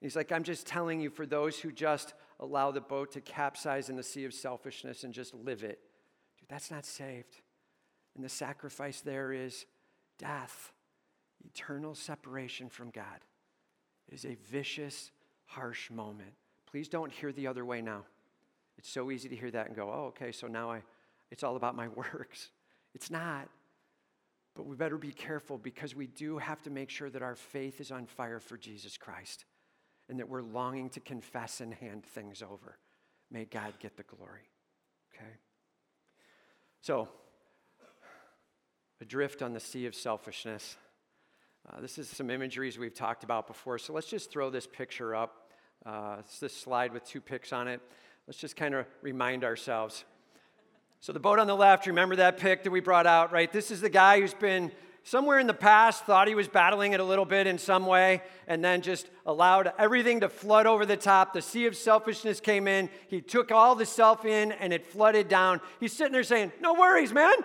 He's 0.00 0.14
like, 0.14 0.30
I'm 0.30 0.44
just 0.44 0.66
telling 0.66 1.00
you, 1.00 1.10
for 1.10 1.26
those 1.26 1.58
who 1.58 1.72
just 1.72 2.14
allow 2.38 2.70
the 2.70 2.80
boat 2.80 3.12
to 3.12 3.20
capsize 3.20 3.90
in 3.90 3.96
the 3.96 4.02
sea 4.02 4.24
of 4.24 4.32
selfishness 4.32 5.02
and 5.02 5.12
just 5.12 5.34
live 5.34 5.64
it, 5.64 5.80
dude, 6.38 6.48
that's 6.48 6.70
not 6.70 6.86
saved. 6.86 7.40
And 8.14 8.24
the 8.24 8.28
sacrifice 8.28 9.00
there 9.00 9.32
is 9.32 9.66
death 10.18 10.72
eternal 11.44 11.94
separation 11.94 12.68
from 12.68 12.90
God. 12.90 13.24
It 14.08 14.14
is 14.14 14.24
a 14.24 14.36
vicious, 14.50 15.10
harsh 15.46 15.90
moment. 15.90 16.32
Please 16.70 16.88
don't 16.88 17.12
hear 17.12 17.32
the 17.32 17.46
other 17.46 17.64
way 17.64 17.80
now. 17.80 18.04
It's 18.78 18.90
so 18.90 19.10
easy 19.10 19.28
to 19.28 19.36
hear 19.36 19.50
that 19.50 19.66
and 19.66 19.76
go, 19.76 19.90
oh, 19.92 20.06
okay, 20.06 20.32
so 20.32 20.46
now 20.46 20.70
I, 20.70 20.82
it's 21.30 21.42
all 21.42 21.56
about 21.56 21.74
my 21.76 21.88
works. 22.14 22.50
It's 22.94 23.10
not. 23.10 23.48
But 24.54 24.66
we 24.66 24.74
better 24.76 24.98
be 24.98 25.12
careful 25.12 25.58
because 25.58 25.94
we 25.94 26.06
do 26.06 26.38
have 26.38 26.62
to 26.62 26.70
make 26.70 26.90
sure 26.90 27.08
that 27.10 27.22
our 27.22 27.36
faith 27.36 27.80
is 27.80 27.90
on 27.90 28.06
fire 28.06 28.40
for 28.40 28.56
Jesus 28.56 28.96
Christ 28.96 29.44
and 30.08 30.18
that 30.18 30.28
we're 30.28 30.42
longing 30.42 30.90
to 30.90 31.00
confess 31.00 31.60
and 31.60 31.72
hand 31.72 32.04
things 32.04 32.42
over. 32.42 32.76
May 33.30 33.44
God 33.44 33.74
get 33.78 33.96
the 33.96 34.02
glory. 34.02 34.50
Okay? 35.14 35.30
So, 36.82 37.08
adrift 39.00 39.40
on 39.40 39.52
the 39.52 39.60
sea 39.60 39.86
of 39.86 39.94
selfishness. 39.94 40.76
Uh, 41.72 41.80
this 41.80 41.98
is 41.98 42.08
some 42.08 42.30
imageries 42.30 42.78
we've 42.78 42.94
talked 42.94 43.22
about 43.22 43.46
before, 43.46 43.78
so 43.78 43.92
let's 43.92 44.08
just 44.08 44.30
throw 44.30 44.50
this 44.50 44.66
picture 44.66 45.14
up. 45.14 45.50
Uh, 45.86 46.16
it's 46.18 46.40
this 46.40 46.56
slide 46.56 46.92
with 46.92 47.04
two 47.04 47.20
pics 47.20 47.52
on 47.52 47.68
it. 47.68 47.80
Let's 48.26 48.38
just 48.38 48.56
kind 48.56 48.74
of 48.74 48.86
remind 49.02 49.44
ourselves. 49.44 50.04
So, 51.00 51.12
the 51.12 51.20
boat 51.20 51.38
on 51.38 51.46
the 51.46 51.54
left, 51.54 51.86
remember 51.86 52.16
that 52.16 52.38
pic 52.38 52.64
that 52.64 52.70
we 52.70 52.80
brought 52.80 53.06
out, 53.06 53.30
right? 53.30 53.52
This 53.52 53.70
is 53.70 53.80
the 53.80 53.88
guy 53.88 54.20
who's 54.20 54.34
been 54.34 54.72
somewhere 55.04 55.38
in 55.38 55.46
the 55.46 55.54
past, 55.54 56.04
thought 56.04 56.26
he 56.26 56.34
was 56.34 56.48
battling 56.48 56.92
it 56.92 56.98
a 56.98 57.04
little 57.04 57.24
bit 57.24 57.46
in 57.46 57.56
some 57.56 57.86
way, 57.86 58.22
and 58.48 58.64
then 58.64 58.82
just 58.82 59.08
allowed 59.24 59.72
everything 59.78 60.20
to 60.20 60.28
flood 60.28 60.66
over 60.66 60.84
the 60.84 60.96
top. 60.96 61.32
The 61.32 61.42
sea 61.42 61.66
of 61.66 61.76
selfishness 61.76 62.40
came 62.40 62.66
in. 62.66 62.90
He 63.06 63.20
took 63.20 63.52
all 63.52 63.76
the 63.76 63.86
self 63.86 64.24
in, 64.24 64.50
and 64.50 64.72
it 64.72 64.86
flooded 64.86 65.28
down. 65.28 65.60
He's 65.78 65.92
sitting 65.92 66.12
there 66.12 66.24
saying, 66.24 66.50
No 66.60 66.74
worries, 66.74 67.12
man. 67.12 67.36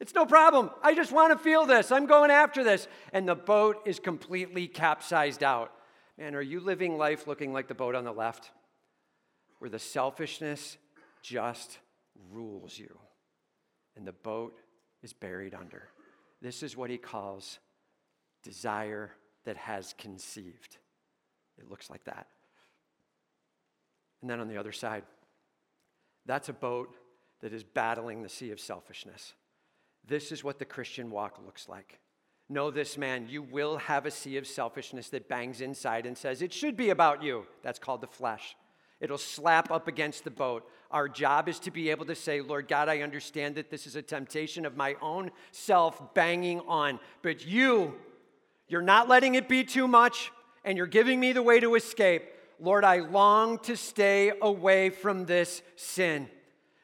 It's 0.00 0.14
no 0.14 0.26
problem. 0.26 0.70
I 0.82 0.94
just 0.94 1.12
want 1.12 1.32
to 1.32 1.42
feel 1.42 1.66
this. 1.66 1.90
I'm 1.90 2.06
going 2.06 2.30
after 2.30 2.62
this. 2.62 2.86
And 3.12 3.28
the 3.28 3.34
boat 3.34 3.82
is 3.84 3.98
completely 3.98 4.68
capsized 4.68 5.42
out. 5.42 5.72
Man, 6.16 6.34
are 6.34 6.42
you 6.42 6.60
living 6.60 6.96
life 6.96 7.26
looking 7.26 7.52
like 7.52 7.68
the 7.68 7.74
boat 7.74 7.94
on 7.94 8.04
the 8.04 8.12
left? 8.12 8.50
Where 9.58 9.70
the 9.70 9.78
selfishness 9.78 10.76
just 11.22 11.78
rules 12.32 12.78
you, 12.78 12.98
and 13.96 14.06
the 14.06 14.12
boat 14.12 14.60
is 15.02 15.12
buried 15.12 15.54
under. 15.54 15.88
This 16.40 16.62
is 16.62 16.76
what 16.76 16.90
he 16.90 16.98
calls 16.98 17.58
desire 18.42 19.10
that 19.44 19.56
has 19.56 19.94
conceived. 19.98 20.78
It 21.58 21.68
looks 21.68 21.90
like 21.90 22.04
that. 22.04 22.28
And 24.20 24.30
then 24.30 24.40
on 24.40 24.48
the 24.48 24.56
other 24.56 24.72
side, 24.72 25.04
that's 26.26 26.48
a 26.48 26.52
boat 26.52 26.94
that 27.40 27.52
is 27.52 27.64
battling 27.64 28.22
the 28.22 28.28
sea 28.28 28.50
of 28.50 28.60
selfishness. 28.60 29.34
This 30.08 30.32
is 30.32 30.42
what 30.42 30.58
the 30.58 30.64
Christian 30.64 31.10
walk 31.10 31.38
looks 31.44 31.68
like. 31.68 32.00
Know 32.48 32.70
this, 32.70 32.96
man, 32.96 33.26
you 33.28 33.42
will 33.42 33.76
have 33.76 34.06
a 34.06 34.10
sea 34.10 34.38
of 34.38 34.46
selfishness 34.46 35.10
that 35.10 35.28
bangs 35.28 35.60
inside 35.60 36.06
and 36.06 36.16
says, 36.16 36.40
It 36.40 36.52
should 36.52 36.76
be 36.76 36.88
about 36.88 37.22
you. 37.22 37.46
That's 37.62 37.78
called 37.78 38.00
the 38.00 38.06
flesh. 38.06 38.56
It'll 39.00 39.18
slap 39.18 39.70
up 39.70 39.86
against 39.86 40.24
the 40.24 40.30
boat. 40.30 40.68
Our 40.90 41.08
job 41.08 41.48
is 41.48 41.60
to 41.60 41.70
be 41.70 41.90
able 41.90 42.06
to 42.06 42.14
say, 42.14 42.40
Lord 42.40 42.66
God, 42.66 42.88
I 42.88 43.02
understand 43.02 43.54
that 43.56 43.70
this 43.70 43.86
is 43.86 43.96
a 43.96 44.02
temptation 44.02 44.64
of 44.64 44.76
my 44.76 44.96
own 45.02 45.30
self 45.52 46.14
banging 46.14 46.60
on, 46.60 46.98
but 47.22 47.46
you, 47.46 47.94
you're 48.66 48.82
not 48.82 49.08
letting 49.08 49.34
it 49.34 49.46
be 49.46 49.62
too 49.62 49.86
much, 49.86 50.32
and 50.64 50.78
you're 50.78 50.86
giving 50.86 51.20
me 51.20 51.32
the 51.32 51.42
way 51.42 51.60
to 51.60 51.74
escape. 51.74 52.24
Lord, 52.58 52.82
I 52.82 53.00
long 53.00 53.58
to 53.60 53.76
stay 53.76 54.32
away 54.40 54.90
from 54.90 55.26
this 55.26 55.62
sin. 55.76 56.28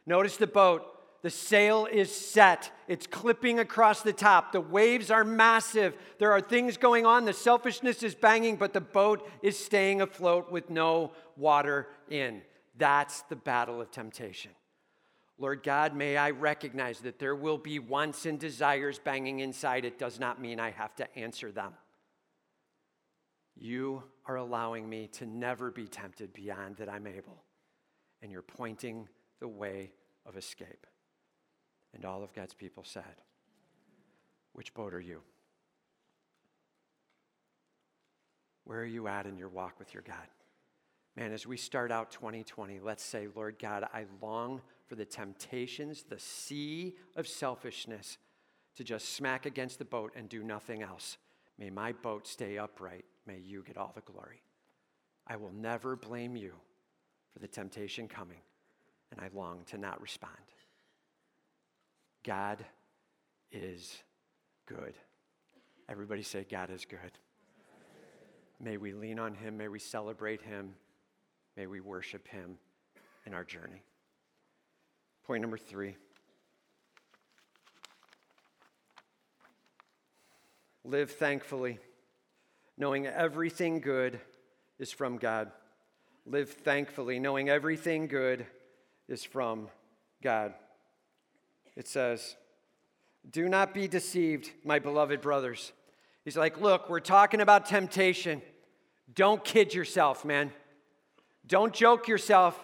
Notice 0.06 0.36
the 0.36 0.46
boat. 0.46 0.93
The 1.24 1.30
sail 1.30 1.88
is 1.90 2.14
set. 2.14 2.70
It's 2.86 3.06
clipping 3.06 3.58
across 3.58 4.02
the 4.02 4.12
top. 4.12 4.52
The 4.52 4.60
waves 4.60 5.10
are 5.10 5.24
massive. 5.24 5.96
There 6.18 6.32
are 6.32 6.40
things 6.42 6.76
going 6.76 7.06
on. 7.06 7.24
The 7.24 7.32
selfishness 7.32 8.02
is 8.02 8.14
banging, 8.14 8.56
but 8.56 8.74
the 8.74 8.82
boat 8.82 9.26
is 9.40 9.58
staying 9.58 10.02
afloat 10.02 10.52
with 10.52 10.68
no 10.68 11.12
water 11.38 11.88
in. 12.10 12.42
That's 12.76 13.22
the 13.22 13.36
battle 13.36 13.80
of 13.80 13.90
temptation. 13.90 14.50
Lord 15.38 15.62
God, 15.62 15.96
may 15.96 16.18
I 16.18 16.28
recognize 16.28 17.00
that 17.00 17.18
there 17.18 17.34
will 17.34 17.56
be 17.56 17.78
wants 17.78 18.26
and 18.26 18.38
desires 18.38 18.98
banging 18.98 19.40
inside. 19.40 19.86
It 19.86 19.98
does 19.98 20.20
not 20.20 20.42
mean 20.42 20.60
I 20.60 20.72
have 20.72 20.94
to 20.96 21.18
answer 21.18 21.50
them. 21.50 21.72
You 23.56 24.02
are 24.26 24.36
allowing 24.36 24.86
me 24.90 25.08
to 25.12 25.24
never 25.24 25.70
be 25.70 25.88
tempted 25.88 26.34
beyond 26.34 26.76
that 26.76 26.90
I'm 26.90 27.06
able, 27.06 27.44
and 28.20 28.30
you're 28.30 28.42
pointing 28.42 29.08
the 29.40 29.48
way 29.48 29.92
of 30.26 30.36
escape. 30.36 30.86
And 31.94 32.04
all 32.04 32.22
of 32.22 32.32
God's 32.32 32.54
people 32.54 32.84
said, 32.84 33.04
Which 34.52 34.74
boat 34.74 34.92
are 34.92 35.00
you? 35.00 35.20
Where 38.64 38.80
are 38.80 38.86
you 38.86 39.08
at 39.08 39.26
in 39.26 39.36
your 39.36 39.48
walk 39.48 39.78
with 39.78 39.94
your 39.94 40.02
God? 40.02 40.26
Man, 41.16 41.32
as 41.32 41.46
we 41.46 41.56
start 41.56 41.92
out 41.92 42.10
2020, 42.10 42.80
let's 42.80 43.04
say, 43.04 43.28
Lord 43.34 43.56
God, 43.60 43.86
I 43.94 44.06
long 44.20 44.60
for 44.86 44.96
the 44.96 45.04
temptations, 45.04 46.02
the 46.02 46.18
sea 46.18 46.94
of 47.14 47.28
selfishness 47.28 48.18
to 48.76 48.82
just 48.82 49.14
smack 49.14 49.46
against 49.46 49.78
the 49.78 49.84
boat 49.84 50.12
and 50.16 50.28
do 50.28 50.42
nothing 50.42 50.82
else. 50.82 51.18
May 51.56 51.70
my 51.70 51.92
boat 51.92 52.26
stay 52.26 52.58
upright. 52.58 53.04
May 53.26 53.38
you 53.38 53.62
get 53.62 53.76
all 53.76 53.92
the 53.94 54.00
glory. 54.00 54.42
I 55.26 55.36
will 55.36 55.52
never 55.52 55.94
blame 55.94 56.36
you 56.36 56.52
for 57.32 57.38
the 57.38 57.46
temptation 57.46 58.08
coming, 58.08 58.40
and 59.12 59.20
I 59.20 59.28
long 59.32 59.60
to 59.66 59.78
not 59.78 60.00
respond. 60.02 60.32
God 62.24 62.64
is 63.52 64.02
good. 64.66 64.94
Everybody 65.88 66.22
say, 66.22 66.46
God 66.50 66.70
is 66.70 66.86
good. 66.86 66.98
May 68.58 68.78
we 68.78 68.92
lean 68.92 69.18
on 69.18 69.34
Him. 69.34 69.58
May 69.58 69.68
we 69.68 69.78
celebrate 69.78 70.40
Him. 70.40 70.74
May 71.56 71.66
we 71.66 71.80
worship 71.80 72.26
Him 72.26 72.56
in 73.26 73.34
our 73.34 73.44
journey. 73.44 73.82
Point 75.26 75.42
number 75.42 75.58
three 75.58 75.96
live 80.84 81.10
thankfully, 81.10 81.78
knowing 82.76 83.06
everything 83.06 83.80
good 83.80 84.20
is 84.78 84.92
from 84.92 85.18
God. 85.18 85.50
Live 86.26 86.50
thankfully, 86.50 87.18
knowing 87.18 87.48
everything 87.50 88.06
good 88.06 88.46
is 89.08 89.24
from 89.24 89.68
God 90.22 90.54
it 91.76 91.88
says, 91.88 92.36
Do 93.30 93.48
not 93.48 93.74
be 93.74 93.88
deceived, 93.88 94.50
my 94.64 94.78
beloved 94.78 95.20
brothers. 95.20 95.72
He's 96.24 96.36
like, 96.36 96.60
Look, 96.60 96.88
we're 96.88 97.00
talking 97.00 97.40
about 97.40 97.66
temptation. 97.66 98.42
Don't 99.14 99.44
kid 99.44 99.74
yourself, 99.74 100.24
man. 100.24 100.52
Don't 101.46 101.72
joke 101.72 102.08
yourself. 102.08 102.58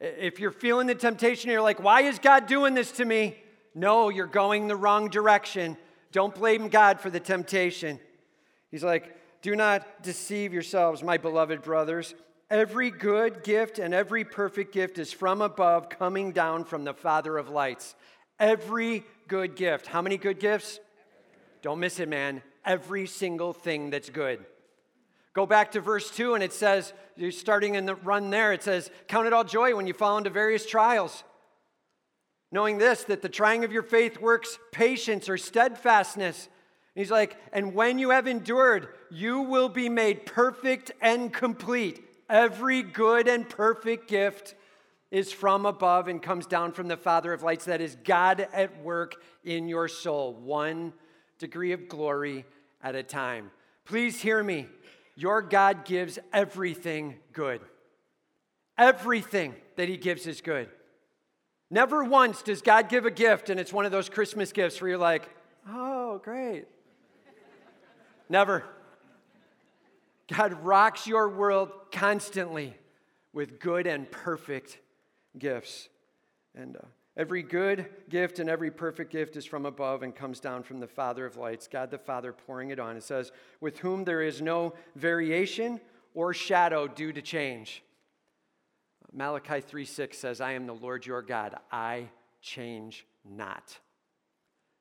If 0.00 0.40
you're 0.40 0.50
feeling 0.50 0.86
the 0.86 0.94
temptation, 0.94 1.50
you're 1.50 1.62
like, 1.62 1.82
Why 1.82 2.02
is 2.02 2.18
God 2.18 2.46
doing 2.46 2.74
this 2.74 2.92
to 2.92 3.04
me? 3.04 3.36
No, 3.74 4.08
you're 4.08 4.26
going 4.26 4.68
the 4.68 4.76
wrong 4.76 5.08
direction. 5.08 5.76
Don't 6.12 6.34
blame 6.34 6.68
God 6.68 7.00
for 7.00 7.10
the 7.10 7.20
temptation. 7.20 8.00
He's 8.70 8.84
like, 8.84 9.16
Do 9.42 9.54
not 9.56 10.02
deceive 10.02 10.52
yourselves, 10.52 11.02
my 11.02 11.18
beloved 11.18 11.62
brothers. 11.62 12.14
Every 12.48 12.90
good 12.90 13.42
gift 13.42 13.80
and 13.80 13.92
every 13.92 14.24
perfect 14.24 14.72
gift 14.72 14.98
is 14.98 15.12
from 15.12 15.42
above, 15.42 15.88
coming 15.88 16.30
down 16.30 16.64
from 16.64 16.84
the 16.84 16.94
Father 16.94 17.36
of 17.38 17.48
lights. 17.48 17.96
Every 18.38 19.04
good 19.28 19.56
gift. 19.56 19.86
How 19.86 20.02
many 20.02 20.18
good 20.18 20.38
gifts? 20.38 20.80
Don't 21.62 21.80
miss 21.80 22.00
it, 22.00 22.08
man. 22.08 22.42
Every 22.64 23.06
single 23.06 23.52
thing 23.52 23.90
that's 23.90 24.10
good. 24.10 24.44
Go 25.32 25.46
back 25.46 25.72
to 25.72 25.80
verse 25.80 26.10
2, 26.10 26.34
and 26.34 26.42
it 26.42 26.52
says, 26.52 26.92
you're 27.16 27.30
starting 27.30 27.74
in 27.74 27.86
the 27.86 27.94
run 27.94 28.30
there, 28.30 28.52
it 28.52 28.62
says, 28.62 28.90
Count 29.08 29.26
it 29.26 29.32
all 29.32 29.44
joy 29.44 29.74
when 29.74 29.86
you 29.86 29.94
fall 29.94 30.18
into 30.18 30.30
various 30.30 30.66
trials. 30.66 31.24
Knowing 32.52 32.78
this, 32.78 33.04
that 33.04 33.22
the 33.22 33.28
trying 33.28 33.64
of 33.64 33.72
your 33.72 33.82
faith 33.82 34.20
works 34.20 34.58
patience 34.70 35.28
or 35.28 35.36
steadfastness. 35.36 36.44
And 36.44 37.00
he's 37.00 37.10
like, 37.10 37.36
And 37.52 37.74
when 37.74 37.98
you 37.98 38.10
have 38.10 38.26
endured, 38.26 38.88
you 39.10 39.40
will 39.40 39.68
be 39.68 39.88
made 39.88 40.26
perfect 40.26 40.92
and 41.00 41.32
complete. 41.32 42.02
Every 42.28 42.82
good 42.82 43.28
and 43.28 43.48
perfect 43.48 44.08
gift 44.08 44.54
is 45.10 45.32
from 45.32 45.66
above 45.66 46.08
and 46.08 46.20
comes 46.20 46.46
down 46.46 46.72
from 46.72 46.88
the 46.88 46.96
Father 46.96 47.32
of 47.32 47.42
lights. 47.42 47.66
That 47.66 47.80
is 47.80 47.96
God 48.04 48.46
at 48.52 48.82
work 48.82 49.22
in 49.44 49.68
your 49.68 49.88
soul, 49.88 50.34
one 50.34 50.92
degree 51.38 51.72
of 51.72 51.88
glory 51.88 52.44
at 52.82 52.94
a 52.94 53.02
time. 53.02 53.50
Please 53.84 54.20
hear 54.20 54.42
me. 54.42 54.66
Your 55.14 55.40
God 55.40 55.84
gives 55.84 56.18
everything 56.32 57.16
good. 57.32 57.60
Everything 58.76 59.54
that 59.76 59.88
He 59.88 59.96
gives 59.96 60.26
is 60.26 60.40
good. 60.40 60.68
Never 61.70 62.04
once 62.04 62.42
does 62.42 62.62
God 62.62 62.88
give 62.88 63.06
a 63.06 63.10
gift 63.10 63.50
and 63.50 63.58
it's 63.58 63.72
one 63.72 63.86
of 63.86 63.92
those 63.92 64.08
Christmas 64.08 64.52
gifts 64.52 64.80
where 64.80 64.90
you're 64.90 64.98
like, 64.98 65.28
oh, 65.68 66.20
great. 66.22 66.66
Never. 68.28 68.64
God 70.28 70.64
rocks 70.64 71.06
your 71.06 71.28
world 71.28 71.70
constantly 71.92 72.74
with 73.32 73.60
good 73.60 73.86
and 73.86 74.10
perfect 74.10 74.78
gifts. 75.38 75.88
And 76.54 76.76
uh, 76.76 76.80
every 77.16 77.42
good 77.42 77.86
gift 78.08 78.38
and 78.38 78.48
every 78.48 78.70
perfect 78.70 79.12
gift 79.12 79.36
is 79.36 79.44
from 79.44 79.66
above 79.66 80.02
and 80.02 80.14
comes 80.14 80.40
down 80.40 80.62
from 80.62 80.80
the 80.80 80.86
Father 80.86 81.26
of 81.26 81.36
lights, 81.36 81.68
God 81.68 81.90
the 81.90 81.98
Father 81.98 82.32
pouring 82.32 82.70
it 82.70 82.80
on. 82.80 82.96
It 82.96 83.02
says, 83.02 83.32
with 83.60 83.78
whom 83.78 84.04
there 84.04 84.22
is 84.22 84.40
no 84.40 84.74
variation 84.94 85.80
or 86.14 86.32
shadow 86.32 86.88
due 86.88 87.12
to 87.12 87.22
change. 87.22 87.82
Malachi 89.12 89.60
3 89.60 89.84
6 89.84 90.18
says, 90.18 90.40
I 90.40 90.52
am 90.52 90.66
the 90.66 90.74
Lord 90.74 91.06
your 91.06 91.22
God. 91.22 91.54
I 91.70 92.08
change 92.40 93.06
not. 93.24 93.78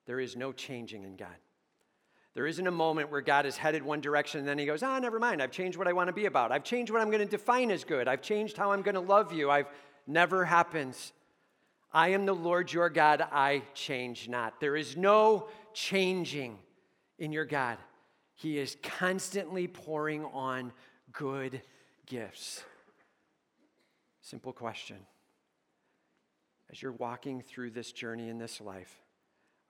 There 0.06 0.20
is 0.20 0.36
no 0.36 0.52
changing 0.52 1.04
in 1.04 1.16
God. 1.16 1.36
There 2.36 2.46
isn't 2.46 2.68
a 2.68 2.72
moment 2.72 3.12
where 3.12 3.22
God 3.22 3.46
is 3.46 3.56
headed 3.56 3.82
one 3.82 4.02
direction 4.02 4.40
and 4.40 4.48
then 4.48 4.58
he 4.58 4.66
goes, 4.66 4.84
ah, 4.84 5.00
never 5.00 5.20
mind. 5.20 5.42
I've 5.42 5.52
changed 5.52 5.78
what 5.78 5.88
I 5.88 5.94
want 5.94 6.10
to 6.10 6.14
be 6.14 6.26
about. 6.26 6.52
I've 6.52 6.66
changed 6.66 6.92
what 6.92 7.02
I'm 7.02 7.10
going 7.10 7.24
to 7.24 7.26
define 7.26 7.72
as 7.72 7.86
good. 7.86 8.10
I've 8.10 8.22
changed 8.22 8.58
how 8.58 8.72
I'm 8.72 8.82
going 8.82 8.96
to 8.96 9.02
love 9.02 9.32
you. 9.32 9.50
I've 9.50 9.68
never 10.08 10.46
happens. 10.46 11.14
I 11.92 12.10
am 12.10 12.26
the 12.26 12.36
Lord 12.36 12.72
your 12.74 12.90
God, 12.90 13.22
I 13.22 13.64
change 13.74 14.28
not. 14.28 14.60
There 14.60 14.76
is 14.76 14.98
no 14.98 15.48
changing 15.74 16.60
in 17.18 17.32
your 17.32 17.46
God. 17.46 17.78
He 18.34 18.58
is 18.58 18.76
constantly 18.84 19.68
pouring 19.68 20.26
on 20.26 20.74
good 21.14 21.62
gifts. 22.06 22.64
Simple 24.22 24.52
question. 24.52 24.98
As 26.70 26.82
you're 26.82 26.92
walking 26.92 27.42
through 27.42 27.72
this 27.72 27.92
journey 27.92 28.28
in 28.28 28.38
this 28.38 28.60
life, 28.60 29.02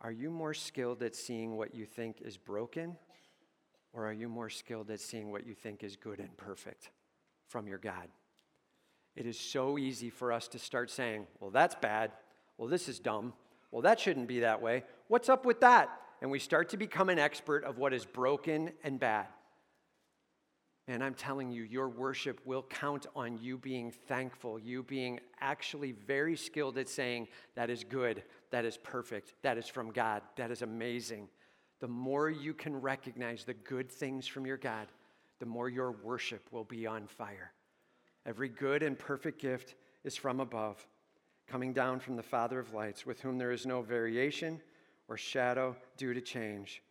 are 0.01 0.11
you 0.11 0.29
more 0.29 0.53
skilled 0.53 1.03
at 1.03 1.15
seeing 1.15 1.57
what 1.57 1.75
you 1.75 1.85
think 1.85 2.21
is 2.21 2.37
broken, 2.37 2.95
or 3.93 4.07
are 4.07 4.13
you 4.13 4.29
more 4.29 4.49
skilled 4.49 4.89
at 4.89 4.99
seeing 4.99 5.31
what 5.31 5.45
you 5.45 5.53
think 5.53 5.83
is 5.83 5.95
good 5.95 6.19
and 6.19 6.35
perfect 6.37 6.89
from 7.47 7.67
your 7.67 7.77
God? 7.77 8.07
It 9.15 9.25
is 9.25 9.39
so 9.39 9.77
easy 9.77 10.09
for 10.09 10.31
us 10.31 10.47
to 10.49 10.59
start 10.59 10.91
saying, 10.91 11.27
well, 11.39 11.51
that's 11.51 11.75
bad. 11.75 12.11
Well, 12.57 12.67
this 12.67 12.89
is 12.89 12.99
dumb. 12.99 13.33
Well, 13.71 13.81
that 13.83 13.99
shouldn't 13.99 14.27
be 14.27 14.41
that 14.41 14.61
way. 14.61 14.83
What's 15.07 15.29
up 15.29 15.45
with 15.45 15.61
that? 15.61 15.89
And 16.21 16.31
we 16.31 16.39
start 16.39 16.69
to 16.69 16.77
become 16.77 17.09
an 17.09 17.19
expert 17.19 17.63
of 17.63 17.77
what 17.77 17.93
is 17.93 18.05
broken 18.05 18.71
and 18.83 18.99
bad. 18.99 19.27
And 20.87 21.03
I'm 21.03 21.15
telling 21.15 21.49
you, 21.49 21.63
your 21.63 21.89
worship 21.89 22.39
will 22.45 22.61
count 22.61 23.07
on 23.15 23.39
you 23.41 23.57
being 23.57 23.91
thankful, 23.91 24.59
you 24.59 24.83
being 24.83 25.19
actually 25.41 25.93
very 25.93 26.35
skilled 26.35 26.77
at 26.77 26.87
saying, 26.87 27.27
that 27.55 27.71
is 27.71 27.83
good, 27.83 28.21
that 28.51 28.65
is 28.65 28.77
perfect, 28.77 29.33
that 29.41 29.57
is 29.57 29.67
from 29.67 29.91
God, 29.91 30.21
that 30.35 30.51
is 30.51 30.61
amazing. 30.61 31.27
The 31.79 31.87
more 31.87 32.29
you 32.29 32.53
can 32.53 32.79
recognize 32.79 33.45
the 33.45 33.55
good 33.55 33.91
things 33.91 34.27
from 34.27 34.45
your 34.45 34.57
God, 34.57 34.87
the 35.39 35.45
more 35.47 35.69
your 35.69 35.91
worship 35.91 36.47
will 36.51 36.63
be 36.63 36.85
on 36.85 37.07
fire. 37.07 37.51
Every 38.25 38.49
good 38.49 38.83
and 38.83 38.97
perfect 38.97 39.39
gift 39.39 39.75
is 40.03 40.15
from 40.15 40.39
above, 40.39 40.85
coming 41.47 41.73
down 41.73 41.99
from 41.99 42.15
the 42.15 42.23
Father 42.23 42.59
of 42.59 42.73
lights, 42.73 43.05
with 43.05 43.21
whom 43.21 43.37
there 43.37 43.51
is 43.51 43.65
no 43.65 43.81
variation 43.81 44.61
or 45.07 45.17
shadow 45.17 45.75
due 45.97 46.13
to 46.13 46.21
change. 46.21 46.81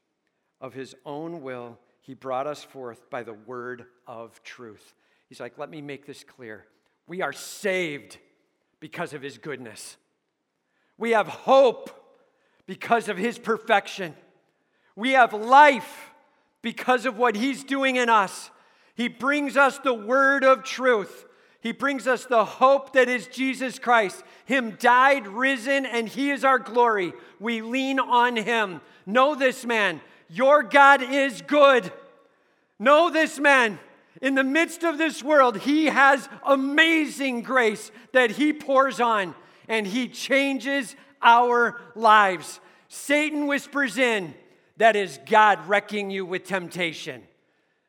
Of 0.61 0.75
his 0.75 0.95
own 1.05 1.43
will, 1.43 1.79
he 2.01 2.15
brought 2.15 2.47
us 2.47 2.63
forth 2.63 3.11
by 3.11 3.23
the 3.23 3.33
word 3.33 3.87
of 4.07 4.43
truth. 4.43 4.95
He's 5.29 5.41
like, 5.41 5.59
let 5.59 5.71
me 5.71 5.83
make 5.83 6.07
this 6.07 6.23
clear. 6.23 6.67
We 7.07 7.23
are 7.23 7.33
saved 7.33 8.19
because 8.79 9.13
of 9.13 9.23
his 9.23 9.39
goodness. 9.39 9.97
We 10.97 11.11
have 11.11 11.27
hope 11.27 11.91
because 12.67 13.09
of 13.09 13.17
his 13.17 13.39
perfection. 13.39 14.15
We 14.95 15.13
have 15.13 15.33
life 15.33 16.13
because 16.63 17.05
of 17.05 17.19
what 17.19 17.35
he's 17.35 17.65
doing 17.65 17.97
in 17.97 18.09
us. 18.09 18.51
He 18.95 19.09
brings 19.09 19.57
us 19.57 19.79
the 19.79 19.95
word 19.95 20.45
of 20.45 20.65
truth. 20.65 21.27
He 21.61 21.73
brings 21.73 22.07
us 22.07 22.27
the 22.27 22.45
hope 22.45 22.93
that 22.93 23.09
is 23.09 23.27
Jesus 23.27 23.79
Christ. 23.79 24.23
Him 24.45 24.77
died, 24.79 25.27
risen, 25.27 25.87
and 25.87 26.09
He 26.09 26.31
is 26.31 26.45
our 26.45 26.59
glory. 26.59 27.13
We 27.41 27.63
lean 27.63 27.99
on 27.99 28.37
Him. 28.37 28.81
Know 29.07 29.35
this, 29.35 29.65
man. 29.65 30.01
Your 30.29 30.63
God 30.63 31.03
is 31.03 31.43
good. 31.43 31.91
Know 32.79 33.11
this, 33.11 33.39
man. 33.39 33.79
In 34.21 34.35
the 34.35 34.45
midst 34.45 34.85
of 34.85 34.99
this 34.99 35.23
world, 35.23 35.59
He 35.59 35.87
has 35.87 36.29
amazing 36.47 37.43
grace 37.43 37.91
that 38.13 38.33
He 38.33 38.53
pours 38.53 39.01
on, 39.01 39.35
and 39.67 39.87
He 39.87 40.09
changes 40.09 40.95
our 41.23 41.81
lives. 41.95 42.61
Satan 42.89 43.47
whispers 43.47 43.99
in, 43.99 44.35
that 44.77 44.97
is 44.97 45.19
God 45.27 45.67
wrecking 45.67 46.11
you 46.11 46.27
with 46.27 46.45
temptation. 46.45 47.23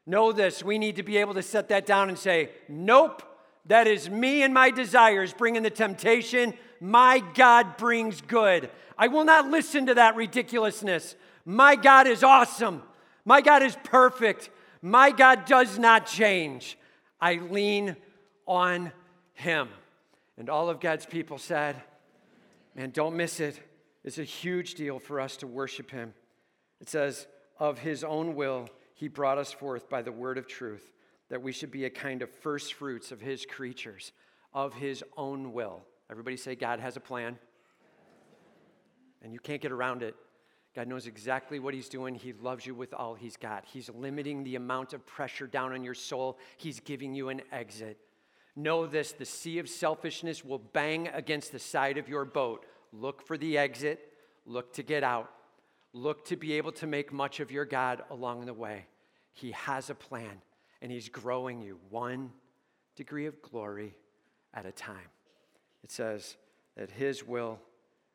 Know 0.07 0.31
this, 0.31 0.63
we 0.63 0.77
need 0.77 0.97
to 0.97 1.03
be 1.03 1.17
able 1.17 1.33
to 1.33 1.41
set 1.41 1.69
that 1.69 1.85
down 1.85 2.09
and 2.09 2.17
say, 2.17 2.51
Nope, 2.67 3.23
that 3.65 3.87
is 3.87 4.09
me 4.09 4.43
and 4.43 4.53
my 4.53 4.69
desires 4.69 5.33
bringing 5.33 5.63
the 5.63 5.69
temptation. 5.69 6.53
My 6.79 7.23
God 7.33 7.77
brings 7.77 8.21
good. 8.21 8.69
I 8.97 9.07
will 9.07 9.25
not 9.25 9.49
listen 9.49 9.87
to 9.87 9.95
that 9.95 10.15
ridiculousness. 10.15 11.15
My 11.45 11.75
God 11.75 12.07
is 12.07 12.23
awesome. 12.23 12.83
My 13.23 13.41
God 13.41 13.63
is 13.63 13.75
perfect. 13.83 14.49
My 14.81 15.09
God 15.09 15.45
does 15.45 15.79
not 15.79 16.05
change. 16.05 16.77
I 17.19 17.35
lean 17.35 17.95
on 18.45 18.91
Him. 19.33 19.69
And 20.37 20.49
all 20.49 20.69
of 20.69 20.79
God's 20.79 21.05
people 21.05 21.37
said, 21.39 21.81
Man, 22.75 22.91
don't 22.91 23.15
miss 23.15 23.39
it. 23.39 23.59
It's 24.03 24.19
a 24.19 24.23
huge 24.23 24.75
deal 24.75 24.99
for 24.99 25.19
us 25.19 25.37
to 25.37 25.47
worship 25.47 25.89
Him. 25.89 26.13
It 26.81 26.89
says, 26.89 27.25
Of 27.57 27.79
His 27.79 28.03
own 28.03 28.35
will, 28.35 28.69
He 28.95 29.07
brought 29.07 29.37
us 29.37 29.53
forth 29.53 29.89
by 29.89 30.01
the 30.01 30.11
word 30.11 30.39
of 30.39 30.47
truth 30.47 30.91
that 31.29 31.41
we 31.41 31.51
should 31.51 31.71
be 31.71 31.85
a 31.85 31.89
kind 31.89 32.21
of 32.21 32.29
first 32.29 32.73
fruits 32.73 33.11
of 33.11 33.21
his 33.21 33.45
creatures, 33.45 34.11
of 34.53 34.73
his 34.73 35.03
own 35.17 35.53
will. 35.53 35.83
Everybody 36.09 36.37
say, 36.37 36.55
God 36.55 36.79
has 36.79 36.97
a 36.97 36.99
plan. 36.99 37.37
And 39.21 39.33
you 39.33 39.39
can't 39.39 39.61
get 39.61 39.71
around 39.71 40.01
it. 40.01 40.15
God 40.75 40.87
knows 40.87 41.07
exactly 41.07 41.57
what 41.57 41.73
He's 41.73 41.87
doing. 41.87 42.15
He 42.15 42.33
loves 42.33 42.65
you 42.65 42.75
with 42.75 42.93
all 42.93 43.15
He's 43.15 43.37
got. 43.37 43.63
He's 43.65 43.89
limiting 43.89 44.43
the 44.43 44.55
amount 44.55 44.93
of 44.93 45.05
pressure 45.05 45.47
down 45.47 45.71
on 45.71 45.83
your 45.83 45.93
soul. 45.93 46.37
He's 46.57 46.81
giving 46.81 47.15
you 47.15 47.29
an 47.29 47.41
exit. 47.51 47.97
Know 48.57 48.85
this 48.85 49.13
the 49.13 49.25
sea 49.25 49.59
of 49.59 49.69
selfishness 49.69 50.43
will 50.43 50.59
bang 50.59 51.07
against 51.07 51.53
the 51.53 51.59
side 51.59 51.97
of 51.97 52.09
your 52.09 52.25
boat. 52.25 52.65
Look 52.91 53.25
for 53.25 53.37
the 53.37 53.57
exit, 53.57 54.11
look 54.45 54.73
to 54.73 54.83
get 54.83 55.03
out, 55.03 55.29
look 55.95 56.25
to 56.25 56.35
be 56.35 56.53
able 56.53 56.73
to 56.73 56.85
make 56.85 57.13
much 57.13 57.39
of 57.39 57.51
your 57.51 57.65
God 57.65 58.03
along 58.11 58.45
the 58.45 58.53
way. 58.53 58.85
He 59.31 59.51
has 59.51 59.89
a 59.89 59.95
plan 59.95 60.41
and 60.81 60.91
He's 60.91 61.09
growing 61.09 61.61
you 61.61 61.79
one 61.89 62.31
degree 62.95 63.25
of 63.25 63.41
glory 63.41 63.95
at 64.53 64.65
a 64.65 64.71
time. 64.71 65.09
It 65.83 65.91
says 65.91 66.35
that 66.75 66.91
His 66.91 67.25
will 67.25 67.59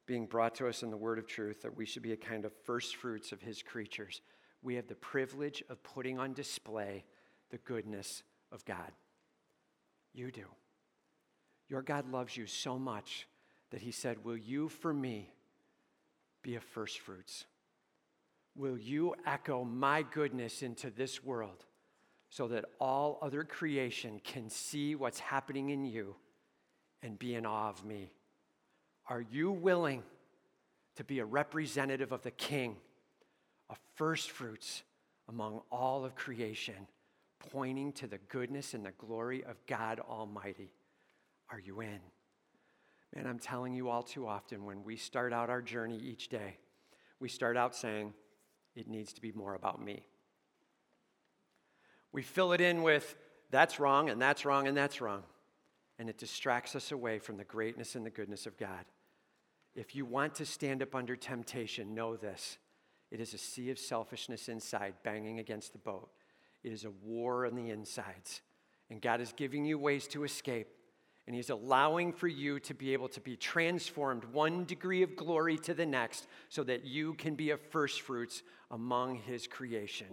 being 0.07 0.27
brought 0.27 0.55
to 0.57 0.69
us 0.69 0.83
in 0.83 0.91
the 0.91 0.97
word 0.97 1.19
of 1.19 1.27
truth, 1.27 1.63
that 1.63 1.77
we 1.77 1.87
should 1.87 2.03
be 2.03 2.13
a 2.13 2.17
kind 2.17 2.45
of 2.45 2.53
first 2.65 2.97
fruits 2.97 3.33
of 3.33 3.41
His 3.41 3.63
creatures. 3.63 4.21
We 4.63 4.75
have 4.75 4.87
the 4.87 4.95
privilege 4.95 5.65
of 5.71 5.83
putting 5.83 6.19
on 6.19 6.35
display 6.35 7.05
the 7.51 7.59
goodness 7.59 8.23
of 8.53 8.65
God. 8.65 8.93
You 10.13 10.31
do. 10.31 10.45
Your 11.69 11.83
God 11.83 12.11
loves 12.11 12.37
you 12.37 12.47
so 12.47 12.79
much 12.79 13.27
that 13.71 13.81
He 13.81 13.91
said, 13.91 14.23
Will 14.25 14.37
you 14.37 14.69
for 14.69 14.93
me 14.93 15.31
be 16.43 16.57
a 16.57 16.61
first 16.61 16.99
fruits? 16.99 17.47
Will 18.61 18.79
you 18.79 19.15
echo 19.27 19.65
my 19.65 20.03
goodness 20.03 20.63
into 20.63 20.91
this 20.91 21.25
world? 21.25 21.65
so 22.31 22.47
that 22.47 22.65
all 22.81 23.19
other 23.21 23.43
creation 23.43 24.21
can 24.23 24.49
see 24.49 24.95
what's 24.95 25.19
happening 25.19 25.71
in 25.71 25.85
you 25.85 26.15
and 27.03 27.19
be 27.19 27.35
in 27.35 27.45
awe 27.45 27.69
of 27.69 27.85
me. 27.85 28.13
Are 29.09 29.21
you 29.21 29.51
willing 29.51 30.05
to 30.95 31.03
be 31.03 31.19
a 31.19 31.25
representative 31.25 32.13
of 32.13 32.23
the 32.23 32.31
King, 32.31 32.77
a 33.69 33.75
first 33.97 34.31
fruits 34.31 34.85
among 35.29 35.63
all 35.73 36.05
of 36.05 36.15
creation, 36.15 36.87
pointing 37.51 37.93
to 37.95 38.07
the 38.07 38.19
goodness 38.29 38.75
and 38.75 38.87
the 38.87 38.93
glory 38.93 39.43
of 39.43 39.57
God 39.67 39.99
Almighty? 39.99 40.73
Are 41.51 41.59
you 41.59 41.81
in? 41.81 41.99
Man, 43.17 43.27
I'm 43.27 43.41
telling 43.41 43.75
you 43.75 43.89
all 43.89 44.05
too 44.05 44.29
often 44.29 44.65
when 44.65 44.85
we 44.85 44.95
start 44.95 45.33
out 45.33 45.51
our 45.51 45.63
journey 45.63 45.99
each 45.99 46.29
day, 46.29 46.59
we 47.19 47.29
start 47.29 47.57
out 47.57 47.75
saying, 47.75 48.15
it 48.75 48.89
needs 48.89 49.13
to 49.15 49.21
be 49.21 49.33
more 49.33 49.55
about 49.55 49.83
me. 49.83 50.05
We 52.13 52.23
fill 52.23 52.53
it 52.53 52.61
in 52.61 52.83
with 52.83 53.17
that's 53.51 53.81
wrong 53.81 54.11
and 54.11 54.21
that's 54.21 54.45
wrong 54.45 54.69
and 54.69 54.77
that's 54.77 55.01
wrong. 55.01 55.23
And 55.99 56.09
it 56.09 56.19
distracts 56.19 56.75
us 56.75 56.93
away 56.93 57.19
from 57.19 57.37
the 57.37 57.45
greatness 57.45 57.95
and 57.95 58.07
the 58.07 58.11
goodness 58.11 58.47
of 58.47 58.57
God. 58.57 58.85
If 59.75 59.95
you 59.95 60.05
want 60.05 60.35
to 60.37 60.47
stand 60.47 60.83
up 60.83 60.95
under 60.95 61.15
temptation, 61.15 61.95
know 61.95 62.17
this 62.17 62.59
it 63.11 63.21
is 63.21 63.35
a 63.35 63.39
sea 63.39 63.71
of 63.71 63.79
selfishness 63.79 64.49
inside 64.49 64.95
banging 65.03 65.41
against 65.41 65.73
the 65.73 65.79
boat. 65.79 66.11
It 66.63 66.73
is 66.73 66.85
a 66.85 66.91
war 66.91 67.47
on 67.47 67.57
the 67.57 67.71
insides. 67.71 68.43
And 68.89 69.01
God 69.01 69.21
is 69.21 69.33
giving 69.33 69.65
you 69.65 69.79
ways 69.79 70.07
to 70.09 70.25
escape. 70.25 70.69
And 71.31 71.35
He's 71.37 71.51
allowing 71.51 72.13
for 72.13 72.27
you 72.27 72.59
to 72.59 72.75
be 72.75 72.93
able 72.93 73.07
to 73.11 73.21
be 73.21 73.37
transformed 73.37 74.25
one 74.33 74.65
degree 74.65 75.05
of 75.05 75.15
glory 75.15 75.59
to 75.59 75.75
the 75.75 75.87
next 75.87 76.27
so 76.49 76.65
that 76.65 76.85
you 76.85 77.15
can 77.15 77.37
be 77.37 77.53
a 77.53 77.57
first 77.57 78.01
fruits 78.01 78.43
among 78.73 79.15
His 79.15 79.47
creation 79.47 80.09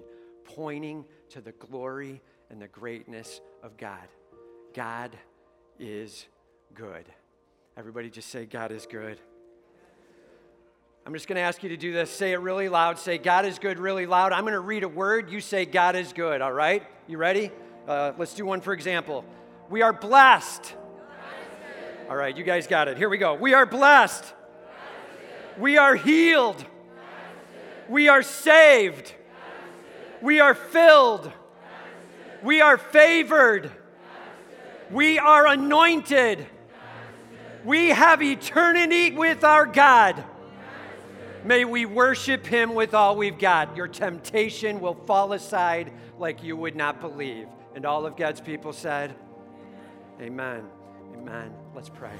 pointing 0.45 1.05
to 1.29 1.41
the 1.41 1.53
glory 1.53 2.21
and 2.51 2.61
the 2.61 2.67
greatness 2.67 3.41
of 3.63 3.77
God. 3.77 4.07
God 4.75 5.17
is 5.79 6.27
good. 6.75 7.05
Everybody 7.75 8.11
just 8.11 8.29
say, 8.29 8.45
God 8.45 8.71
is 8.71 8.85
good. 8.85 9.19
I'm 11.03 11.13
just 11.13 11.27
going 11.27 11.37
to 11.37 11.41
ask 11.41 11.63
you 11.63 11.69
to 11.69 11.77
do 11.77 11.93
this. 11.93 12.11
Say 12.11 12.33
it 12.33 12.41
really 12.41 12.69
loud. 12.69 12.99
Say, 12.99 13.17
God 13.17 13.47
is 13.47 13.57
good, 13.57 13.79
really 13.79 14.05
loud. 14.05 14.33
I'm 14.33 14.43
going 14.43 14.53
to 14.53 14.59
read 14.59 14.83
a 14.83 14.87
word. 14.87 15.31
You 15.31 15.41
say, 15.41 15.65
God 15.65 15.95
is 15.95 16.13
good, 16.13 16.43
all 16.43 16.53
right? 16.53 16.83
You 17.07 17.17
ready? 17.17 17.49
Uh, 17.87 18.11
let's 18.19 18.35
do 18.35 18.45
one 18.45 18.61
for 18.61 18.73
example. 18.73 19.25
We 19.67 19.81
are 19.81 19.93
blessed. 19.93 20.75
All 22.09 22.15
right, 22.15 22.35
you 22.35 22.45
guys 22.45 22.67
got 22.67 22.87
it. 22.87 22.97
Here 22.97 23.09
we 23.09 23.17
go. 23.17 23.33
We 23.33 23.53
are 23.53 23.65
blessed. 23.65 24.33
We 25.57 25.77
are 25.77 25.95
healed. 25.95 26.63
We 27.89 28.07
are 28.07 28.23
saved. 28.23 29.13
We 30.21 30.39
are 30.39 30.55
filled. 30.55 31.31
We 32.43 32.61
are 32.61 32.77
favored. 32.77 33.71
We 34.89 35.19
are 35.19 35.47
anointed. 35.47 36.45
We 37.65 37.89
have 37.89 38.23
eternity 38.23 39.11
with 39.11 39.43
our 39.43 39.65
God. 39.65 40.23
May 41.43 41.65
we 41.65 41.85
worship 41.85 42.45
him 42.45 42.73
with 42.73 42.93
all 42.93 43.17
we've 43.17 43.37
got. 43.39 43.75
Your 43.75 43.87
temptation 43.89 44.79
will 44.79 44.95
fall 45.05 45.33
aside 45.33 45.91
like 46.17 46.41
you 46.41 46.55
would 46.55 46.75
not 46.75 47.01
believe. 47.01 47.47
And 47.75 47.85
all 47.85 48.05
of 48.05 48.15
God's 48.15 48.39
people 48.39 48.71
said, 48.71 49.13
Amen. 50.21 50.63
Amen. 51.15 51.51
Let's 51.75 51.89
pray. 51.89 52.11